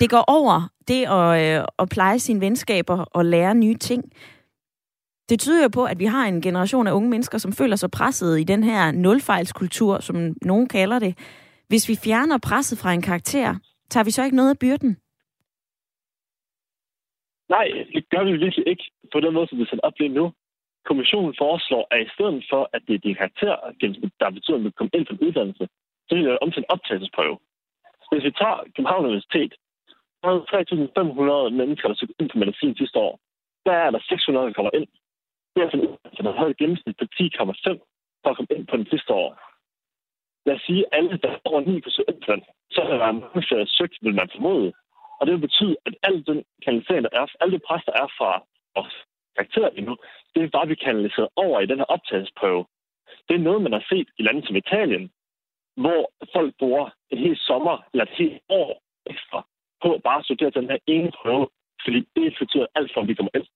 Det 0.01 0.11
går 0.11 0.25
over 0.29 0.69
det 0.89 1.07
at, 1.07 1.59
øh, 1.61 1.65
at 1.79 1.89
pleje 1.89 2.19
sine 2.19 2.41
venskaber 2.41 2.99
og 2.99 3.25
lære 3.25 3.55
nye 3.55 3.75
ting. 3.77 4.05
Det 5.29 5.41
tyder 5.41 5.63
jo 5.63 5.69
på, 5.69 5.85
at 5.85 5.99
vi 5.99 6.05
har 6.05 6.27
en 6.27 6.41
generation 6.41 6.87
af 6.87 6.93
unge 6.93 7.09
mennesker, 7.09 7.39
som 7.39 7.53
føler 7.53 7.77
sig 7.77 7.91
presset 7.91 8.41
i 8.41 8.45
den 8.45 8.65
her 8.65 8.93
nulfejlskultur, 8.93 10.01
som 10.01 10.35
nogen 10.43 10.69
kalder 10.69 10.99
det. 10.99 11.19
Hvis 11.69 11.89
vi 11.89 11.97
fjerner 11.97 12.39
presset 12.39 12.79
fra 12.79 12.93
en 12.93 13.03
karakter, 13.03 13.55
tager 13.91 14.05
vi 14.05 14.11
så 14.11 14.25
ikke 14.25 14.37
noget 14.37 14.51
af 14.51 14.59
byrden? 14.59 14.97
Nej, 17.57 17.67
det 17.95 18.09
gør 18.13 18.23
vi 18.25 18.33
virkelig 18.45 18.69
ikke 18.69 18.91
på 19.13 19.21
den 19.21 19.35
måde, 19.35 19.47
som 19.49 19.59
det 19.59 19.67
er 19.67 19.71
sat 19.71 19.87
op 19.89 19.99
lige 19.99 20.17
nu. 20.19 20.33
Kommissionen 20.89 21.35
foreslår, 21.39 21.85
at 21.91 22.01
i 22.07 22.11
stedet 22.15 22.45
for, 22.51 22.63
at 22.73 22.83
det 22.87 22.95
er 22.95 23.05
din 23.07 23.15
karakter, 23.15 23.55
der 24.21 24.31
betyder, 24.31 24.59
at 24.59 24.65
du 24.65 24.71
kommer 24.71 24.95
ind 24.97 25.07
på 25.07 25.15
en 25.15 25.25
uddannelse, 25.27 25.65
så 26.07 26.15
vil 26.15 26.25
det 26.25 26.39
om 26.39 26.51
til 26.51 26.63
en 26.63 26.73
optagelsesprøve. 26.75 27.39
Hvis 28.11 28.25
vi 28.25 28.31
tager 28.31 28.59
København 28.75 29.07
Universitet, 29.07 29.53
der 30.23 30.29
er 30.29 31.49
3.500 31.49 31.57
mennesker, 31.61 31.89
der 31.89 31.95
søgte 31.95 32.15
ind 32.21 32.31
på 32.31 32.39
medicin 32.39 32.77
sidste 32.77 32.99
år. 32.99 33.21
Der 33.67 33.73
er 33.73 33.91
der 33.91 34.01
600, 34.09 34.47
der 34.47 34.53
kommer 34.53 34.75
ind. 34.79 34.89
Det 35.51 35.59
er 35.59 35.67
altså 35.67 35.77
en 35.77 35.87
uddannelse, 35.89 36.23
der 36.23 36.33
har 36.33 36.59
gennemsnit 36.61 36.97
på 36.97 37.05
10,5 37.05 38.23
for 38.23 38.31
at 38.31 38.37
komme 38.37 38.53
ind 38.57 38.67
på 38.67 38.77
den 38.77 38.87
sidste 38.93 39.13
år. 39.13 39.31
Lad 40.47 40.55
os 40.57 40.63
sige, 40.69 40.83
at 40.85 40.89
alle, 40.97 41.19
der 41.23 41.31
er 41.31 41.39
over 41.45 41.61
9 41.61 41.81
på 41.81 41.91
søgten, 41.91 42.43
så 42.71 42.81
er 42.83 42.89
der 42.89 43.13
mange 43.13 43.43
flere 43.49 43.67
søgt, 43.67 43.99
vil 44.03 44.15
man 44.15 44.31
formode. 44.35 44.73
Og 45.21 45.27
det 45.27 45.33
vil 45.35 45.47
betyde, 45.49 45.77
at 45.87 45.95
al 46.03 46.27
den 46.27 46.45
kanalisering, 46.65 47.05
der 47.05 47.21
er, 47.21 47.27
alle 47.41 47.53
det 47.53 47.63
pres, 47.69 47.85
der 47.85 47.93
er 47.93 48.09
fra 48.19 48.31
vores 48.75 48.95
karakterer 49.37 49.71
endnu, 49.79 49.97
det 50.35 50.43
er 50.43 50.49
bare 50.49 50.69
vi 50.69 50.75
kanaliseret 50.75 51.29
over 51.37 51.61
i 51.61 51.67
den 51.67 51.79
her 51.79 51.85
optagelsesprøve. 51.95 52.65
Det 53.29 53.35
er 53.35 53.47
noget, 53.49 53.63
man 53.63 53.73
har 53.73 53.85
set 53.93 54.09
i 54.19 54.23
lande 54.23 54.47
som 54.47 54.57
Italien, 54.57 55.11
hvor 55.77 56.13
folk 56.35 56.55
bruger 56.59 56.91
en 57.11 57.19
hel 57.19 57.37
sommer 57.37 57.77
eller 57.93 58.05
et 58.05 58.19
helt 58.21 58.39
år 58.49 58.83
ekstra 59.07 59.41
på 59.83 59.95
at 59.95 60.03
bare 60.03 60.25
studere 60.25 60.51
den 60.51 60.71
her 60.71 60.79
ene 60.87 61.11
prøve, 61.21 61.49
fordi 61.85 62.01
det 62.17 62.37
betyder 62.39 62.67
alt 62.75 62.91
for, 62.93 63.01
at 63.01 63.09
vi 63.09 63.15
kommer 63.15 63.35
ind. 63.35 63.47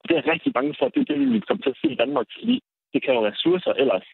Og 0.00 0.08
det 0.08 0.16
er 0.16 0.32
rigtig 0.32 0.52
bange 0.52 0.74
for, 0.78 0.86
at 0.86 0.94
det 0.94 1.00
er 1.00 1.14
det, 1.14 1.32
vi 1.32 1.40
kommer 1.40 1.62
til 1.62 1.74
at 1.74 1.80
se 1.82 1.88
i 1.92 2.00
Danmark, 2.02 2.26
fordi 2.38 2.56
det 2.92 3.02
kan 3.02 3.14
jo 3.14 3.26
ressourcer 3.26 3.72
ellers 3.72 4.06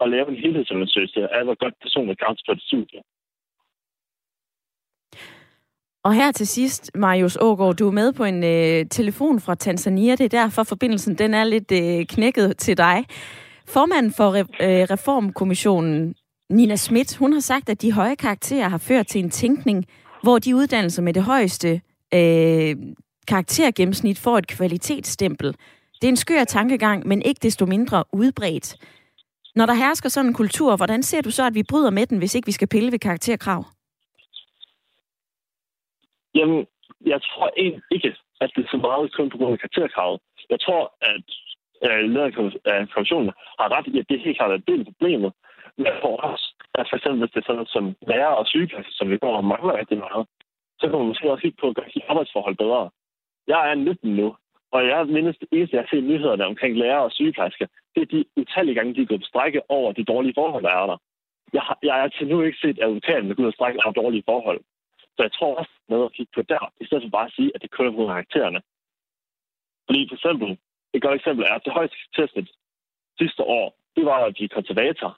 at 0.00 0.10
lave 0.14 0.28
en 0.28 0.42
helhedsundersøgelse 0.44 1.28
af, 1.36 1.44
hvor 1.44 1.54
godt 1.54 1.74
personen 1.82 2.16
kan 2.16 2.36
på 2.46 2.52
et 2.52 2.62
studie. 2.62 3.00
Og 6.04 6.14
her 6.14 6.32
til 6.32 6.46
sidst, 6.46 6.90
Marius 6.94 7.38
Ågaard, 7.40 7.76
du 7.76 7.88
er 7.88 7.92
med 7.92 8.12
på 8.12 8.24
en 8.24 8.44
øh, 8.44 8.86
telefon 8.90 9.40
fra 9.40 9.54
Tanzania. 9.54 10.12
Det 10.14 10.24
er 10.24 10.28
derfor 10.28 10.62
forbindelsen 10.62 11.14
den 11.14 11.34
er 11.34 11.44
lidt 11.44 11.72
øh, 11.72 12.06
knækket 12.06 12.56
til 12.56 12.76
dig. 12.76 13.06
Formanden 13.68 14.12
for 14.12 14.32
re- 14.32 14.64
øh, 14.64 14.86
Reformkommissionen, 14.90 16.14
Nina 16.50 16.76
Schmidt, 16.76 17.16
hun 17.16 17.32
har 17.32 17.40
sagt, 17.40 17.68
at 17.68 17.82
de 17.82 17.92
høje 17.92 18.14
karakterer 18.14 18.68
har 18.68 18.78
ført 18.78 19.06
til 19.06 19.24
en 19.24 19.30
tænkning, 19.30 19.86
hvor 20.22 20.38
de 20.38 20.56
uddannelser 20.56 21.02
med 21.02 21.14
det 21.14 21.22
højeste 21.22 21.80
øh, 22.14 22.76
karaktergennemsnit 23.28 24.18
får 24.18 24.38
et 24.38 24.46
kvalitetsstempel. 24.46 25.48
Det 26.00 26.04
er 26.04 26.08
en 26.08 26.16
skør 26.16 26.44
tankegang, 26.44 27.06
men 27.06 27.22
ikke 27.22 27.40
desto 27.42 27.66
mindre 27.66 28.04
udbredt. 28.12 28.76
Når 29.54 29.66
der 29.66 29.74
hersker 29.74 30.08
sådan 30.08 30.30
en 30.30 30.34
kultur, 30.34 30.76
hvordan 30.76 31.02
ser 31.02 31.20
du 31.20 31.30
så, 31.30 31.46
at 31.46 31.54
vi 31.54 31.62
bryder 31.62 31.90
med 31.90 32.06
den, 32.06 32.18
hvis 32.18 32.34
ikke 32.34 32.46
vi 32.46 32.52
skal 32.52 32.68
pille 32.68 32.92
ved 32.92 32.98
karakterkrav? 32.98 33.64
Jamen, 36.34 36.66
jeg 37.06 37.20
tror 37.22 37.50
egentlig 37.56 37.82
ikke, 37.90 38.16
at 38.40 38.50
det 38.56 38.64
er 38.64 38.70
så 38.70 38.76
meget 38.76 39.14
kun 39.16 39.30
på 39.30 39.38
grund 39.38 39.52
af 39.52 39.58
karakterkravet. 39.58 40.20
Jeg 40.50 40.60
tror, 40.60 40.82
at 41.00 41.26
øh, 41.84 42.00
lederen 42.10 42.52
af 42.64 42.88
kommissionen 42.88 43.30
har 43.60 43.68
ret 43.76 43.86
i, 43.86 43.98
at 43.98 44.08
det 44.08 44.20
helt 44.20 44.36
klart 44.36 44.50
er 44.50 44.66
del 44.68 44.80
af 44.80 44.86
problemet. 44.86 45.32
Men 45.76 45.92
for 46.02 46.14
os, 46.30 46.42
at 46.74 46.86
for 46.88 46.96
eksempel 46.96 47.20
hvis 47.20 47.32
det 47.34 47.40
er 47.40 47.48
sådan 47.50 47.66
som 47.66 47.84
lærer 48.10 48.34
og 48.40 48.46
sygeplejerske, 48.46 48.92
som 48.92 49.10
vi 49.10 49.18
går 49.18 49.36
og 49.36 49.44
mangler 49.44 49.78
rigtig 49.78 49.98
meget, 49.98 50.26
så 50.78 50.84
kan 50.88 50.98
man 50.98 51.08
måske 51.08 51.30
også 51.30 51.42
kigge 51.42 51.60
på 51.60 51.68
at 51.68 51.76
gøre 51.76 51.94
de 51.94 52.08
arbejdsforhold 52.08 52.56
bedre. 52.56 52.90
Jeg 53.46 53.70
er 53.70 53.74
19 53.74 54.16
nu, 54.16 54.36
og 54.72 54.86
jeg 54.86 55.06
mindes 55.06 55.36
det 55.38 55.48
eneste, 55.52 55.76
jeg 55.76 55.82
har 55.82 55.96
set 55.96 56.04
nyhederne 56.04 56.44
omkring 56.46 56.76
lærer 56.76 56.98
og 56.98 57.12
sygeplejersker, 57.12 57.66
det 57.94 58.02
er 58.02 58.06
de 58.06 58.24
utallige 58.36 58.74
gange, 58.74 58.94
de 58.94 59.02
er 59.02 59.06
gået 59.06 59.20
på 59.20 59.26
strække 59.32 59.60
over 59.68 59.92
de 59.92 60.04
dårlige 60.04 60.34
forhold, 60.34 60.64
der 60.64 60.70
er 60.70 60.86
der. 60.86 60.96
Jeg 61.52 61.62
har, 61.62 61.78
jeg 61.82 61.94
har 61.94 62.08
til 62.08 62.28
nu 62.28 62.42
ikke 62.42 62.58
set 62.58 62.78
advokaterne 62.82 63.34
gå 63.34 63.42
ud 63.42 63.46
og 63.46 63.52
strække 63.52 63.80
over 63.84 63.92
dårlige 63.92 64.22
forhold. 64.26 64.60
Så 65.16 65.20
jeg 65.26 65.32
tror 65.32 65.58
også 65.60 65.74
noget 65.88 66.04
at 66.04 66.12
kigge 66.12 66.32
på 66.34 66.42
der, 66.42 66.72
i 66.80 66.86
stedet 66.86 67.04
for 67.04 67.10
bare 67.10 67.26
at 67.30 67.36
sige, 67.36 67.50
at 67.54 67.62
det 67.62 67.70
kører 67.70 67.90
på 67.96 68.06
karaktererne. 68.06 68.60
Fordi 69.86 70.00
for 70.08 70.16
eksempel, 70.18 70.58
et 70.94 71.02
godt 71.02 71.14
eksempel 71.20 71.44
er, 71.44 71.54
at 71.54 71.64
det 71.64 71.72
højeste 71.72 71.96
testet 72.16 72.50
sidste 73.18 73.42
år, 73.42 73.66
det 73.96 74.04
var 74.04 74.18
at 74.24 74.34
blive 74.34 74.48
konservator. 74.48 75.10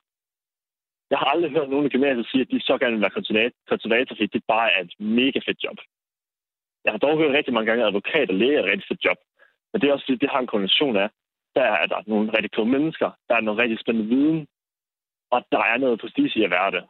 Jeg 1.10 1.18
har 1.18 1.26
aldrig 1.26 1.50
hørt 1.50 1.70
nogen 1.70 1.86
i 1.86 1.88
gymnasiet 1.94 2.26
sige, 2.26 2.42
at 2.42 2.50
de 2.50 2.60
så 2.60 2.78
gerne 2.78 2.92
vil 2.92 3.04
være 3.06 3.18
konservator, 3.68 4.14
fordi 4.14 4.26
det 4.26 4.42
bare 4.54 4.72
er 4.72 4.80
et 4.80 4.94
mega 4.98 5.38
fedt 5.46 5.64
job. 5.64 5.78
Jeg 6.84 6.92
har 6.92 6.98
dog 6.98 7.18
hørt 7.18 7.36
rigtig 7.36 7.54
mange 7.54 7.66
gange, 7.66 7.82
at 7.82 7.88
advokat 7.88 8.30
og 8.30 8.34
læge 8.34 8.56
er 8.56 8.62
et 8.62 8.70
rigtig 8.72 8.88
fedt 8.88 9.04
job. 9.04 9.18
Men 9.70 9.80
det 9.80 9.88
er 9.88 9.92
også 9.92 10.06
fordi, 10.06 10.18
det 10.18 10.30
har 10.30 10.40
en 10.40 10.52
kombination 10.52 10.96
af, 10.96 11.08
der 11.54 11.62
er 11.62 11.86
der 11.86 12.02
nogle 12.06 12.32
rigtig 12.36 12.50
kloge 12.50 12.70
mennesker, 12.70 13.10
der 13.28 13.34
er 13.36 13.40
noget 13.40 13.60
rigtig 13.60 13.78
spændende 13.80 14.08
viden, 14.08 14.46
og 15.30 15.44
der 15.52 15.62
er 15.72 15.78
noget 15.78 16.00
prestige 16.00 16.40
i 16.40 16.44
at 16.44 16.50
være 16.50 16.70
det. 16.70 16.84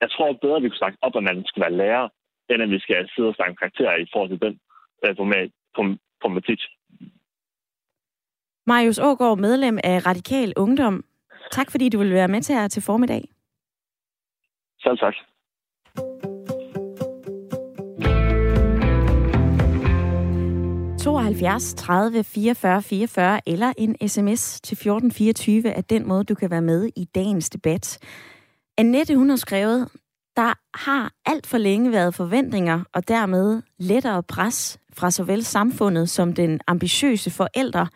Jeg 0.00 0.10
tror 0.10 0.32
bedre, 0.32 0.56
at 0.56 0.62
vi 0.62 0.68
kunne 0.68 0.82
snakke 0.82 0.98
op, 1.02 1.16
at 1.16 1.22
man 1.22 1.44
skal 1.46 1.60
være 1.60 1.78
lærer, 1.82 2.08
end 2.50 2.62
at 2.62 2.70
vi 2.70 2.78
skal 2.78 3.10
sidde 3.14 3.28
og 3.28 3.34
snakke 3.34 3.56
karakterer 3.56 3.96
i 3.96 4.06
forhold 4.12 4.30
til 4.30 4.40
den 4.46 4.54
øh, 5.04 5.16
problematik. 6.22 6.60
Marius 8.66 8.98
Ågaard, 8.98 9.38
medlem 9.38 9.78
af 9.84 10.06
Radikal 10.06 10.52
Ungdom. 10.56 11.04
Tak 11.50 11.70
fordi 11.70 11.88
du 11.88 11.98
vil 11.98 12.14
være 12.14 12.28
med 12.28 12.42
til 12.42 12.54
her 12.54 12.68
til 12.68 12.82
formiddag. 12.82 13.22
Selv 14.82 14.98
tak. 14.98 15.14
72 20.98 21.74
30 21.74 22.24
44 22.24 22.82
44 22.82 23.40
eller 23.46 23.72
en 23.78 24.08
sms 24.08 24.60
til 24.60 24.74
1424 24.74 25.68
er 25.68 25.80
den 25.80 26.08
måde, 26.08 26.24
du 26.24 26.34
kan 26.34 26.50
være 26.50 26.62
med 26.62 26.88
i 26.96 27.04
dagens 27.04 27.50
debat. 27.50 27.98
Annette, 28.78 29.16
hun 29.16 29.28
har 29.28 29.36
skrevet, 29.36 29.88
der 30.38 30.54
har 30.74 31.12
alt 31.26 31.46
for 31.46 31.58
længe 31.58 31.92
været 31.92 32.14
forventninger 32.14 32.80
og 32.92 33.08
dermed 33.08 33.62
lettere 33.78 34.22
pres 34.22 34.78
fra 34.92 35.10
såvel 35.10 35.44
samfundet 35.44 36.10
som 36.10 36.32
den 36.32 36.60
ambitiøse 36.66 37.30
forældre, 37.30 37.88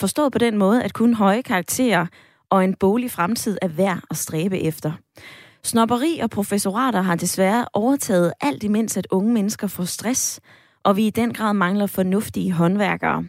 forstået 0.00 0.32
på 0.32 0.38
den 0.38 0.58
måde, 0.58 0.82
at 0.82 0.92
kun 0.92 1.14
høje 1.14 1.42
karakterer 1.42 2.06
og 2.50 2.64
en 2.64 2.74
bolig 2.74 3.10
fremtid 3.10 3.58
er 3.62 3.68
værd 3.68 4.00
at 4.10 4.16
stræbe 4.16 4.58
efter. 4.58 4.92
Snopperi 5.62 6.18
og 6.22 6.30
professorater 6.30 7.02
har 7.02 7.16
desværre 7.16 7.66
overtaget 7.72 8.32
alt 8.40 8.62
imens, 8.62 8.96
at 8.96 9.06
unge 9.10 9.32
mennesker 9.32 9.66
får 9.66 9.84
stress, 9.84 10.40
og 10.84 10.96
vi 10.96 11.06
i 11.06 11.10
den 11.10 11.32
grad 11.32 11.54
mangler 11.54 11.86
fornuftige 11.86 12.52
håndværkere. 12.52 13.24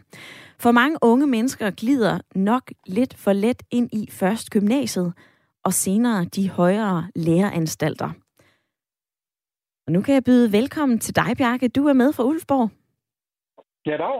For 0.58 0.72
mange 0.72 0.98
unge 1.02 1.26
mennesker 1.26 1.70
glider 1.70 2.18
nok 2.34 2.62
lidt 2.86 3.16
for 3.16 3.32
let 3.32 3.62
ind 3.70 3.88
i 3.92 4.08
først 4.10 4.50
gymnasiet, 4.50 5.12
og 5.64 5.74
senere 5.74 6.24
de 6.24 6.50
højere 6.50 7.08
læreanstalter. 7.16 8.10
Og 9.88 9.92
nu 9.92 10.00
kan 10.02 10.14
jeg 10.14 10.24
byde 10.28 10.52
velkommen 10.58 10.98
til 10.98 11.16
dig, 11.20 11.30
Bjarke. 11.38 11.68
Du 11.78 11.82
er 11.90 11.96
med 12.02 12.10
fra 12.16 12.24
Ulfborg. 12.30 12.68
Ja, 13.90 13.96
dag. 14.04 14.16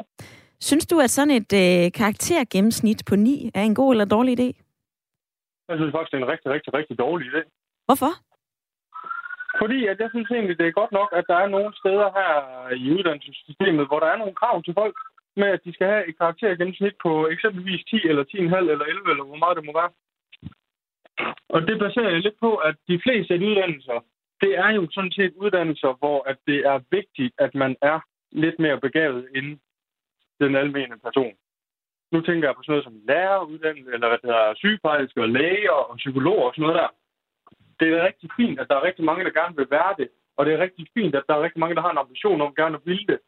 Synes 0.69 0.87
du, 0.87 0.97
at 1.05 1.11
sådan 1.17 1.35
et 1.41 1.53
øh, 1.63 1.85
karaktergennemsnit 2.01 3.01
på 3.09 3.15
9 3.17 3.51
er 3.59 3.65
en 3.71 3.79
god 3.81 3.91
eller 3.95 4.15
dårlig 4.15 4.33
idé? 4.39 4.49
Jeg 5.69 5.77
synes 5.79 5.93
faktisk, 5.95 6.11
det 6.13 6.19
er 6.19 6.25
en 6.25 6.33
rigtig, 6.35 6.51
rigtig, 6.57 6.71
rigtig 6.79 6.97
dårlig 7.05 7.25
idé. 7.31 7.43
Hvorfor? 7.87 8.13
Fordi 9.61 9.79
at 9.91 9.97
jeg 10.03 10.09
synes 10.11 10.31
egentlig, 10.31 10.59
det 10.59 10.67
er 10.67 10.79
godt 10.81 10.93
nok, 10.99 11.09
at 11.19 11.25
der 11.31 11.39
er 11.45 11.49
nogle 11.57 11.73
steder 11.81 12.09
her 12.19 12.33
i 12.85 12.87
uddannelsessystemet, 12.97 13.87
hvor 13.89 14.01
der 14.01 14.09
er 14.11 14.19
nogle 14.23 14.39
krav 14.41 14.57
til 14.63 14.75
folk 14.81 14.97
med, 15.41 15.49
at 15.57 15.65
de 15.65 15.73
skal 15.75 15.87
have 15.93 16.09
et 16.09 16.19
karaktergennemsnit 16.19 16.97
på 17.05 17.13
eksempelvis 17.35 17.83
10 17.85 17.97
eller 18.11 18.25
10,5 18.25 18.73
eller 18.73 18.87
11 18.95 19.11
eller 19.13 19.25
hvor 19.29 19.41
meget 19.43 19.57
det 19.59 19.65
må 19.67 19.73
være. 19.81 19.93
Og 21.55 21.61
det 21.69 21.77
baserer 21.85 22.11
jeg 22.15 22.21
lidt 22.21 22.39
på, 22.45 22.51
at 22.69 22.77
de 22.91 23.01
fleste 23.05 23.35
af 23.35 23.41
de 23.41 23.49
uddannelser, 23.51 23.99
det 24.41 24.59
er 24.59 24.71
jo 24.71 24.89
sådan 24.91 25.13
set 25.13 25.33
uddannelser, 25.37 25.93
hvor 25.99 26.19
at 26.31 26.37
det 26.47 26.59
er 26.67 26.81
vigtigt, 26.91 27.35
at 27.39 27.55
man 27.55 27.77
er 27.83 28.01
lidt 28.33 28.59
mere 28.59 28.81
begavet 28.81 29.29
end 29.37 29.59
den 30.41 30.57
almindelige 30.57 31.05
person. 31.05 31.35
Nu 32.13 32.21
tænker 32.21 32.49
jeg 32.49 32.57
på 32.57 32.63
sådan 32.63 32.73
noget 32.73 32.85
som 32.85 33.01
læreruddannelse, 33.09 33.93
eller 33.95 34.09
hvad 34.09 34.19
det 34.19 34.31
hedder, 34.31 34.55
sygeplejersker, 34.55 35.27
læger 35.27 35.79
og 35.91 35.97
psykologer 35.97 36.47
og 36.49 36.55
sådan 36.55 36.63
noget 36.63 36.81
der 36.81 36.89
det 37.81 37.89
er 37.89 38.07
rigtig 38.07 38.31
fint, 38.37 38.61
at 38.61 38.67
der 38.69 38.77
er 38.77 38.83
rigtig 38.89 39.05
mange, 39.05 39.25
der 39.25 39.31
gerne 39.41 39.57
vil 39.57 39.71
være 39.71 39.95
det. 39.99 40.09
Og 40.37 40.47
det 40.47 40.55
er 40.55 40.59
rigtig 40.59 40.87
fint, 40.95 41.15
at 41.15 41.25
der 41.29 41.35
er 41.35 41.43
rigtig 41.43 41.61
mange, 41.61 41.75
der 41.75 41.81
har 41.81 41.91
en 41.91 42.05
ambition 42.05 42.41
om 42.41 42.55
gerne 42.55 42.77
at 42.77 42.87
ville 42.87 43.07
det. 43.07 43.19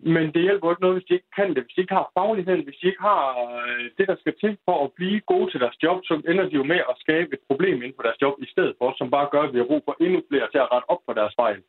Men 0.00 0.24
det 0.34 0.42
hjælper 0.46 0.70
ikke 0.70 0.84
noget, 0.84 0.96
hvis 0.96 1.08
de 1.08 1.14
ikke 1.14 1.32
kan 1.38 1.48
det. 1.54 1.62
Hvis 1.64 1.74
de 1.74 1.80
ikke 1.80 1.98
har 2.00 2.10
fagligheden, 2.18 2.64
hvis 2.64 2.80
de 2.80 2.86
ikke 2.90 3.04
har 3.10 3.22
øh, 3.46 3.84
det, 3.98 4.06
der 4.10 4.16
skal 4.20 4.34
til 4.42 4.52
for 4.66 4.76
at 4.84 4.92
blive 4.98 5.20
gode 5.32 5.50
til 5.50 5.60
deres 5.60 5.82
job, 5.82 5.98
så 6.04 6.14
ender 6.30 6.46
de 6.48 6.58
jo 6.60 6.64
med 6.72 6.80
at 6.90 7.00
skabe 7.04 7.30
et 7.36 7.42
problem 7.50 7.76
inden 7.82 7.96
for 7.96 8.04
deres 8.06 8.22
job 8.22 8.34
i 8.46 8.48
stedet 8.52 8.74
for, 8.78 8.88
som 8.98 9.10
bare 9.10 9.28
gør, 9.32 9.42
at 9.42 9.52
vi 9.52 9.58
har 9.58 9.70
brug 9.70 9.82
for 9.84 9.96
endnu 10.04 10.20
flere 10.30 10.48
til 10.50 10.60
at 10.64 10.70
rette 10.72 10.90
op 10.92 11.02
på 11.06 11.12
deres 11.20 11.34
fejl. 11.40 11.60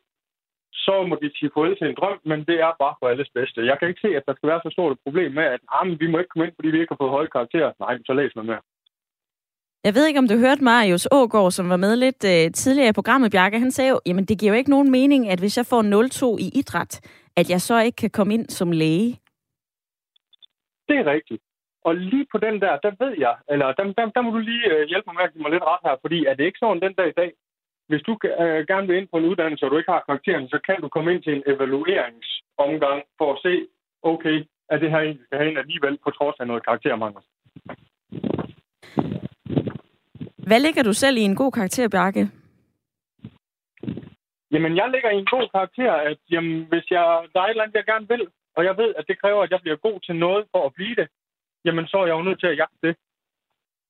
Så 0.72 0.94
må 1.08 1.14
de 1.22 1.30
sige 1.36 1.50
farvel 1.54 1.76
til 1.76 1.86
en 1.88 1.98
drøm, 2.00 2.18
men 2.30 2.40
det 2.48 2.56
er 2.66 2.72
bare 2.82 2.94
for 2.98 3.06
alles 3.12 3.30
bedste. 3.38 3.68
Jeg 3.70 3.76
kan 3.78 3.88
ikke 3.88 4.04
se, 4.06 4.10
at 4.18 4.26
der 4.26 4.34
skal 4.34 4.48
være 4.52 4.64
så 4.64 4.70
stort 4.72 4.92
et 4.92 5.04
problem 5.06 5.30
med, 5.38 5.46
at 5.54 5.60
ah, 5.76 6.00
vi 6.00 6.06
må 6.10 6.18
ikke 6.18 6.32
komme 6.32 6.46
ind, 6.46 6.54
fordi 6.56 6.68
vi 6.70 6.80
ikke 6.80 6.94
har 6.94 7.02
fået 7.02 7.16
høje 7.16 7.34
karakterer. 7.36 7.70
Nej, 7.84 7.94
så 8.06 8.12
læs 8.12 8.34
noget 8.34 8.50
mere. 8.52 8.62
Jeg 9.84 9.94
ved 9.94 10.06
ikke, 10.06 10.18
om 10.18 10.28
du 10.28 10.36
hørte 10.38 10.64
Marius 10.64 11.08
Ågård, 11.10 11.50
som 11.50 11.68
var 11.68 11.76
med 11.76 11.96
lidt 11.96 12.24
øh, 12.24 12.52
tidligere 12.52 12.88
i 12.88 12.92
programmet, 12.92 13.32
Bjarke. 13.32 13.58
Han 13.58 13.70
sagde 13.70 13.90
jo, 13.90 14.00
jamen 14.06 14.24
det 14.24 14.38
giver 14.38 14.52
jo 14.52 14.58
ikke 14.58 14.70
nogen 14.70 14.90
mening, 14.90 15.28
at 15.28 15.38
hvis 15.38 15.56
jeg 15.56 15.66
får 15.66 15.82
0-2 16.36 16.44
i 16.46 16.58
idræt, 16.58 17.00
at 17.40 17.50
jeg 17.50 17.60
så 17.60 17.76
ikke 17.86 17.96
kan 17.96 18.10
komme 18.10 18.34
ind 18.34 18.46
som 18.58 18.72
læge. 18.72 19.10
Det 20.88 20.96
er 21.02 21.06
rigtigt. 21.14 21.42
Og 21.84 21.94
lige 21.96 22.26
på 22.32 22.38
den 22.38 22.60
der, 22.64 22.74
der 22.84 22.92
ved 23.04 23.14
jeg, 23.18 23.34
eller 23.52 23.66
der, 23.78 23.84
der, 23.98 24.04
der 24.16 24.20
må 24.20 24.30
du 24.30 24.38
lige 24.38 24.66
øh, 24.72 24.88
hjælpe 24.90 25.06
mig 25.06 25.14
med 25.16 25.24
at 25.24 25.32
give 25.32 25.42
mig 25.42 25.52
lidt 25.52 25.68
ret 25.70 25.84
her, 25.86 25.96
fordi 26.04 26.18
er 26.24 26.34
det 26.34 26.44
ikke 26.44 26.62
sådan 26.62 26.82
den 26.86 26.94
dag 27.00 27.08
i 27.08 27.18
dag, 27.20 27.30
hvis 27.88 28.02
du 28.08 28.12
øh, 28.42 28.60
gerne 28.70 28.86
vil 28.86 28.96
ind 28.96 29.08
på 29.10 29.16
en 29.18 29.28
uddannelse, 29.30 29.64
og 29.64 29.70
du 29.70 29.78
ikke 29.78 29.92
har 29.92 30.06
karakteren, 30.08 30.48
så 30.48 30.58
kan 30.66 30.78
du 30.82 30.88
komme 30.88 31.08
ind 31.12 31.22
til 31.22 31.32
en 31.34 31.42
evalueringsomgang 31.52 33.00
for 33.18 33.28
at 33.34 33.38
se, 33.46 33.54
okay, 34.02 34.36
er 34.72 34.78
det 34.78 34.90
her 34.90 35.00
egentlig 35.00 35.26
skal 35.26 35.38
have 35.38 35.50
en 35.50 35.62
alligevel, 35.62 35.98
på 36.04 36.10
trods 36.10 36.36
af 36.40 36.46
noget 36.46 36.64
karaktermangel. 36.64 37.22
Hvad 40.48 40.60
ligger 40.60 40.82
du 40.82 40.92
selv 40.92 41.16
i 41.16 41.20
en 41.20 41.36
god 41.36 41.52
karakter, 41.52 41.88
Bjarke? 41.88 42.30
Jamen, 44.52 44.76
jeg 44.76 44.90
ligger 44.90 45.10
i 45.10 45.18
en 45.18 45.32
god 45.34 45.48
karakter, 45.54 45.92
at 45.92 46.18
jamen, 46.30 46.56
hvis 46.70 46.86
jeg, 46.90 47.04
der 47.32 47.40
er 47.40 47.46
et 47.46 47.50
eller 47.50 47.62
andet, 47.62 47.80
jeg 47.80 47.90
gerne 47.92 48.08
vil, 48.08 48.24
og 48.56 48.64
jeg 48.64 48.76
ved, 48.76 48.90
at 48.98 49.04
det 49.08 49.20
kræver, 49.20 49.42
at 49.42 49.50
jeg 49.50 49.60
bliver 49.62 49.76
god 49.76 50.00
til 50.00 50.16
noget 50.16 50.46
for 50.52 50.66
at 50.66 50.74
blive 50.74 50.94
det, 51.00 51.08
jamen, 51.64 51.86
så 51.86 51.96
er 51.98 52.06
jeg 52.06 52.16
jo 52.18 52.22
nødt 52.22 52.40
til 52.40 52.52
at 52.52 52.56
jagte 52.56 52.86
det. 52.86 52.96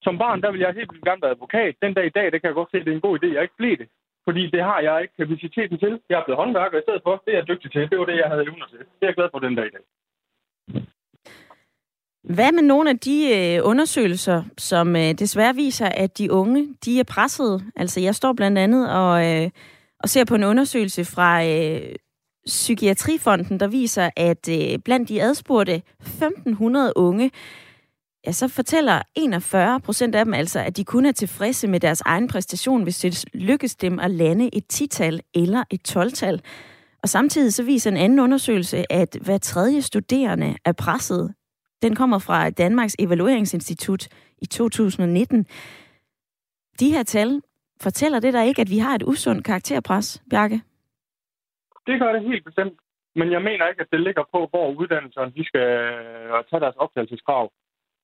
Som 0.02 0.18
barn, 0.18 0.42
der 0.42 0.50
vil 0.50 0.60
jeg 0.60 0.74
helt 0.74 0.92
vildt 0.92 1.04
gerne 1.04 1.22
være 1.22 1.30
advokat. 1.36 1.74
Den 1.82 1.94
dag 1.94 2.06
i 2.06 2.16
dag, 2.18 2.26
det 2.32 2.40
kan 2.40 2.48
jeg 2.48 2.54
godt 2.60 2.70
se, 2.70 2.76
at 2.78 2.84
det 2.84 2.92
er 2.92 2.94
en 2.94 3.06
god 3.08 3.18
idé, 3.18 3.26
jeg 3.34 3.42
ikke 3.42 3.60
bliver 3.60 3.76
det. 3.76 3.88
Fordi 4.26 4.42
det 4.54 4.62
har 4.62 4.80
jeg 4.80 5.02
ikke 5.02 5.14
kapaciteten 5.20 5.78
til. 5.78 6.00
Jeg 6.08 6.18
er 6.18 6.24
blevet 6.24 6.40
håndværker 6.42 6.78
i 6.78 6.82
stedet 6.86 7.02
for. 7.04 7.22
Det 7.24 7.32
er 7.32 7.38
jeg 7.38 7.48
dygtig 7.48 7.72
til. 7.72 7.90
Det 7.90 7.98
var 7.98 8.04
det, 8.04 8.16
jeg 8.16 8.28
havde 8.32 8.42
evner 8.42 8.66
til. 8.66 8.78
Det 8.78 9.02
er 9.02 9.10
jeg 9.12 9.14
glad 9.14 9.28
for 9.32 9.38
den 9.38 9.54
dag 9.54 9.66
i 9.66 9.74
dag. 9.76 9.84
Hvad 12.36 12.52
med 12.52 12.62
nogle 12.62 12.90
af 12.90 12.98
de 12.98 13.16
øh, 13.36 13.68
undersøgelser, 13.70 14.42
som 14.58 14.96
øh, 14.96 15.12
desværre 15.22 15.54
viser, 15.54 15.88
at 16.04 16.18
de 16.18 16.32
unge, 16.32 16.74
de 16.84 17.00
er 17.00 17.04
presset? 17.14 17.62
Altså, 17.76 18.00
jeg 18.00 18.14
står 18.14 18.32
blandt 18.32 18.58
andet 18.58 18.94
og, 19.00 19.12
øh, 19.26 19.50
og 20.02 20.08
ser 20.08 20.24
på 20.24 20.34
en 20.34 20.44
undersøgelse 20.44 21.04
fra 21.04 21.44
øh, 21.44 21.94
Psykiatrifonden, 22.46 23.60
der 23.60 23.66
viser, 23.66 24.10
at 24.16 24.48
øh, 24.48 24.78
blandt 24.78 25.08
de 25.08 25.22
adspurgte 25.22 25.82
1500 26.00 26.92
unge, 26.96 27.30
ja, 28.26 28.32
så 28.32 28.48
fortæller 28.48 29.02
41 29.14 29.80
procent 29.80 30.14
af 30.14 30.24
dem 30.24 30.34
altså, 30.34 30.60
at 30.60 30.76
de 30.76 30.84
kun 30.84 31.06
er 31.06 31.12
tilfredse 31.12 31.68
med 31.68 31.80
deres 31.80 32.00
egen 32.00 32.28
præstation, 32.28 32.82
hvis 32.82 32.98
det 32.98 33.24
lykkes 33.34 33.76
dem 33.76 33.98
at 33.98 34.10
lande 34.10 34.50
et 34.52 34.64
10-tal 34.72 35.20
eller 35.34 35.64
et 35.70 35.96
12-tal. 35.96 36.40
Og 37.02 37.08
samtidig 37.08 37.54
så 37.54 37.62
viser 37.62 37.90
en 37.90 37.96
anden 37.96 38.18
undersøgelse, 38.20 38.92
at 38.92 39.18
hver 39.20 39.38
tredje 39.38 39.82
studerende 39.82 40.56
er 40.64 40.72
presset 40.72 41.34
den 41.82 41.94
kommer 41.94 42.18
fra 42.18 42.50
Danmarks 42.50 42.96
Evalueringsinstitut 42.98 44.08
i 44.38 44.46
2019. 44.46 45.46
De 46.80 46.90
her 46.90 47.02
tal 47.02 47.40
fortæller 47.82 48.20
det 48.20 48.34
der 48.34 48.42
ikke, 48.42 48.62
at 48.62 48.70
vi 48.70 48.78
har 48.78 48.94
et 48.94 49.02
usundt 49.02 49.44
karakterpres, 49.44 50.22
Bjarke? 50.30 50.62
Det 51.86 52.00
gør 52.00 52.12
det 52.12 52.22
helt 52.22 52.44
bestemt. 52.44 52.78
Men 53.14 53.32
jeg 53.32 53.42
mener 53.42 53.68
ikke, 53.68 53.80
at 53.80 53.92
det 53.92 54.00
ligger 54.00 54.24
på, 54.34 54.46
hvor 54.50 54.66
uddannelserne 54.80 55.32
de 55.36 55.44
skal 55.44 55.68
øh, 55.70 56.44
tage 56.50 56.60
deres 56.60 56.76
optagelseskrav. 56.76 57.50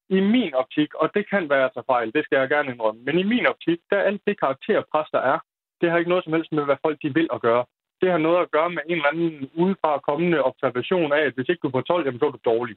I 0.09 0.21
min 0.21 0.55
optik, 0.55 0.95
og 0.95 1.11
det 1.15 1.31
kan 1.31 1.51
være 1.51 1.71
så 1.75 1.83
fejl, 1.87 2.13
det 2.13 2.25
skal 2.25 2.39
jeg 2.39 2.49
gerne 2.49 2.73
indrømme, 2.73 3.01
men 3.07 3.19
i 3.19 3.23
min 3.23 3.47
optik, 3.47 3.79
der 3.91 3.97
er 3.99 4.09
alt 4.11 4.23
det 4.27 4.41
karakterpres, 4.41 5.09
der 5.13 5.23
er, 5.33 5.39
det 5.81 5.91
har 5.91 5.99
ikke 5.99 6.13
noget 6.13 6.25
som 6.25 6.33
helst 6.33 6.53
med, 6.53 6.65
hvad 6.65 6.77
folk 6.85 6.99
de 7.03 7.15
vil 7.15 7.29
at 7.33 7.41
gøre. 7.41 7.65
Det 8.01 8.11
har 8.11 8.19
noget 8.19 8.41
at 8.43 8.51
gøre 8.51 8.71
med 8.71 8.83
en 8.87 8.97
eller 8.97 9.13
anden 9.13 9.51
udefra 9.55 9.99
kommende 10.09 10.45
observation 10.45 11.13
af, 11.13 11.23
at 11.29 11.35
hvis 11.35 11.49
ikke 11.49 11.65
du 11.65 11.71
får 11.71 11.81
12, 11.81 12.05
jamen 12.05 12.21
så 12.21 12.27
er 12.27 12.31
du 12.31 12.43
dårlig. 12.45 12.77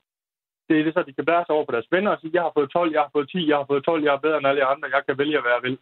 Det 0.68 0.80
er 0.80 0.84
det 0.84 0.93
så, 0.93 1.04
de 1.08 1.14
kan 1.14 1.26
bære 1.26 1.45
sig 1.45 1.56
over 1.56 1.66
på 1.66 1.72
deres 1.72 1.91
venner 1.91 2.12
og 2.12 2.20
sige, 2.20 2.32
jeg 2.34 2.41
har 2.41 2.52
fået 2.58 2.70
12, 2.70 2.91
jeg 2.93 3.02
har 3.02 3.12
fået 3.16 3.30
10, 3.30 3.50
jeg 3.50 3.58
har 3.58 3.66
fået 3.72 3.84
12, 3.84 4.04
jeg 4.04 4.14
er 4.14 4.24
bedre 4.26 4.38
end 4.38 4.47
alle 4.47 4.66
andre, 4.66 4.88
jeg 4.95 5.04
kan 5.08 5.18
vælge, 5.18 5.41
hvad 5.41 5.52
jeg 5.56 5.64
vil. 5.68 5.78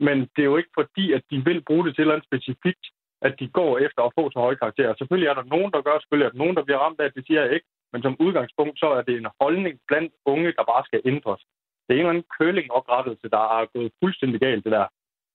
Men 0.00 0.16
det 0.20 0.42
er 0.42 0.50
jo 0.52 0.56
ikke 0.56 0.74
fordi, 0.80 1.12
at 1.12 1.22
de 1.30 1.44
vil 1.44 1.60
bruge 1.68 1.86
det 1.86 1.94
til 1.94 2.06
noget 2.06 2.24
specifikt, 2.24 2.84
at 3.22 3.34
de 3.40 3.48
går 3.48 3.78
efter 3.78 4.02
at 4.02 4.12
få 4.18 4.30
så 4.30 4.38
høje 4.38 4.60
karakterer. 4.62 4.94
Selvfølgelig 4.98 5.28
er 5.28 5.34
der 5.34 5.52
nogen, 5.54 5.70
der 5.72 5.80
gør, 5.82 5.98
selvfølgelig 5.98 6.26
er 6.26 6.32
der 6.32 6.42
nogen, 6.42 6.56
der 6.56 6.64
bliver 6.64 6.78
ramt 6.78 7.00
af, 7.00 7.12
det 7.12 7.26
siger 7.26 7.42
jeg 7.44 7.54
ikke. 7.54 7.66
Men 7.92 8.02
som 8.02 8.16
udgangspunkt, 8.20 8.78
så 8.78 8.88
er 8.98 9.02
det 9.02 9.16
en 9.16 9.26
holdning 9.40 9.74
blandt 9.88 10.12
unge, 10.24 10.52
der 10.58 10.64
bare 10.72 10.84
skal 10.84 11.00
ændres. 11.04 11.40
Det 11.84 11.90
er 11.90 11.94
en 11.94 11.98
eller 11.98 12.10
anden 12.10 12.30
kølingoprettelse, 12.38 13.28
der 13.28 13.44
er 13.58 13.66
gået 13.74 13.92
fuldstændig 14.02 14.40
galt, 14.40 14.64
det 14.64 14.72
der. 14.72 14.86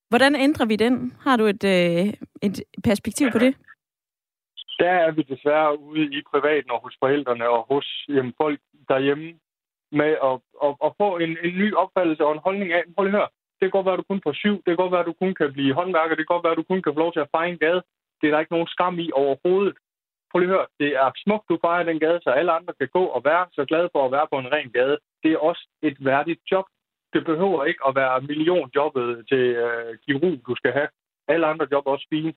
Hvordan 0.10 0.36
ændrer 0.36 0.66
vi 0.66 0.76
den? 0.76 1.14
Har 1.26 1.36
du 1.38 1.46
et, 1.46 1.64
øh, 1.64 2.06
et 2.48 2.58
perspektiv 2.84 3.32
på 3.32 3.40
det? 3.40 3.58
Der 4.80 4.94
er 5.06 5.12
vi 5.12 5.22
desværre 5.22 5.80
ude 5.80 6.06
i 6.18 6.22
privaten 6.32 6.72
og 6.72 6.80
hos 6.84 6.96
forældrene 7.00 7.50
og 7.50 7.66
hos 7.72 8.06
jamen, 8.10 8.34
folk 8.42 8.60
derhjemme 8.90 9.34
med 9.92 10.12
at, 10.30 10.36
at, 10.66 10.72
at 10.86 10.92
få 11.02 11.18
en, 11.18 11.32
en 11.48 11.54
ny 11.62 11.74
opfattelse 11.74 12.26
og 12.26 12.32
en 12.34 12.46
holdning 12.46 12.74
af, 12.74 12.84
prøv 12.96 13.04
lige 13.04 13.16
at 13.16 13.20
høre, 13.20 13.30
det 13.58 13.66
kan 13.66 13.76
godt 13.78 13.86
være, 13.86 13.98
at 13.98 14.04
du 14.04 14.10
kun 14.12 14.22
får 14.26 14.34
syv, 14.34 14.56
det 14.64 14.70
kan 14.72 14.82
godt 14.84 14.92
være, 14.92 15.06
at 15.06 15.12
du 15.12 15.18
kun 15.24 15.34
kan 15.40 15.54
blive 15.54 15.74
håndværker, 15.80 16.16
det 16.16 16.24
kan 16.24 16.34
godt 16.36 16.46
være, 16.46 16.56
at 16.56 16.62
du 16.62 16.70
kun 16.72 16.82
kan 16.82 16.94
få 16.94 17.00
lov 17.00 17.14
til 17.14 17.26
at 17.26 17.32
fejre 17.36 17.50
en 17.50 17.64
gade. 17.66 17.82
Det 18.18 18.26
er 18.26 18.32
der 18.32 18.40
ikke 18.40 18.56
nogen 18.56 18.74
skam 18.76 19.00
i 19.00 19.08
overhovedet. 19.22 19.76
Prøv 20.30 20.40
lige 20.40 20.52
at 20.52 20.56
høre, 20.56 20.68
det 20.80 20.90
er 21.04 21.12
smukt, 21.24 21.50
du 21.50 21.58
fejrer 21.66 21.84
den 21.90 22.00
gade, 22.00 22.20
så 22.24 22.30
alle 22.30 22.52
andre 22.58 22.74
kan 22.80 22.90
gå 22.98 23.04
og 23.16 23.22
være 23.30 23.46
så 23.58 23.66
glade 23.66 23.90
for 23.94 24.06
at 24.06 24.12
være 24.12 24.28
på 24.32 24.38
en 24.40 24.52
ren 24.56 24.70
gade. 24.78 24.98
Det 25.24 25.32
er 25.32 25.38
også 25.50 25.64
et 25.82 25.98
værdigt 26.06 26.42
job. 26.52 26.66
Det 27.14 27.26
behøver 27.26 27.66
ikke 27.66 27.84
at 27.88 27.96
være 27.96 28.22
millionjobbet 28.22 29.08
til 29.30 29.44
øh, 29.66 29.98
kirurg, 30.06 30.40
du 30.48 30.56
skal 30.56 30.72
have. 30.72 30.90
Alle 31.28 31.46
andre 31.46 31.68
job 31.72 31.84
er 31.86 31.92
også 31.92 32.08
fine. 32.10 32.34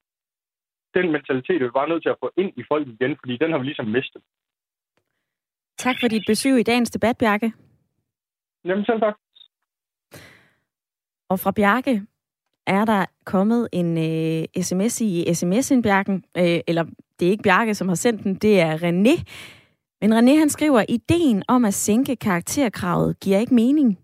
Den 0.95 1.13
mentalitet 1.13 1.63
er 1.63 1.67
vi 1.67 1.79
bare 1.79 1.89
nødt 1.89 2.03
til 2.03 2.15
at 2.15 2.21
få 2.23 2.31
ind 2.37 2.53
i 2.61 2.63
folk 2.69 2.89
igen, 2.89 3.17
fordi 3.21 3.37
den 3.37 3.51
har 3.51 3.59
vi 3.59 3.65
ligesom 3.65 3.87
mistet. 3.87 4.23
Tak 5.77 5.97
for 6.01 6.09
dit 6.09 6.25
besøg 6.27 6.61
i 6.61 6.63
dagens 6.63 6.91
debat, 6.91 7.17
Bjarke. 7.19 7.53
Jamen 8.65 8.85
selv 8.85 9.01
tak. 9.01 9.17
Og 11.29 11.41
fra 11.41 11.51
Bjarke 11.51 12.03
er 12.67 12.85
der 12.85 13.05
kommet 13.25 13.69
en 13.73 13.99
øh, 13.99 14.63
sms 14.63 15.01
i 15.01 15.35
sms-indbjergen, 15.35 16.25
øh, 16.37 16.61
eller 16.67 16.85
det 17.21 17.27
er 17.27 17.31
ikke 17.31 17.43
Bjarke, 17.43 17.75
som 17.75 17.89
har 17.89 17.95
sendt 17.95 18.25
den, 18.25 18.35
det 18.35 18.61
er 18.61 18.77
René. 18.77 19.23
Men 20.01 20.13
René 20.13 20.39
han 20.39 20.51
skriver, 20.51 20.85
ideen 20.89 21.43
om 21.49 21.65
at 21.65 21.75
sænke 21.75 22.17
karakterkravet 22.17 23.21
giver 23.21 23.39
ikke 23.39 23.55
mening. 23.55 23.99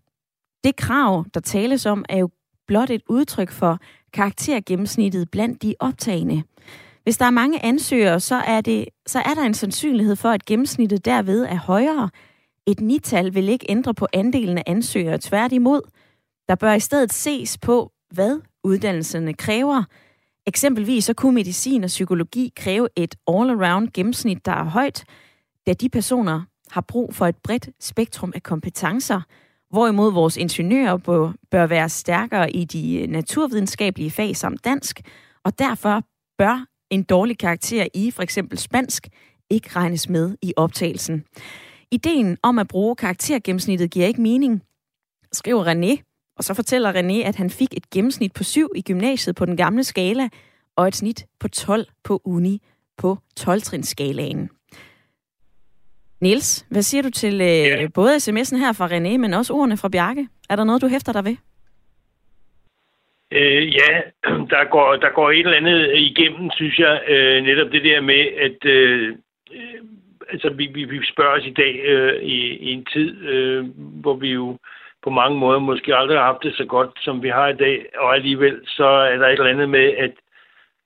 Det 0.64 0.76
krav, 0.76 1.24
der 1.34 1.40
tales 1.40 1.86
om, 1.86 2.04
er 2.08 2.18
jo 2.18 2.28
blot 2.66 2.90
et 2.90 3.02
udtryk 3.08 3.50
for 3.50 3.78
karaktergennemsnittet 4.12 5.30
blandt 5.30 5.62
de 5.62 5.74
optagende. 5.80 6.42
Hvis 7.02 7.18
der 7.18 7.24
er 7.24 7.30
mange 7.30 7.64
ansøgere, 7.64 8.20
så 8.20 8.34
er, 8.34 8.60
det, 8.60 8.88
så 9.06 9.18
er 9.18 9.34
der 9.34 9.42
en 9.42 9.54
sandsynlighed 9.54 10.16
for, 10.16 10.28
at 10.28 10.44
gennemsnittet 10.44 11.04
derved 11.04 11.42
er 11.42 11.56
højere. 11.56 12.10
Et 12.66 12.80
nital 12.80 13.34
vil 13.34 13.48
ikke 13.48 13.66
ændre 13.68 13.94
på 13.94 14.06
andelen 14.12 14.58
af 14.58 14.62
ansøgere. 14.66 15.18
Tværtimod, 15.18 15.80
der 16.48 16.54
bør 16.54 16.72
i 16.72 16.80
stedet 16.80 17.12
ses 17.12 17.58
på, 17.58 17.92
hvad 18.10 18.40
uddannelserne 18.64 19.34
kræver. 19.34 19.84
Eksempelvis 20.46 21.04
så 21.04 21.14
kunne 21.14 21.34
medicin 21.34 21.84
og 21.84 21.88
psykologi 21.88 22.52
kræve 22.56 22.88
et 22.96 23.14
all-around 23.30 23.90
gennemsnit, 23.94 24.46
der 24.46 24.52
er 24.52 24.64
højt, 24.64 25.04
da 25.66 25.72
de 25.72 25.88
personer 25.88 26.42
har 26.70 26.80
brug 26.80 27.14
for 27.14 27.26
et 27.26 27.36
bredt 27.36 27.68
spektrum 27.80 28.32
af 28.34 28.42
kompetencer, 28.42 29.20
hvorimod 29.70 30.12
vores 30.12 30.36
ingeniører 30.36 30.96
bør 31.50 31.66
være 31.66 31.88
stærkere 31.88 32.50
i 32.50 32.64
de 32.64 33.00
øh, 33.00 33.08
naturvidenskabelige 33.08 34.10
fag 34.10 34.36
samt 34.36 34.64
dansk, 34.64 35.00
og 35.44 35.58
derfor 35.58 36.02
bør 36.38 36.66
en 36.90 37.02
dårlig 37.02 37.38
karakter 37.38 37.86
i 37.94 38.10
for 38.10 38.22
eksempel 38.22 38.58
spansk 38.58 39.08
ikke 39.50 39.70
regnes 39.76 40.08
med 40.08 40.36
i 40.42 40.52
optagelsen. 40.56 41.24
Ideen 41.90 42.38
om 42.42 42.58
at 42.58 42.68
bruge 42.68 42.96
karaktergennemsnittet 42.96 43.90
giver 43.90 44.06
ikke 44.06 44.20
mening, 44.20 44.62
skriver 45.32 45.64
René, 45.64 46.11
og 46.36 46.44
så 46.44 46.54
fortæller 46.54 46.92
René, 46.92 47.28
at 47.28 47.36
han 47.36 47.50
fik 47.50 47.74
et 47.76 47.90
gennemsnit 47.90 48.32
på 48.32 48.44
7 48.44 48.68
i 48.76 48.82
gymnasiet 48.82 49.36
på 49.36 49.44
den 49.44 49.56
gamle 49.56 49.84
skala, 49.84 50.28
og 50.76 50.88
et 50.88 50.96
snit 50.96 51.26
på 51.40 51.48
12 51.48 51.86
på 52.04 52.20
uni 52.24 52.62
på 52.98 53.18
12-trinsskalaen. 53.40 54.48
Niels, 56.20 56.66
hvad 56.70 56.82
siger 56.82 57.02
du 57.02 57.10
til 57.10 57.34
øh, 57.34 57.48
ja. 57.48 57.88
både 57.94 58.16
sms'en 58.16 58.56
her 58.56 58.72
fra 58.72 58.88
René, 58.88 59.16
men 59.16 59.34
også 59.34 59.54
ordene 59.54 59.76
fra 59.76 59.88
Bjarke? 59.88 60.28
Er 60.50 60.56
der 60.56 60.64
noget, 60.64 60.82
du 60.82 60.88
hæfter 60.88 61.12
dig 61.12 61.24
ved? 61.24 61.36
Øh, 63.32 63.74
ja, 63.74 63.92
der 64.24 64.70
går, 64.70 64.96
der 64.96 65.10
går 65.14 65.30
et 65.30 65.38
eller 65.38 65.56
andet 65.56 65.96
igennem, 65.96 66.50
synes 66.54 66.78
jeg, 66.78 67.00
øh, 67.08 67.42
netop 67.42 67.72
det 67.72 67.84
der 67.84 68.00
med, 68.00 68.22
at 68.46 68.64
øh, 68.64 69.16
øh, 69.52 69.80
altså, 70.32 70.48
vi, 70.50 70.66
vi, 70.74 70.84
vi 70.84 70.98
spørger 71.12 71.40
os 71.40 71.46
i 71.46 71.52
dag 71.52 71.80
øh, 71.84 72.22
i, 72.22 72.38
i 72.56 72.72
en 72.72 72.84
tid, 72.84 73.22
øh, 73.22 73.64
hvor 73.76 74.14
vi 74.14 74.28
jo 74.28 74.58
på 75.04 75.10
mange 75.10 75.38
måder 75.38 75.58
måske 75.58 75.96
aldrig 75.96 76.18
har 76.18 76.24
haft 76.24 76.42
det 76.42 76.54
så 76.54 76.64
godt, 76.64 76.90
som 77.00 77.22
vi 77.22 77.28
har 77.28 77.48
i 77.48 77.56
dag, 77.56 77.86
og 77.98 78.14
alligevel 78.14 78.60
så 78.66 78.84
er 78.84 79.16
der 79.16 79.28
et 79.28 79.32
eller 79.32 79.50
andet 79.50 79.68
med, 79.68 79.94
at 79.98 80.12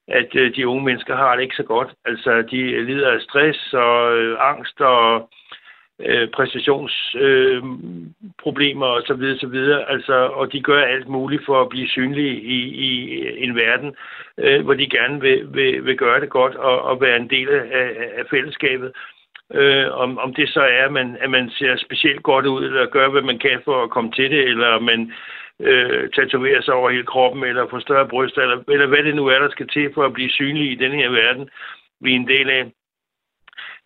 at 0.08 0.36
øh, 0.36 0.56
de 0.56 0.68
unge 0.68 0.84
mennesker 0.84 1.16
har 1.16 1.36
det 1.36 1.42
ikke 1.42 1.56
så 1.56 1.62
godt. 1.62 1.88
Altså, 2.04 2.42
de 2.42 2.84
lider 2.84 3.10
af 3.10 3.20
stress 3.20 3.72
og 3.72 4.18
øh, 4.18 4.36
angst 4.40 4.80
og 4.80 5.30
øh, 6.00 6.28
præstationsproblemer 6.30 8.90
øh, 8.90 9.02
osv. 9.02 9.20
videre. 9.52 9.90
Altså, 9.90 10.14
og 10.14 10.52
de 10.52 10.62
gør 10.62 10.82
alt 10.82 11.08
muligt 11.08 11.46
for 11.46 11.60
at 11.60 11.68
blive 11.68 11.88
synlige 11.88 12.40
i, 12.40 12.58
i 12.88 13.20
en 13.44 13.56
verden, 13.56 13.96
øh, 14.38 14.64
hvor 14.64 14.74
de 14.74 14.88
gerne 14.88 15.20
vil, 15.20 15.54
vil, 15.54 15.84
vil 15.84 15.96
gøre 15.96 16.20
det 16.20 16.30
godt 16.30 16.54
og, 16.54 16.82
og 16.82 17.00
være 17.00 17.16
en 17.16 17.30
del 17.30 17.48
af, 17.48 17.64
af 18.18 18.24
fællesskabet. 18.30 18.92
Øh, 19.54 19.92
om, 19.92 20.18
om 20.18 20.34
det 20.34 20.48
så 20.48 20.60
er, 20.60 20.84
at 20.84 20.92
man, 20.92 21.16
at 21.20 21.30
man 21.30 21.50
ser 21.50 21.76
specielt 21.76 22.22
godt 22.22 22.46
ud, 22.46 22.64
eller 22.64 22.86
gør, 22.86 23.08
hvad 23.08 23.22
man 23.22 23.38
kan 23.38 23.60
for 23.64 23.82
at 23.82 23.90
komme 23.90 24.12
til 24.12 24.30
det, 24.30 24.42
eller 24.48 24.78
man 24.80 25.12
øh, 25.60 26.10
tatoverer 26.10 26.62
sig 26.62 26.74
over 26.74 26.90
hele 26.90 27.06
kroppen, 27.06 27.44
eller 27.44 27.68
får 27.70 27.78
større 27.78 28.08
bryster, 28.08 28.42
eller, 28.42 28.62
eller 28.68 28.86
hvad 28.86 29.02
det 29.02 29.14
nu 29.14 29.26
er, 29.26 29.38
der 29.38 29.50
skal 29.50 29.68
til 29.68 29.90
for 29.94 30.04
at 30.04 30.12
blive 30.12 30.30
synlig 30.30 30.72
i 30.72 30.74
den 30.74 30.92
her 30.92 31.08
verden, 31.08 31.48
vi 32.00 32.12
er 32.12 32.16
en 32.16 32.28
del 32.28 32.50
af 32.50 32.72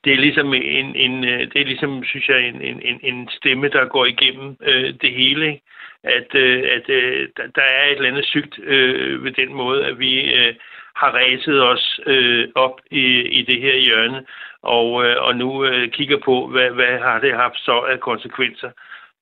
det 0.05 0.13
er 0.13 0.17
ligesom 0.17 0.55
en, 0.55 0.97
en 0.97 1.25
øh, 1.25 1.41
det 1.41 1.61
er 1.61 1.65
ligesom, 1.65 2.05
synes 2.05 2.29
jeg, 2.29 2.49
en, 2.49 2.63
en, 2.63 3.01
en 3.03 3.29
stemme, 3.29 3.69
der 3.69 3.85
går 3.89 4.07
igennem 4.07 4.57
øh, 4.63 4.95
det 5.03 5.13
hele. 5.13 5.47
Ikke? 5.47 5.63
At, 6.05 6.35
øh, 6.35 6.63
at 6.77 6.89
øh, 6.89 7.29
der 7.37 7.63
er 7.63 7.87
et 7.87 7.97
eller 7.97 8.09
andet 8.09 8.25
sygt 8.25 8.59
øh, 8.63 9.25
ved 9.25 9.33
den 9.33 9.55
måde, 9.55 9.87
at 9.87 9.99
vi 9.99 10.35
øh, 10.35 10.55
har 11.01 11.11
ræset 11.19 11.63
os 11.73 12.01
øh, 12.07 12.49
op 12.55 12.77
i, 12.91 13.05
i 13.39 13.43
det 13.43 13.61
her 13.61 13.77
hjørne, 13.77 14.27
og, 14.63 15.05
øh, 15.05 15.17
og 15.27 15.37
nu 15.37 15.65
øh, 15.65 15.91
kigger 15.91 16.19
på, 16.25 16.47
hvad, 16.47 16.71
hvad 16.71 16.99
har 16.99 17.21
det 17.21 17.35
haft 17.35 17.59
så 17.59 17.79
af 17.93 18.01
konsekvenser. 18.01 18.71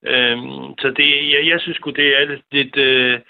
Øh, 0.07 0.39
så 0.79 0.89
det, 0.97 1.33
jeg, 1.33 1.47
jeg 1.47 1.61
synes 1.61 1.79
godt 1.79 1.97
det 1.97 2.21
er 2.21 2.25
lidt, 2.25 2.45
lidt, 2.53 2.77
øh, 2.77 3.21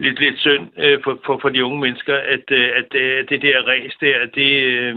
lidt, 0.00 0.18
lidt 0.20 0.38
synd 0.38 0.66
øh, 0.78 0.98
for, 1.04 1.20
for, 1.26 1.38
for 1.42 1.48
de 1.48 1.64
unge 1.64 1.80
mennesker, 1.80 2.16
at, 2.16 2.50
øh, 2.50 2.70
at, 2.80 2.94
øh, 2.94 3.28
det 3.28 3.42
der 3.42 3.68
ræs 3.68 3.94
der, 4.00 4.26
det... 4.34 4.62
Øh, 4.62 4.96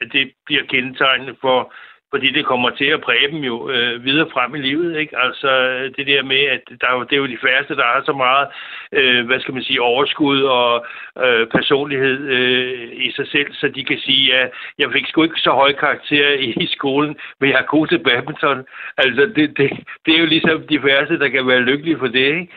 at 0.00 0.12
det 0.12 0.32
bliver 0.46 0.62
kendetegnende 0.62 1.36
for, 1.40 1.74
fordi 2.16 2.30
det 2.38 2.44
kommer 2.46 2.70
til 2.70 2.84
at 2.84 3.00
præge 3.00 3.28
dem 3.32 3.40
jo 3.50 3.70
øh, 3.70 4.04
videre 4.04 4.28
frem 4.32 4.54
i 4.54 4.58
livet. 4.58 4.98
Ikke? 5.00 5.18
Altså 5.18 5.50
det 5.96 6.06
der 6.06 6.22
med, 6.22 6.42
at 6.54 6.62
der 6.80 6.86
er 6.88 6.94
jo, 6.96 7.02
det 7.02 7.12
er 7.12 7.22
jo 7.24 7.34
de 7.34 7.44
færreste, 7.46 7.76
der 7.76 7.82
har 7.82 8.02
så 8.06 8.12
meget, 8.12 8.46
øh, 8.92 9.26
hvad 9.26 9.40
skal 9.40 9.54
man 9.54 9.62
sige, 9.62 9.82
overskud 9.82 10.40
og 10.42 10.86
øh, 11.24 11.46
personlighed 11.46 12.18
øh, 12.36 13.06
i 13.06 13.12
sig 13.16 13.26
selv, 13.34 13.50
så 13.52 13.68
de 13.68 13.84
kan 13.84 13.98
sige, 13.98 14.34
at 14.34 14.40
ja, 14.40 14.46
jeg 14.78 14.92
fik 14.92 15.06
sgu 15.06 15.22
ikke 15.22 15.46
så 15.46 15.50
høje 15.50 15.72
karakterer 15.72 16.32
i, 16.46 16.48
i 16.64 16.66
skolen, 16.76 17.16
men 17.40 17.50
jeg 17.50 17.58
er 17.58 17.72
god 17.74 17.86
til 17.86 17.98
badminton. 17.98 18.64
Altså 18.98 19.22
det, 19.36 19.46
det, 19.58 19.70
det 20.06 20.14
er 20.14 20.18
jo 20.18 20.26
ligesom 20.26 20.66
de 20.70 20.80
færreste, 20.80 21.18
der 21.18 21.28
kan 21.28 21.46
være 21.46 21.68
lykkelige 21.70 21.98
for 21.98 22.06
det, 22.06 22.26
ikke? 22.38 22.48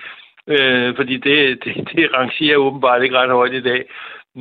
Øh, 0.53 0.95
fordi 0.95 1.17
det, 1.17 1.63
det, 1.63 1.73
det 1.95 2.13
rangerer 2.17 2.57
åbenbart 2.57 3.03
ikke 3.03 3.17
ret 3.17 3.29
højt 3.29 3.53
i 3.53 3.61
dag. 3.61 3.81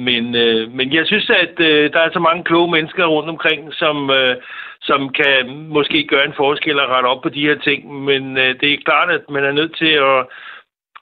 Men, 0.07 0.35
øh, 0.35 0.71
men 0.73 0.93
jeg 0.93 1.07
synes, 1.07 1.31
at 1.31 1.61
øh, 1.61 1.93
der 1.93 2.01
er 2.01 2.11
så 2.13 2.19
mange 2.19 2.45
kloge 2.45 2.71
mennesker 2.71 3.07
rundt 3.07 3.29
omkring, 3.29 3.75
som, 3.75 4.11
øh, 4.11 4.37
som 4.81 5.13
kan 5.13 5.67
måske 5.69 6.07
gøre 6.07 6.25
en 6.25 6.39
forskel 6.43 6.81
og 6.81 6.89
rette 6.89 7.07
op 7.07 7.23
på 7.23 7.29
de 7.29 7.47
her 7.49 7.59
ting. 7.59 8.05
Men 8.05 8.39
øh, 8.39 8.61
det 8.61 8.73
er 8.73 8.85
klart, 8.85 9.11
at 9.11 9.31
man 9.31 9.45
er 9.45 9.53
nødt 9.53 9.77
til 9.77 9.93
at, 10.11 10.27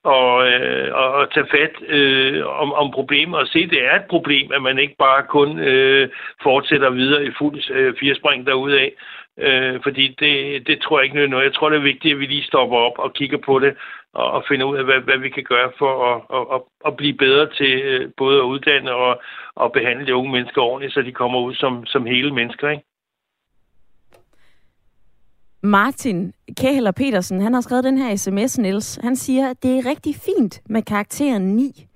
og, 0.07 0.47
øh, 0.49 0.95
og 0.95 1.33
tage 1.35 1.47
fat 1.51 1.75
øh, 1.89 2.47
om, 2.63 2.73
om 2.73 2.91
problemet 2.91 3.41
og 3.41 3.47
se, 3.47 3.59
at 3.59 3.71
det 3.71 3.85
er 3.85 3.97
et 3.97 4.09
problem, 4.11 4.53
at 4.53 4.63
man 4.63 4.79
ikke 4.79 4.97
bare 4.99 5.23
kun 5.23 5.59
øh, 5.59 6.09
fortsætter 6.43 6.91
videre 6.91 7.25
i 7.25 7.31
fuld 7.39 7.71
øh, 7.71 7.95
firespring 8.01 8.47
derudad. 8.47 8.89
Øh, 9.39 9.81
fordi 9.83 10.17
det, 10.21 10.67
det 10.67 10.81
tror 10.81 10.99
jeg 10.99 11.05
ikke 11.05 11.27
noget. 11.27 11.45
Jeg 11.45 11.55
tror, 11.55 11.69
det 11.69 11.77
er 11.77 11.93
vigtigt, 11.93 12.13
at 12.15 12.21
vi 12.21 12.27
lige 12.27 12.51
stopper 12.51 12.77
op 12.77 12.99
og 12.99 13.15
kigger 13.15 13.39
på 13.39 13.59
det 13.59 13.77
og, 14.21 14.29
og 14.37 14.45
finder 14.49 14.67
ud 14.67 14.77
af, 14.77 14.85
hvad, 14.85 15.01
hvad 15.09 15.19
vi 15.19 15.31
kan 15.31 15.45
gøre 15.45 15.71
for 15.79 15.93
at, 16.11 16.19
at, 16.55 16.61
at 16.89 16.97
blive 16.97 17.17
bedre 17.25 17.47
til 17.59 17.73
øh, 17.91 18.11
både 18.17 18.37
at 18.39 18.49
uddanne 18.53 18.93
og 18.93 19.13
at 19.65 19.73
behandle 19.73 20.07
de 20.07 20.15
unge 20.15 20.33
mennesker 20.33 20.61
ordentligt, 20.63 20.95
så 20.95 21.03
de 21.03 21.13
kommer 21.13 21.39
ud 21.41 21.55
som, 21.55 21.87
som 21.87 22.07
hele 22.07 22.35
mennesker. 22.35 22.69
Ikke? 22.69 22.85
Martin 25.63 26.33
Kæheller 26.57 26.91
Petersen, 26.91 27.41
han 27.41 27.55
har 27.55 27.61
skrevet 27.61 27.85
den 27.85 27.99
her 27.99 28.17
sms, 28.17 28.59
Niels. 28.59 28.99
Han 29.03 29.17
siger, 29.17 29.51
at 29.51 29.63
det 29.63 29.79
er 29.79 29.91
rigtig 29.91 30.15
fint 30.15 30.61
med 30.69 30.83
karakteren 30.83 31.57
9. 31.57 31.87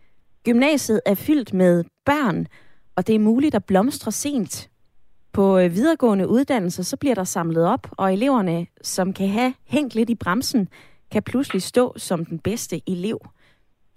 Gymnasiet 0.45 1.01
er 1.07 1.15
fyldt 1.15 1.55
med 1.55 1.85
børn, 2.05 2.47
og 2.97 3.07
det 3.07 3.15
er 3.15 3.19
muligt 3.19 3.55
at 3.55 3.65
blomstre 3.65 4.13
sent. 4.13 4.71
På 5.33 5.59
øh, 5.59 5.75
videregående 5.75 6.29
uddannelser, 6.29 6.83
så 6.83 6.97
bliver 6.97 7.15
der 7.15 7.25
samlet 7.25 7.67
op, 7.67 7.87
og 7.91 8.13
eleverne, 8.13 8.67
som 8.83 9.13
kan 9.13 9.29
have 9.29 9.55
hængt 9.69 9.95
lidt 9.95 10.11
i 10.11 10.15
bremsen, 10.15 10.69
kan 11.13 11.23
pludselig 11.23 11.63
stå 11.63 11.95
som 11.97 12.25
den 12.25 12.39
bedste 12.39 12.81
elev. 12.87 13.19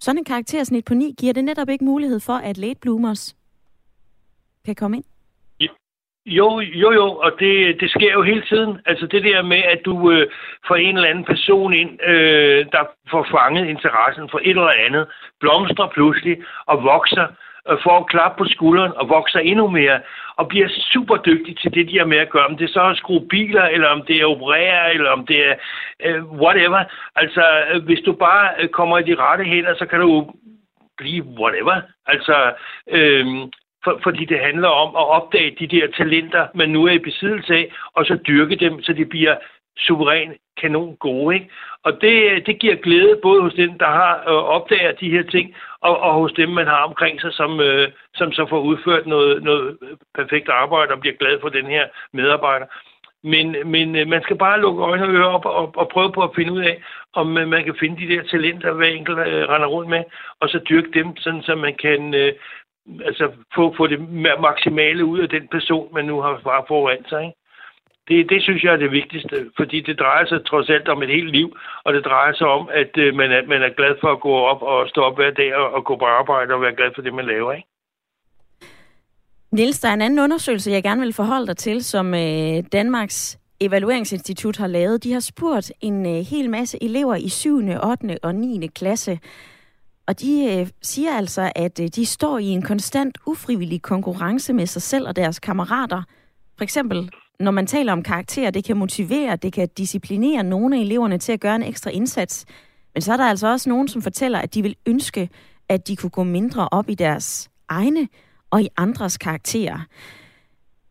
Sådan 0.00 0.18
en 0.18 0.24
karaktersnit 0.24 0.84
på 0.84 0.94
9 0.94 1.14
giver 1.20 1.32
det 1.32 1.44
netop 1.44 1.68
ikke 1.68 1.84
mulighed 1.84 2.20
for, 2.20 2.32
at 2.32 2.58
late 2.58 2.80
bloomers 2.80 3.36
kan 4.64 4.74
komme 4.74 4.96
ind. 4.96 5.04
Jo, 6.26 6.60
jo, 6.60 6.92
jo, 6.92 7.06
og 7.16 7.32
det, 7.38 7.80
det 7.80 7.90
sker 7.90 8.12
jo 8.12 8.22
hele 8.22 8.42
tiden. 8.42 8.80
Altså 8.86 9.06
det 9.06 9.24
der 9.24 9.42
med, 9.42 9.62
at 9.74 9.80
du 9.84 10.10
øh, 10.10 10.30
får 10.68 10.76
en 10.76 10.96
eller 10.96 11.08
anden 11.08 11.24
person 11.24 11.72
ind, 11.72 11.90
øh, 12.06 12.66
der 12.72 12.84
får 13.10 13.26
fanget 13.30 13.66
interessen 13.66 14.28
for 14.30 14.38
et 14.38 14.48
eller 14.48 14.84
andet, 14.86 15.08
blomstrer 15.40 15.88
pludselig 15.88 16.36
og 16.66 16.82
vokser, 16.82 17.26
øh, 17.70 17.78
får 17.82 18.04
klap 18.04 18.36
på 18.38 18.44
skulderen 18.44 18.92
og 18.96 19.08
vokser 19.08 19.38
endnu 19.38 19.68
mere, 19.68 20.00
og 20.36 20.48
bliver 20.48 20.68
super 20.92 21.16
dygtig 21.16 21.58
til 21.58 21.74
det, 21.74 21.88
de 21.88 21.98
har 21.98 22.06
med 22.06 22.18
at 22.18 22.30
gøre. 22.30 22.46
Om 22.46 22.56
det 22.56 22.70
så 22.70 22.80
er 22.80 22.90
at 22.90 22.96
skrue 22.96 23.28
biler, 23.28 23.64
eller 23.64 23.88
om 23.88 24.02
det 24.02 24.16
er 24.16 24.20
at 24.20 24.30
operere, 24.36 24.94
eller 24.94 25.10
om 25.10 25.26
det 25.26 25.48
er 25.48 25.54
øh, 26.04 26.24
whatever. 26.24 26.84
Altså, 27.16 27.44
øh, 27.70 27.84
hvis 27.84 28.00
du 28.00 28.12
bare 28.12 28.50
øh, 28.58 28.68
kommer 28.68 28.98
i 28.98 29.02
de 29.02 29.14
rette 29.14 29.44
hænder, 29.44 29.74
så 29.78 29.86
kan 29.86 30.00
du 30.00 30.32
blive 30.98 31.24
whatever. 31.24 31.80
Altså, 32.06 32.52
øh, 32.90 33.26
for, 33.84 34.00
fordi 34.02 34.24
det 34.24 34.38
handler 34.40 34.68
om 34.68 34.88
at 34.96 35.08
opdage 35.08 35.56
de 35.58 35.66
der 35.66 35.86
talenter, 35.96 36.46
man 36.54 36.70
nu 36.70 36.84
er 36.86 36.92
i 36.92 36.98
besiddelse 36.98 37.54
af, 37.54 37.72
og 37.94 38.06
så 38.06 38.18
dyrke 38.28 38.56
dem, 38.56 38.82
så 38.82 38.92
de 38.92 39.04
bliver 39.04 39.36
suveræn 39.78 40.34
kanon 40.60 40.96
gode. 40.96 41.34
Ikke? 41.34 41.50
Og 41.82 42.00
det, 42.00 42.30
øh, 42.30 42.46
det 42.46 42.58
giver 42.58 42.74
glæde 42.74 43.20
både 43.22 43.42
hos 43.42 43.54
den, 43.54 43.78
der 43.78 43.86
har 43.86 44.14
øh, 44.28 44.44
opdager 44.56 44.92
de 44.92 45.10
her 45.10 45.22
ting, 45.22 45.54
og, 45.88 46.00
og 46.00 46.14
hos 46.14 46.32
dem, 46.32 46.48
man 46.48 46.66
har 46.66 46.82
omkring 46.88 47.20
sig, 47.20 47.32
som, 47.32 47.60
øh, 47.60 47.88
som 48.14 48.32
så 48.32 48.46
får 48.50 48.60
udført 48.60 49.06
noget, 49.06 49.42
noget 49.42 49.78
perfekt 50.14 50.48
arbejde 50.48 50.92
og 50.92 51.00
bliver 51.00 51.16
glad 51.16 51.40
for 51.40 51.48
den 51.48 51.66
her 51.66 51.84
medarbejder. 52.12 52.66
Men, 53.22 53.46
men 53.64 53.96
øh, 53.96 54.08
man 54.08 54.22
skal 54.22 54.38
bare 54.38 54.60
lukke 54.60 54.82
øjne 54.82 55.04
og 55.04 55.14
ører 55.14 55.34
op 55.36 55.44
og, 55.44 55.72
og 55.76 55.88
prøve 55.88 56.12
på 56.12 56.22
at 56.22 56.34
finde 56.34 56.52
ud 56.52 56.60
af, 56.60 56.82
om 57.12 57.38
øh, 57.38 57.48
man 57.48 57.64
kan 57.64 57.76
finde 57.80 58.00
de 58.02 58.14
der 58.14 58.22
talenter, 58.22 58.72
hver 58.72 58.86
enkelt 58.86 59.18
øh, 59.18 59.48
render 59.48 59.68
rundt 59.68 59.90
med, 59.90 60.04
og 60.40 60.48
så 60.48 60.58
dyrke 60.68 60.90
dem, 60.94 61.16
sådan 61.16 61.42
så 61.42 61.54
man 61.54 61.74
kan 61.74 62.14
øh, 62.14 62.32
altså 63.04 63.32
få, 63.54 63.74
få 63.76 63.86
det 63.86 64.00
maksimale 64.40 65.04
ud 65.04 65.18
af 65.18 65.28
den 65.28 65.48
person, 65.48 65.94
man 65.94 66.04
nu 66.04 66.20
har 66.20 66.40
bare 66.44 66.64
foran 66.68 67.04
sig. 67.08 67.22
Ikke? 67.24 67.38
Det, 68.08 68.30
det 68.30 68.42
synes 68.42 68.62
jeg 68.64 68.72
er 68.72 68.76
det 68.76 68.90
vigtigste, 68.90 69.50
fordi 69.56 69.80
det 69.80 69.98
drejer 69.98 70.26
sig 70.26 70.46
trods 70.46 70.70
alt 70.70 70.88
om 70.88 71.02
et 71.02 71.08
helt 71.08 71.30
liv, 71.30 71.56
og 71.84 71.94
det 71.94 72.04
drejer 72.04 72.34
sig 72.34 72.46
om, 72.46 72.68
at 72.72 72.92
øh, 72.96 73.14
man, 73.14 73.32
er, 73.32 73.46
man 73.46 73.62
er 73.62 73.76
glad 73.76 73.94
for 74.00 74.12
at 74.12 74.20
gå 74.20 74.34
op 74.52 74.62
og 74.62 74.88
stå 74.88 75.00
op 75.00 75.16
hver 75.16 75.30
dag 75.30 75.54
og, 75.54 75.70
og 75.70 75.84
gå 75.84 75.96
på 75.96 76.04
arbejde 76.04 76.54
og 76.54 76.60
være 76.60 76.76
glad 76.76 76.90
for 76.94 77.02
det, 77.02 77.14
man 77.14 77.26
laver. 77.26 77.52
Ikke? 77.52 77.68
Niels, 79.50 79.80
der 79.80 79.88
er 79.88 79.94
en 79.94 80.02
anden 80.02 80.18
undersøgelse, 80.18 80.70
jeg 80.70 80.82
gerne 80.82 81.00
vil 81.00 81.12
forholde 81.12 81.46
dig 81.46 81.56
til, 81.56 81.84
som 81.84 82.14
øh, 82.14 82.62
Danmarks 82.72 83.38
Evalueringsinstitut 83.60 84.56
har 84.56 84.66
lavet. 84.66 85.04
De 85.04 85.12
har 85.12 85.20
spurgt 85.20 85.72
en 85.80 86.06
øh, 86.06 86.26
hel 86.30 86.50
masse 86.50 86.78
elever 86.82 87.16
i 87.16 87.28
7., 87.28 87.58
8. 87.58 88.18
og 88.22 88.34
9. 88.34 88.66
klasse, 88.66 89.18
og 90.06 90.20
de 90.20 90.58
øh, 90.60 90.66
siger 90.82 91.12
altså, 91.12 91.52
at 91.56 91.80
øh, 91.80 91.88
de 91.88 92.06
står 92.06 92.38
i 92.38 92.46
en 92.46 92.62
konstant 92.62 93.18
ufrivillig 93.26 93.82
konkurrence 93.82 94.52
med 94.52 94.66
sig 94.66 94.82
selv 94.82 95.08
og 95.08 95.16
deres 95.16 95.38
kammerater. 95.40 96.02
For 96.56 96.64
eksempel, 96.64 97.10
når 97.40 97.50
man 97.50 97.66
taler 97.66 97.92
om 97.92 98.02
karakterer, 98.02 98.50
det 98.50 98.64
kan 98.64 98.76
motivere, 98.76 99.36
det 99.36 99.52
kan 99.52 99.68
disciplinere 99.76 100.42
nogle 100.42 100.76
af 100.76 100.80
eleverne 100.80 101.18
til 101.18 101.32
at 101.32 101.40
gøre 101.40 101.56
en 101.56 101.62
ekstra 101.62 101.90
indsats. 101.90 102.44
Men 102.94 103.02
så 103.02 103.12
er 103.12 103.16
der 103.16 103.24
altså 103.24 103.46
også 103.46 103.68
nogen, 103.68 103.88
som 103.88 104.02
fortæller, 104.02 104.38
at 104.38 104.54
de 104.54 104.62
vil 104.62 104.76
ønske, 104.86 105.28
at 105.68 105.88
de 105.88 105.96
kunne 105.96 106.10
gå 106.10 106.22
mindre 106.22 106.68
op 106.68 106.90
i 106.90 106.94
deres 106.94 107.50
egne 107.68 108.08
og 108.50 108.62
i 108.62 108.68
andres 108.76 109.18
karakterer. 109.18 109.78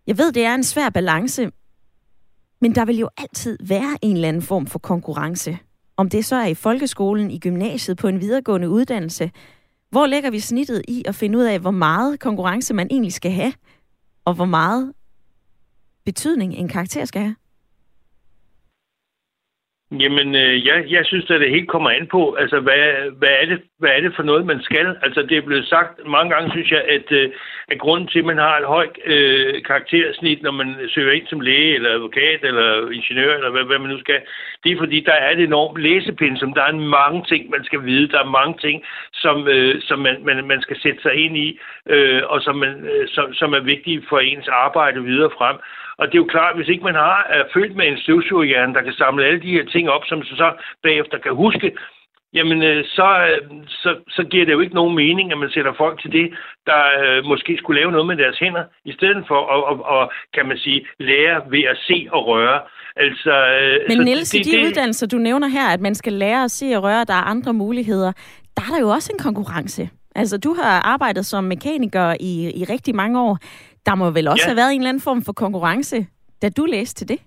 Jeg 0.07 0.17
ved, 0.17 0.31
det 0.31 0.45
er 0.45 0.55
en 0.55 0.63
svær 0.63 0.89
balance, 0.89 1.51
men 2.61 2.75
der 2.75 2.85
vil 2.85 2.97
jo 2.97 3.09
altid 3.17 3.57
være 3.67 3.97
en 4.01 4.15
eller 4.15 4.27
anden 4.27 4.41
form 4.41 4.67
for 4.67 4.79
konkurrence 4.79 5.57
om 5.97 6.09
det 6.09 6.25
så 6.25 6.35
er 6.35 6.45
i 6.45 6.53
folkeskolen, 6.53 7.31
i 7.31 7.39
gymnasiet, 7.39 7.97
på 7.97 8.07
en 8.07 8.21
videregående 8.21 8.69
uddannelse. 8.69 9.31
Hvor 9.89 10.05
lægger 10.05 10.31
vi 10.31 10.39
snittet 10.39 10.81
i 10.87 11.03
at 11.05 11.15
finde 11.15 11.37
ud 11.37 11.43
af, 11.43 11.59
hvor 11.59 11.71
meget 11.71 12.19
konkurrence 12.19 12.73
man 12.73 12.87
egentlig 12.91 13.13
skal 13.13 13.31
have, 13.31 13.53
og 14.25 14.33
hvor 14.33 14.45
meget 14.45 14.93
betydning 16.05 16.53
en 16.53 16.67
karakter 16.67 17.05
skal 17.05 17.21
have? 17.21 17.35
Jamen, 19.99 20.35
øh, 20.35 20.65
jeg, 20.67 20.85
jeg 20.89 21.05
synes, 21.05 21.31
at 21.31 21.41
det 21.41 21.49
helt 21.49 21.69
kommer 21.69 21.89
an 21.89 22.07
på, 22.11 22.33
altså, 22.33 22.59
hvad, 22.59 23.11
hvad, 23.19 23.33
er 23.41 23.45
det, 23.45 23.61
hvad 23.79 23.89
er 23.89 24.01
det 24.01 24.13
for 24.15 24.23
noget, 24.23 24.45
man 24.45 24.61
skal? 24.61 24.97
Altså, 25.01 25.21
det 25.21 25.37
er 25.37 25.41
blevet 25.41 25.67
sagt 25.67 26.07
mange 26.07 26.29
gange, 26.33 26.51
synes 26.51 26.71
jeg, 26.71 26.83
at, 26.89 27.11
øh, 27.11 27.31
at 27.67 27.79
grunden 27.79 28.07
til, 28.07 28.19
at 28.19 28.25
man 28.25 28.37
har 28.37 28.57
et 28.57 28.65
højt 28.65 28.97
øh, 29.05 29.63
karaktersnit, 29.63 30.41
når 30.41 30.51
man 30.51 30.75
søger 30.89 31.11
ind 31.11 31.27
som 31.27 31.41
læge, 31.41 31.75
eller 31.75 31.89
advokat, 31.89 32.39
eller 32.43 32.89
ingeniør, 32.91 33.35
eller 33.35 33.51
hvad, 33.51 33.63
hvad 33.63 33.79
man 33.79 33.89
nu 33.89 33.99
skal, 33.99 34.21
det 34.63 34.71
er 34.71 34.77
fordi, 34.77 34.99
der 34.99 35.13
er 35.13 35.31
et 35.31 35.43
enormt 35.43 35.81
læsepensum. 35.81 36.53
Der 36.53 36.63
er 36.63 36.71
mange 36.99 37.23
ting, 37.31 37.49
man 37.49 37.63
skal 37.63 37.85
vide. 37.85 38.07
Der 38.07 38.19
er 38.19 38.35
mange 38.39 38.55
ting, 38.61 38.83
som, 39.13 39.47
øh, 39.47 39.81
som 39.81 39.99
man, 39.99 40.15
man, 40.25 40.47
man 40.47 40.61
skal 40.61 40.81
sætte 40.81 41.01
sig 41.01 41.13
ind 41.13 41.37
i, 41.37 41.59
øh, 41.89 42.21
og 42.25 42.41
som, 42.41 42.55
man, 42.55 42.73
øh, 42.91 43.07
som, 43.07 43.33
som 43.33 43.53
er 43.53 43.59
vigtige 43.59 44.03
for 44.09 44.19
ens 44.19 44.47
arbejde 44.47 45.03
videre 45.03 45.31
frem. 45.37 45.57
Og 45.97 46.07
det 46.07 46.15
er 46.15 46.23
jo 46.23 46.33
klart, 46.35 46.55
hvis 46.55 46.69
ikke 46.69 46.83
man 46.83 46.95
har 46.95 47.27
er 47.29 47.43
født 47.53 47.75
med 47.75 47.87
en 47.87 47.97
støvsugerhjerne, 47.97 48.73
der 48.73 48.81
kan 48.81 48.93
samle 48.93 49.25
alle 49.25 49.41
de 49.41 49.51
her 49.51 49.65
ting 49.65 49.89
op, 49.89 50.05
som 50.05 50.23
så 50.23 50.53
bagefter 50.83 51.17
kan 51.17 51.35
huske, 51.35 51.71
jamen 52.33 52.63
øh, 52.63 52.85
så, 52.85 53.07
øh, 53.29 53.39
så, 53.67 53.95
så 54.09 54.23
giver 54.31 54.45
det 54.45 54.53
jo 54.53 54.59
ikke 54.59 54.75
nogen 54.75 54.95
mening, 54.95 55.31
at 55.31 55.37
man 55.37 55.49
sætter 55.49 55.73
folk 55.77 56.01
til 56.01 56.11
det, 56.11 56.27
der 56.65 56.81
øh, 57.03 57.25
måske 57.25 57.57
skulle 57.57 57.79
lave 57.79 57.91
noget 57.91 58.07
med 58.07 58.17
deres 58.17 58.37
hænder, 58.39 58.63
i 58.85 58.93
stedet 58.93 59.23
for 59.27 59.39
at, 59.53 59.63
og, 59.69 59.85
og, 59.85 60.11
kan 60.33 60.45
man 60.45 60.57
sige, 60.57 60.85
lære 60.99 61.41
ved 61.51 61.63
at 61.63 61.77
se 61.87 62.07
og 62.11 62.27
røre. 62.27 62.59
Altså, 62.95 63.33
øh, 63.61 63.79
Men 63.89 64.05
Niels, 64.05 64.29
det, 64.29 64.45
de 64.45 64.51
det, 64.51 64.65
uddannelser, 64.65 65.07
du 65.07 65.17
nævner 65.17 65.47
her, 65.47 65.67
at 65.73 65.81
man 65.81 65.95
skal 65.95 66.13
lære 66.13 66.43
at 66.43 66.51
se 66.51 66.65
og 66.75 66.83
røre, 66.83 67.05
der 67.07 67.13
er 67.13 67.27
andre 67.33 67.53
muligheder, 67.53 68.11
der 68.57 68.63
er 68.67 68.71
der 68.75 68.79
jo 68.81 68.89
også 68.89 69.11
en 69.13 69.19
konkurrence. 69.19 69.89
Altså, 70.15 70.37
du 70.37 70.53
har 70.53 70.81
arbejdet 70.81 71.25
som 71.25 71.43
mekaniker 71.43 72.15
i, 72.19 72.51
i 72.55 72.63
rigtig 72.63 72.95
mange 72.95 73.21
år. 73.21 73.37
Der 73.85 73.95
må 73.95 74.09
vel 74.09 74.27
også 74.27 74.43
ja. 74.43 74.47
have 74.47 74.55
været 74.55 74.73
en 74.73 74.81
eller 74.81 74.89
anden 74.89 75.01
form 75.01 75.21
for 75.21 75.33
konkurrence, 75.33 76.07
da 76.41 76.49
du 76.49 76.65
læste 76.65 76.95
til 76.95 77.07
det? 77.07 77.19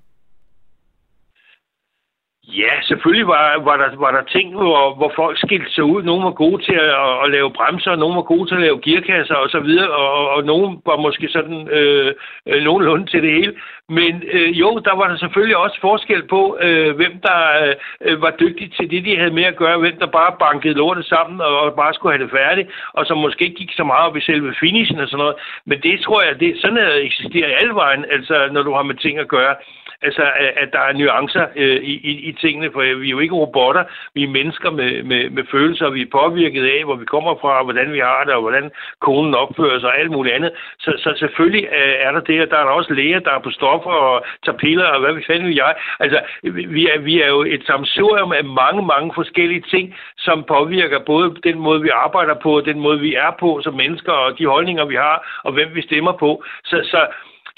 Ja, 2.49 2.71
selvfølgelig 2.83 3.27
var, 3.27 3.59
var, 3.65 3.77
der, 3.77 3.97
var 3.97 4.11
der 4.11 4.23
ting, 4.23 4.55
hvor, 4.55 4.95
hvor 4.95 5.13
folk 5.17 5.39
skilte 5.39 5.73
sig 5.73 5.85
ud. 5.85 6.03
Nogle 6.03 6.25
var 6.25 6.31
gode 6.31 6.63
til 6.63 6.75
at, 6.75 7.25
at 7.25 7.31
lave 7.31 7.51
bremser, 7.51 7.91
og 7.91 7.99
nogle 7.99 8.17
var 8.17 8.23
gode 8.23 8.49
til 8.49 8.55
at 8.55 8.61
lave 8.61 8.81
gearkasser 8.85 9.35
og 9.35 9.51
så 9.51 9.61
videre, 9.61 9.91
og, 9.91 10.31
og 10.31 10.45
nogle 10.45 10.79
var 10.87 10.97
måske 10.97 11.29
sådan 11.29 11.69
øh, 11.69 12.15
øh, 12.49 12.63
nogenlunde 12.63 13.07
til 13.07 13.23
det 13.23 13.33
hele. 13.33 13.55
Men 13.89 14.23
øh, 14.33 14.61
jo, 14.61 14.79
der 14.85 14.95
var 14.97 15.09
der 15.09 15.17
selvfølgelig 15.17 15.57
også 15.57 15.79
forskel 15.81 16.23
på, 16.29 16.59
øh, 16.61 16.97
hvem 16.97 17.21
der 17.23 17.41
øh, 17.65 17.75
øh, 18.01 18.23
var 18.23 18.31
dygtig 18.31 18.73
til 18.73 18.91
det, 18.91 19.05
de 19.05 19.17
havde 19.17 19.35
med 19.39 19.45
at 19.45 19.57
gøre, 19.57 19.79
hvem 19.79 19.99
der 19.99 20.07
bare 20.07 20.37
bankede 20.39 20.75
lortet 20.75 21.05
sammen 21.05 21.41
og, 21.41 21.61
og 21.61 21.75
bare 21.75 21.95
skulle 21.95 22.17
have 22.17 22.25
det 22.25 22.37
færdigt, 22.39 22.69
og 22.93 23.07
som 23.07 23.19
måske 23.19 23.45
ikke 23.45 23.57
gik 23.57 23.73
så 23.73 23.85
meget 23.85 24.07
op 24.07 24.17
i 24.17 24.21
selve 24.21 24.55
finishen 24.61 25.01
og 25.01 25.09
sådan 25.09 25.19
noget. 25.19 25.37
Men 25.65 25.81
det 25.83 26.01
tror 26.01 26.23
jeg, 26.23 26.41
det 26.41 26.61
sådan 26.61 26.79
eksisterer 27.03 27.49
i 27.49 27.59
alle 27.61 27.75
vejen, 27.75 28.05
altså 28.11 28.49
når 28.53 28.63
du 28.63 28.73
har 28.73 28.83
med 28.83 28.95
ting 28.95 29.19
at 29.19 29.29
gøre 29.29 29.55
altså, 30.03 30.23
at 30.57 30.69
der 30.73 30.81
er 30.81 30.93
nuancer 30.93 31.47
øh, 31.57 31.77
i, 31.77 31.95
i, 32.11 32.13
i 32.29 32.33
tingene, 32.33 32.71
for 32.73 32.81
vi 32.81 33.07
er 33.07 33.17
jo 33.17 33.19
ikke 33.19 33.35
robotter, 33.35 33.85
vi 34.15 34.23
er 34.25 34.29
mennesker 34.29 34.71
med, 34.71 35.03
med, 35.03 35.31
med 35.31 35.45
følelser, 35.51 35.91
vi 35.91 36.03
er 36.03 36.07
påvirket 36.13 36.65
af, 36.65 36.85
hvor 36.85 36.95
vi 36.95 37.05
kommer 37.05 37.35
fra, 37.41 37.63
hvordan 37.63 37.93
vi 37.93 37.99
har 37.99 38.25
det, 38.25 38.35
og 38.35 38.41
hvordan 38.41 38.71
konen 39.01 39.35
opfører 39.35 39.81
sig, 39.81 39.89
og 39.89 39.99
alt 39.99 40.11
muligt 40.11 40.35
andet. 40.35 40.51
Så, 40.79 40.93
så 40.99 41.15
selvfølgelig 41.19 41.65
øh, 41.65 41.95
er 42.07 42.13
der 42.13 42.21
det, 42.21 42.43
og 42.43 42.51
der 42.51 42.57
er 42.57 42.65
der 42.65 42.71
også 42.71 42.93
læger, 42.95 43.19
der 43.19 43.31
er 43.31 43.39
på 43.39 43.51
stoffer 43.51 43.91
og 43.91 44.25
tager 44.45 44.59
piller, 44.59 44.87
og 44.87 45.01
hvad 45.01 45.13
vi 45.15 45.25
fanden 45.27 45.57
jeg. 45.57 45.75
Altså, 46.01 46.21
vi 46.43 46.89
er, 46.89 46.99
vi 46.99 47.23
er 47.23 47.29
jo 47.29 47.43
et 47.43 47.63
samsurium 47.67 48.33
af 48.33 48.45
mange, 48.45 48.83
mange 48.87 49.13
forskellige 49.15 49.65
ting, 49.71 49.95
som 50.19 50.45
påvirker 50.49 50.99
både 50.99 51.37
den 51.45 51.59
måde, 51.59 51.83
vi 51.83 51.89
arbejder 51.89 52.35
på, 52.35 52.61
den 52.61 52.79
måde, 52.81 53.01
vi 53.01 53.15
er 53.15 53.31
på 53.41 53.61
som 53.63 53.75
mennesker, 53.75 54.13
og 54.13 54.39
de 54.39 54.47
holdninger, 54.47 54.85
vi 54.85 54.95
har, 54.95 55.41
og 55.45 55.53
hvem 55.53 55.69
vi 55.75 55.83
stemmer 55.83 56.13
på. 56.13 56.45
Så, 56.65 56.77
så 56.85 57.07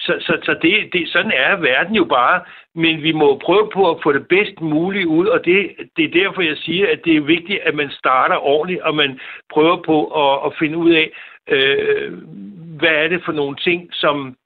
så, 0.00 0.16
så, 0.20 0.38
så 0.42 0.56
det, 0.62 0.92
det, 0.92 1.08
sådan 1.08 1.32
er 1.34 1.56
verden 1.56 1.94
jo 1.94 2.04
bare, 2.04 2.40
men 2.74 3.02
vi 3.02 3.12
må 3.12 3.38
prøve 3.38 3.70
på 3.74 3.90
at 3.90 4.02
få 4.02 4.12
det 4.12 4.28
bedst 4.28 4.60
muligt 4.60 5.06
ud, 5.06 5.26
og 5.26 5.44
det, 5.44 5.70
det 5.96 6.04
er 6.04 6.22
derfor, 6.22 6.42
jeg 6.42 6.56
siger, 6.56 6.86
at 6.92 7.00
det 7.04 7.16
er 7.16 7.20
vigtigt, 7.20 7.60
at 7.60 7.74
man 7.74 7.90
starter 7.90 8.36
ordentligt, 8.36 8.80
og 8.82 8.94
man 8.94 9.20
prøver 9.52 9.82
på 9.82 10.06
at, 10.06 10.46
at 10.46 10.52
finde 10.58 10.78
ud 10.78 10.90
af, 10.92 11.10
øh, 11.48 12.12
hvad 12.78 12.94
er 13.04 13.08
det 13.08 13.22
for 13.24 13.32
nogle 13.32 13.56
ting, 13.56 13.88
som 13.92 14.36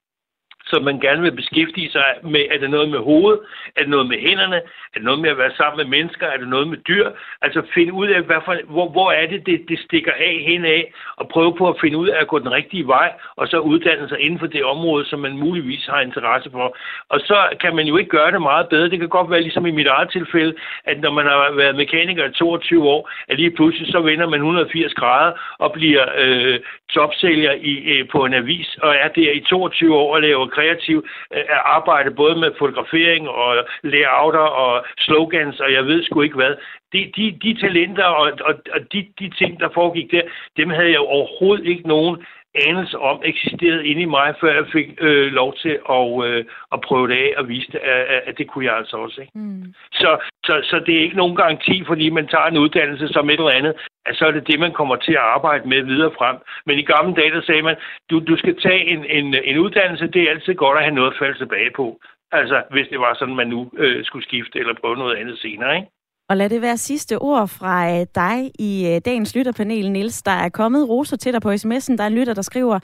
som 0.65 0.83
man 0.83 0.99
gerne 0.99 1.21
vil 1.21 1.31
beskæftige 1.31 1.91
sig 1.91 2.05
med. 2.23 2.45
Er 2.51 2.57
det 2.59 2.69
noget 2.69 2.89
med 2.89 2.99
hovedet? 2.99 3.39
Er 3.75 3.81
det 3.81 3.89
noget 3.89 4.07
med 4.07 4.19
hænderne? 4.19 4.55
Er 4.55 4.97
det 4.99 5.03
noget 5.03 5.19
med 5.19 5.29
at 5.29 5.37
være 5.37 5.51
sammen 5.57 5.77
med 5.77 5.97
mennesker? 5.97 6.27
Er 6.27 6.37
det 6.37 6.47
noget 6.47 6.67
med 6.67 6.77
dyr? 6.77 7.11
Altså 7.41 7.61
finde 7.73 7.93
ud 7.93 8.07
af, 8.07 8.21
hvad 8.21 8.41
for, 8.45 8.55
hvor, 8.65 8.89
hvor 8.89 9.11
er 9.11 9.27
det, 9.27 9.45
det, 9.45 9.65
det 9.69 9.79
stikker 9.79 10.11
af 10.11 10.43
hen 10.47 10.65
af, 10.65 10.93
og 11.17 11.27
prøve 11.27 11.55
på 11.57 11.69
at 11.69 11.79
finde 11.81 11.97
ud 11.97 12.07
af 12.07 12.21
at 12.21 12.27
gå 12.27 12.39
den 12.39 12.51
rigtige 12.51 12.87
vej, 12.87 13.13
og 13.35 13.47
så 13.47 13.57
uddanne 13.59 14.09
sig 14.09 14.19
inden 14.19 14.39
for 14.39 14.47
det 14.47 14.63
område, 14.63 15.05
som 15.05 15.19
man 15.19 15.37
muligvis 15.37 15.85
har 15.85 16.01
interesse 16.01 16.49
for. 16.51 16.77
Og 17.09 17.19
så 17.19 17.37
kan 17.61 17.75
man 17.75 17.85
jo 17.87 17.97
ikke 17.97 18.09
gøre 18.09 18.31
det 18.31 18.41
meget 18.41 18.69
bedre. 18.69 18.89
Det 18.89 18.99
kan 18.99 19.09
godt 19.09 19.29
være 19.31 19.41
ligesom 19.41 19.65
i 19.65 19.71
mit 19.71 19.87
eget 19.87 20.09
tilfælde, 20.11 20.53
at 20.85 21.01
når 21.01 21.11
man 21.11 21.25
har 21.25 21.51
været 21.51 21.75
mekaniker 21.75 22.25
i 22.25 22.31
22 22.31 22.89
år, 22.89 23.09
at 23.27 23.37
lige 23.37 23.51
pludselig 23.51 23.91
så 23.91 23.99
vender 23.99 24.29
man 24.29 24.39
180 24.39 24.93
grader 24.93 25.31
og 25.59 25.71
bliver 25.71 26.05
øh, 26.17 26.59
topsælger 26.93 27.51
i, 27.51 27.73
øh, 27.93 28.07
på 28.11 28.25
en 28.25 28.33
avis, 28.33 28.77
og 28.81 28.95
er 28.95 29.07
der 29.07 29.31
i 29.31 29.39
22 29.39 29.95
år 29.95 30.15
og 30.15 30.21
laver 30.21 30.47
kreativ 30.63 31.05
øh, 31.33 31.43
arbejde 31.77 32.11
både 32.11 32.35
med 32.35 32.51
fotografering 32.59 33.29
og 33.29 33.65
layouter 33.83 34.47
og 34.63 34.85
slogans, 34.97 35.59
og 35.59 35.73
jeg 35.73 35.85
ved 35.85 36.03
sgu 36.03 36.21
ikke 36.21 36.35
hvad. 36.35 36.55
De, 36.93 37.11
de, 37.17 37.25
de 37.43 37.61
talenter 37.61 38.03
og, 38.03 38.31
og, 38.47 38.53
og 38.73 38.79
de, 38.93 39.07
de 39.19 39.29
ting, 39.29 39.59
der 39.59 39.69
foregik 39.73 40.11
der, 40.11 40.21
dem 40.57 40.69
havde 40.69 40.91
jeg 40.91 40.99
overhovedet 40.99 41.65
ikke 41.65 41.87
nogen 41.87 42.25
anelse 42.55 42.99
om 42.99 43.21
eksisterede 43.25 43.87
inde 43.87 44.01
i 44.01 44.05
mig, 44.05 44.35
før 44.41 44.53
jeg 44.53 44.65
fik 44.71 44.87
øh, 45.01 45.31
lov 45.31 45.55
til 45.55 45.79
at, 45.89 46.25
øh, 46.25 46.45
at 46.73 46.81
prøve 46.81 47.07
det 47.07 47.13
af 47.13 47.33
og 47.37 47.47
vise 47.47 47.71
det, 47.71 47.77
at, 47.77 48.21
at 48.27 48.37
det 48.37 48.47
kunne 48.47 48.65
jeg 48.65 48.75
altså 48.77 48.97
også. 48.97 49.21
Ikke? 49.21 49.31
Mm. 49.35 49.73
Så, 49.91 50.17
så, 50.45 50.53
så 50.63 50.83
det 50.85 50.95
er 50.95 51.01
ikke 51.01 51.17
nogen 51.17 51.35
garanti, 51.35 51.83
fordi 51.87 52.09
man 52.09 52.27
tager 52.27 52.45
en 52.45 52.57
uddannelse 52.57 53.07
som 53.07 53.29
et 53.29 53.39
eller 53.39 53.59
andet, 53.59 53.73
at 54.05 54.15
så 54.15 54.25
er 54.25 54.31
det 54.31 54.47
det, 54.47 54.59
man 54.59 54.73
kommer 54.73 54.95
til 54.95 55.13
at 55.13 55.27
arbejde 55.35 55.69
med 55.69 55.81
videre 55.81 56.11
frem. 56.17 56.37
Men 56.65 56.79
i 56.79 56.81
gamle 56.81 57.15
dage, 57.15 57.31
der 57.31 57.41
sagde 57.41 57.61
man, 57.61 57.75
du, 58.09 58.19
du 58.19 58.37
skal 58.37 58.61
tage 58.61 58.85
en, 58.85 59.05
en, 59.05 59.35
en 59.43 59.57
uddannelse, 59.57 60.07
det 60.07 60.21
er 60.21 60.29
altid 60.29 60.55
godt 60.55 60.77
at 60.77 60.83
have 60.83 60.95
noget 60.95 61.11
at 61.11 61.17
falde 61.19 61.37
tilbage 61.37 61.71
på. 61.75 61.99
Altså, 62.31 62.63
hvis 62.71 62.87
det 62.87 62.99
var 62.99 63.13
sådan, 63.13 63.35
man 63.35 63.47
nu 63.47 63.71
øh, 63.77 64.05
skulle 64.05 64.25
skifte 64.25 64.59
eller 64.59 64.73
prøve 64.81 64.97
noget 64.97 65.15
andet 65.15 65.39
senere, 65.39 65.75
ikke? 65.75 65.87
Og 66.33 66.37
lad 66.37 66.49
det 66.49 66.61
være 66.61 66.77
sidste 66.77 67.19
ord 67.19 67.47
fra 67.47 67.99
øh, 67.99 68.05
dig 68.15 68.51
i 68.59 68.87
øh, 68.87 69.01
dagens 69.05 69.35
lytterpanel, 69.35 69.91
Nils. 69.91 70.21
Der 70.21 70.31
er 70.31 70.49
kommet 70.49 70.89
roser 70.89 71.17
til 71.17 71.33
dig 71.33 71.41
på 71.41 71.51
sms'en. 71.51 71.95
Der 71.95 72.03
er 72.03 72.07
en 72.07 72.13
lytter, 72.13 72.33
der 72.33 72.41
skriver, 72.41 72.79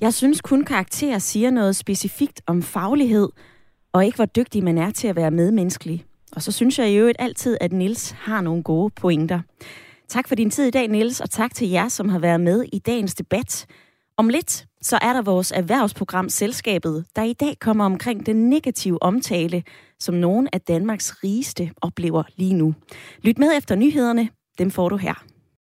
jeg 0.00 0.14
synes 0.14 0.40
kun 0.40 0.64
karakterer 0.64 1.18
siger 1.18 1.50
noget 1.50 1.76
specifikt 1.76 2.42
om 2.46 2.62
faglighed, 2.62 3.28
og 3.92 4.04
ikke 4.04 4.16
hvor 4.16 4.24
dygtig 4.24 4.64
man 4.64 4.78
er 4.78 4.90
til 4.90 5.08
at 5.08 5.16
være 5.16 5.30
medmenneskelig. 5.30 6.04
Og 6.36 6.42
så 6.42 6.52
synes 6.52 6.78
jeg 6.78 6.90
i 6.90 6.96
øvrigt 6.96 7.16
altid, 7.20 7.56
at 7.60 7.72
Nils 7.72 8.10
har 8.10 8.40
nogle 8.40 8.62
gode 8.62 8.90
pointer. 8.90 9.40
Tak 10.08 10.28
for 10.28 10.34
din 10.34 10.50
tid 10.50 10.64
i 10.64 10.70
dag, 10.70 10.88
Nils, 10.88 11.20
og 11.20 11.30
tak 11.30 11.54
til 11.54 11.68
jer, 11.68 11.88
som 11.88 12.08
har 12.08 12.18
været 12.18 12.40
med 12.40 12.64
i 12.72 12.78
dagens 12.78 13.14
debat. 13.14 13.66
Om 14.16 14.28
lidt, 14.28 14.66
så 14.82 14.98
er 15.02 15.12
der 15.12 15.22
vores 15.22 15.52
erhvervsprogram 15.52 16.28
Selskabet, 16.28 17.04
der 17.16 17.22
i 17.22 17.32
dag 17.32 17.58
kommer 17.58 17.84
omkring 17.84 18.26
den 18.26 18.50
negative 18.50 19.02
omtale, 19.02 19.62
som 19.98 20.14
nogle 20.14 20.54
af 20.54 20.60
Danmarks 20.60 21.24
rigeste 21.24 21.70
oplever 21.82 22.22
lige 22.36 22.54
nu. 22.54 22.74
Lyt 23.22 23.38
med 23.38 23.56
efter 23.56 23.74
nyhederne. 23.74 24.28
Dem 24.58 24.70
får 24.70 24.88
du 24.88 24.96
her. 24.96 25.31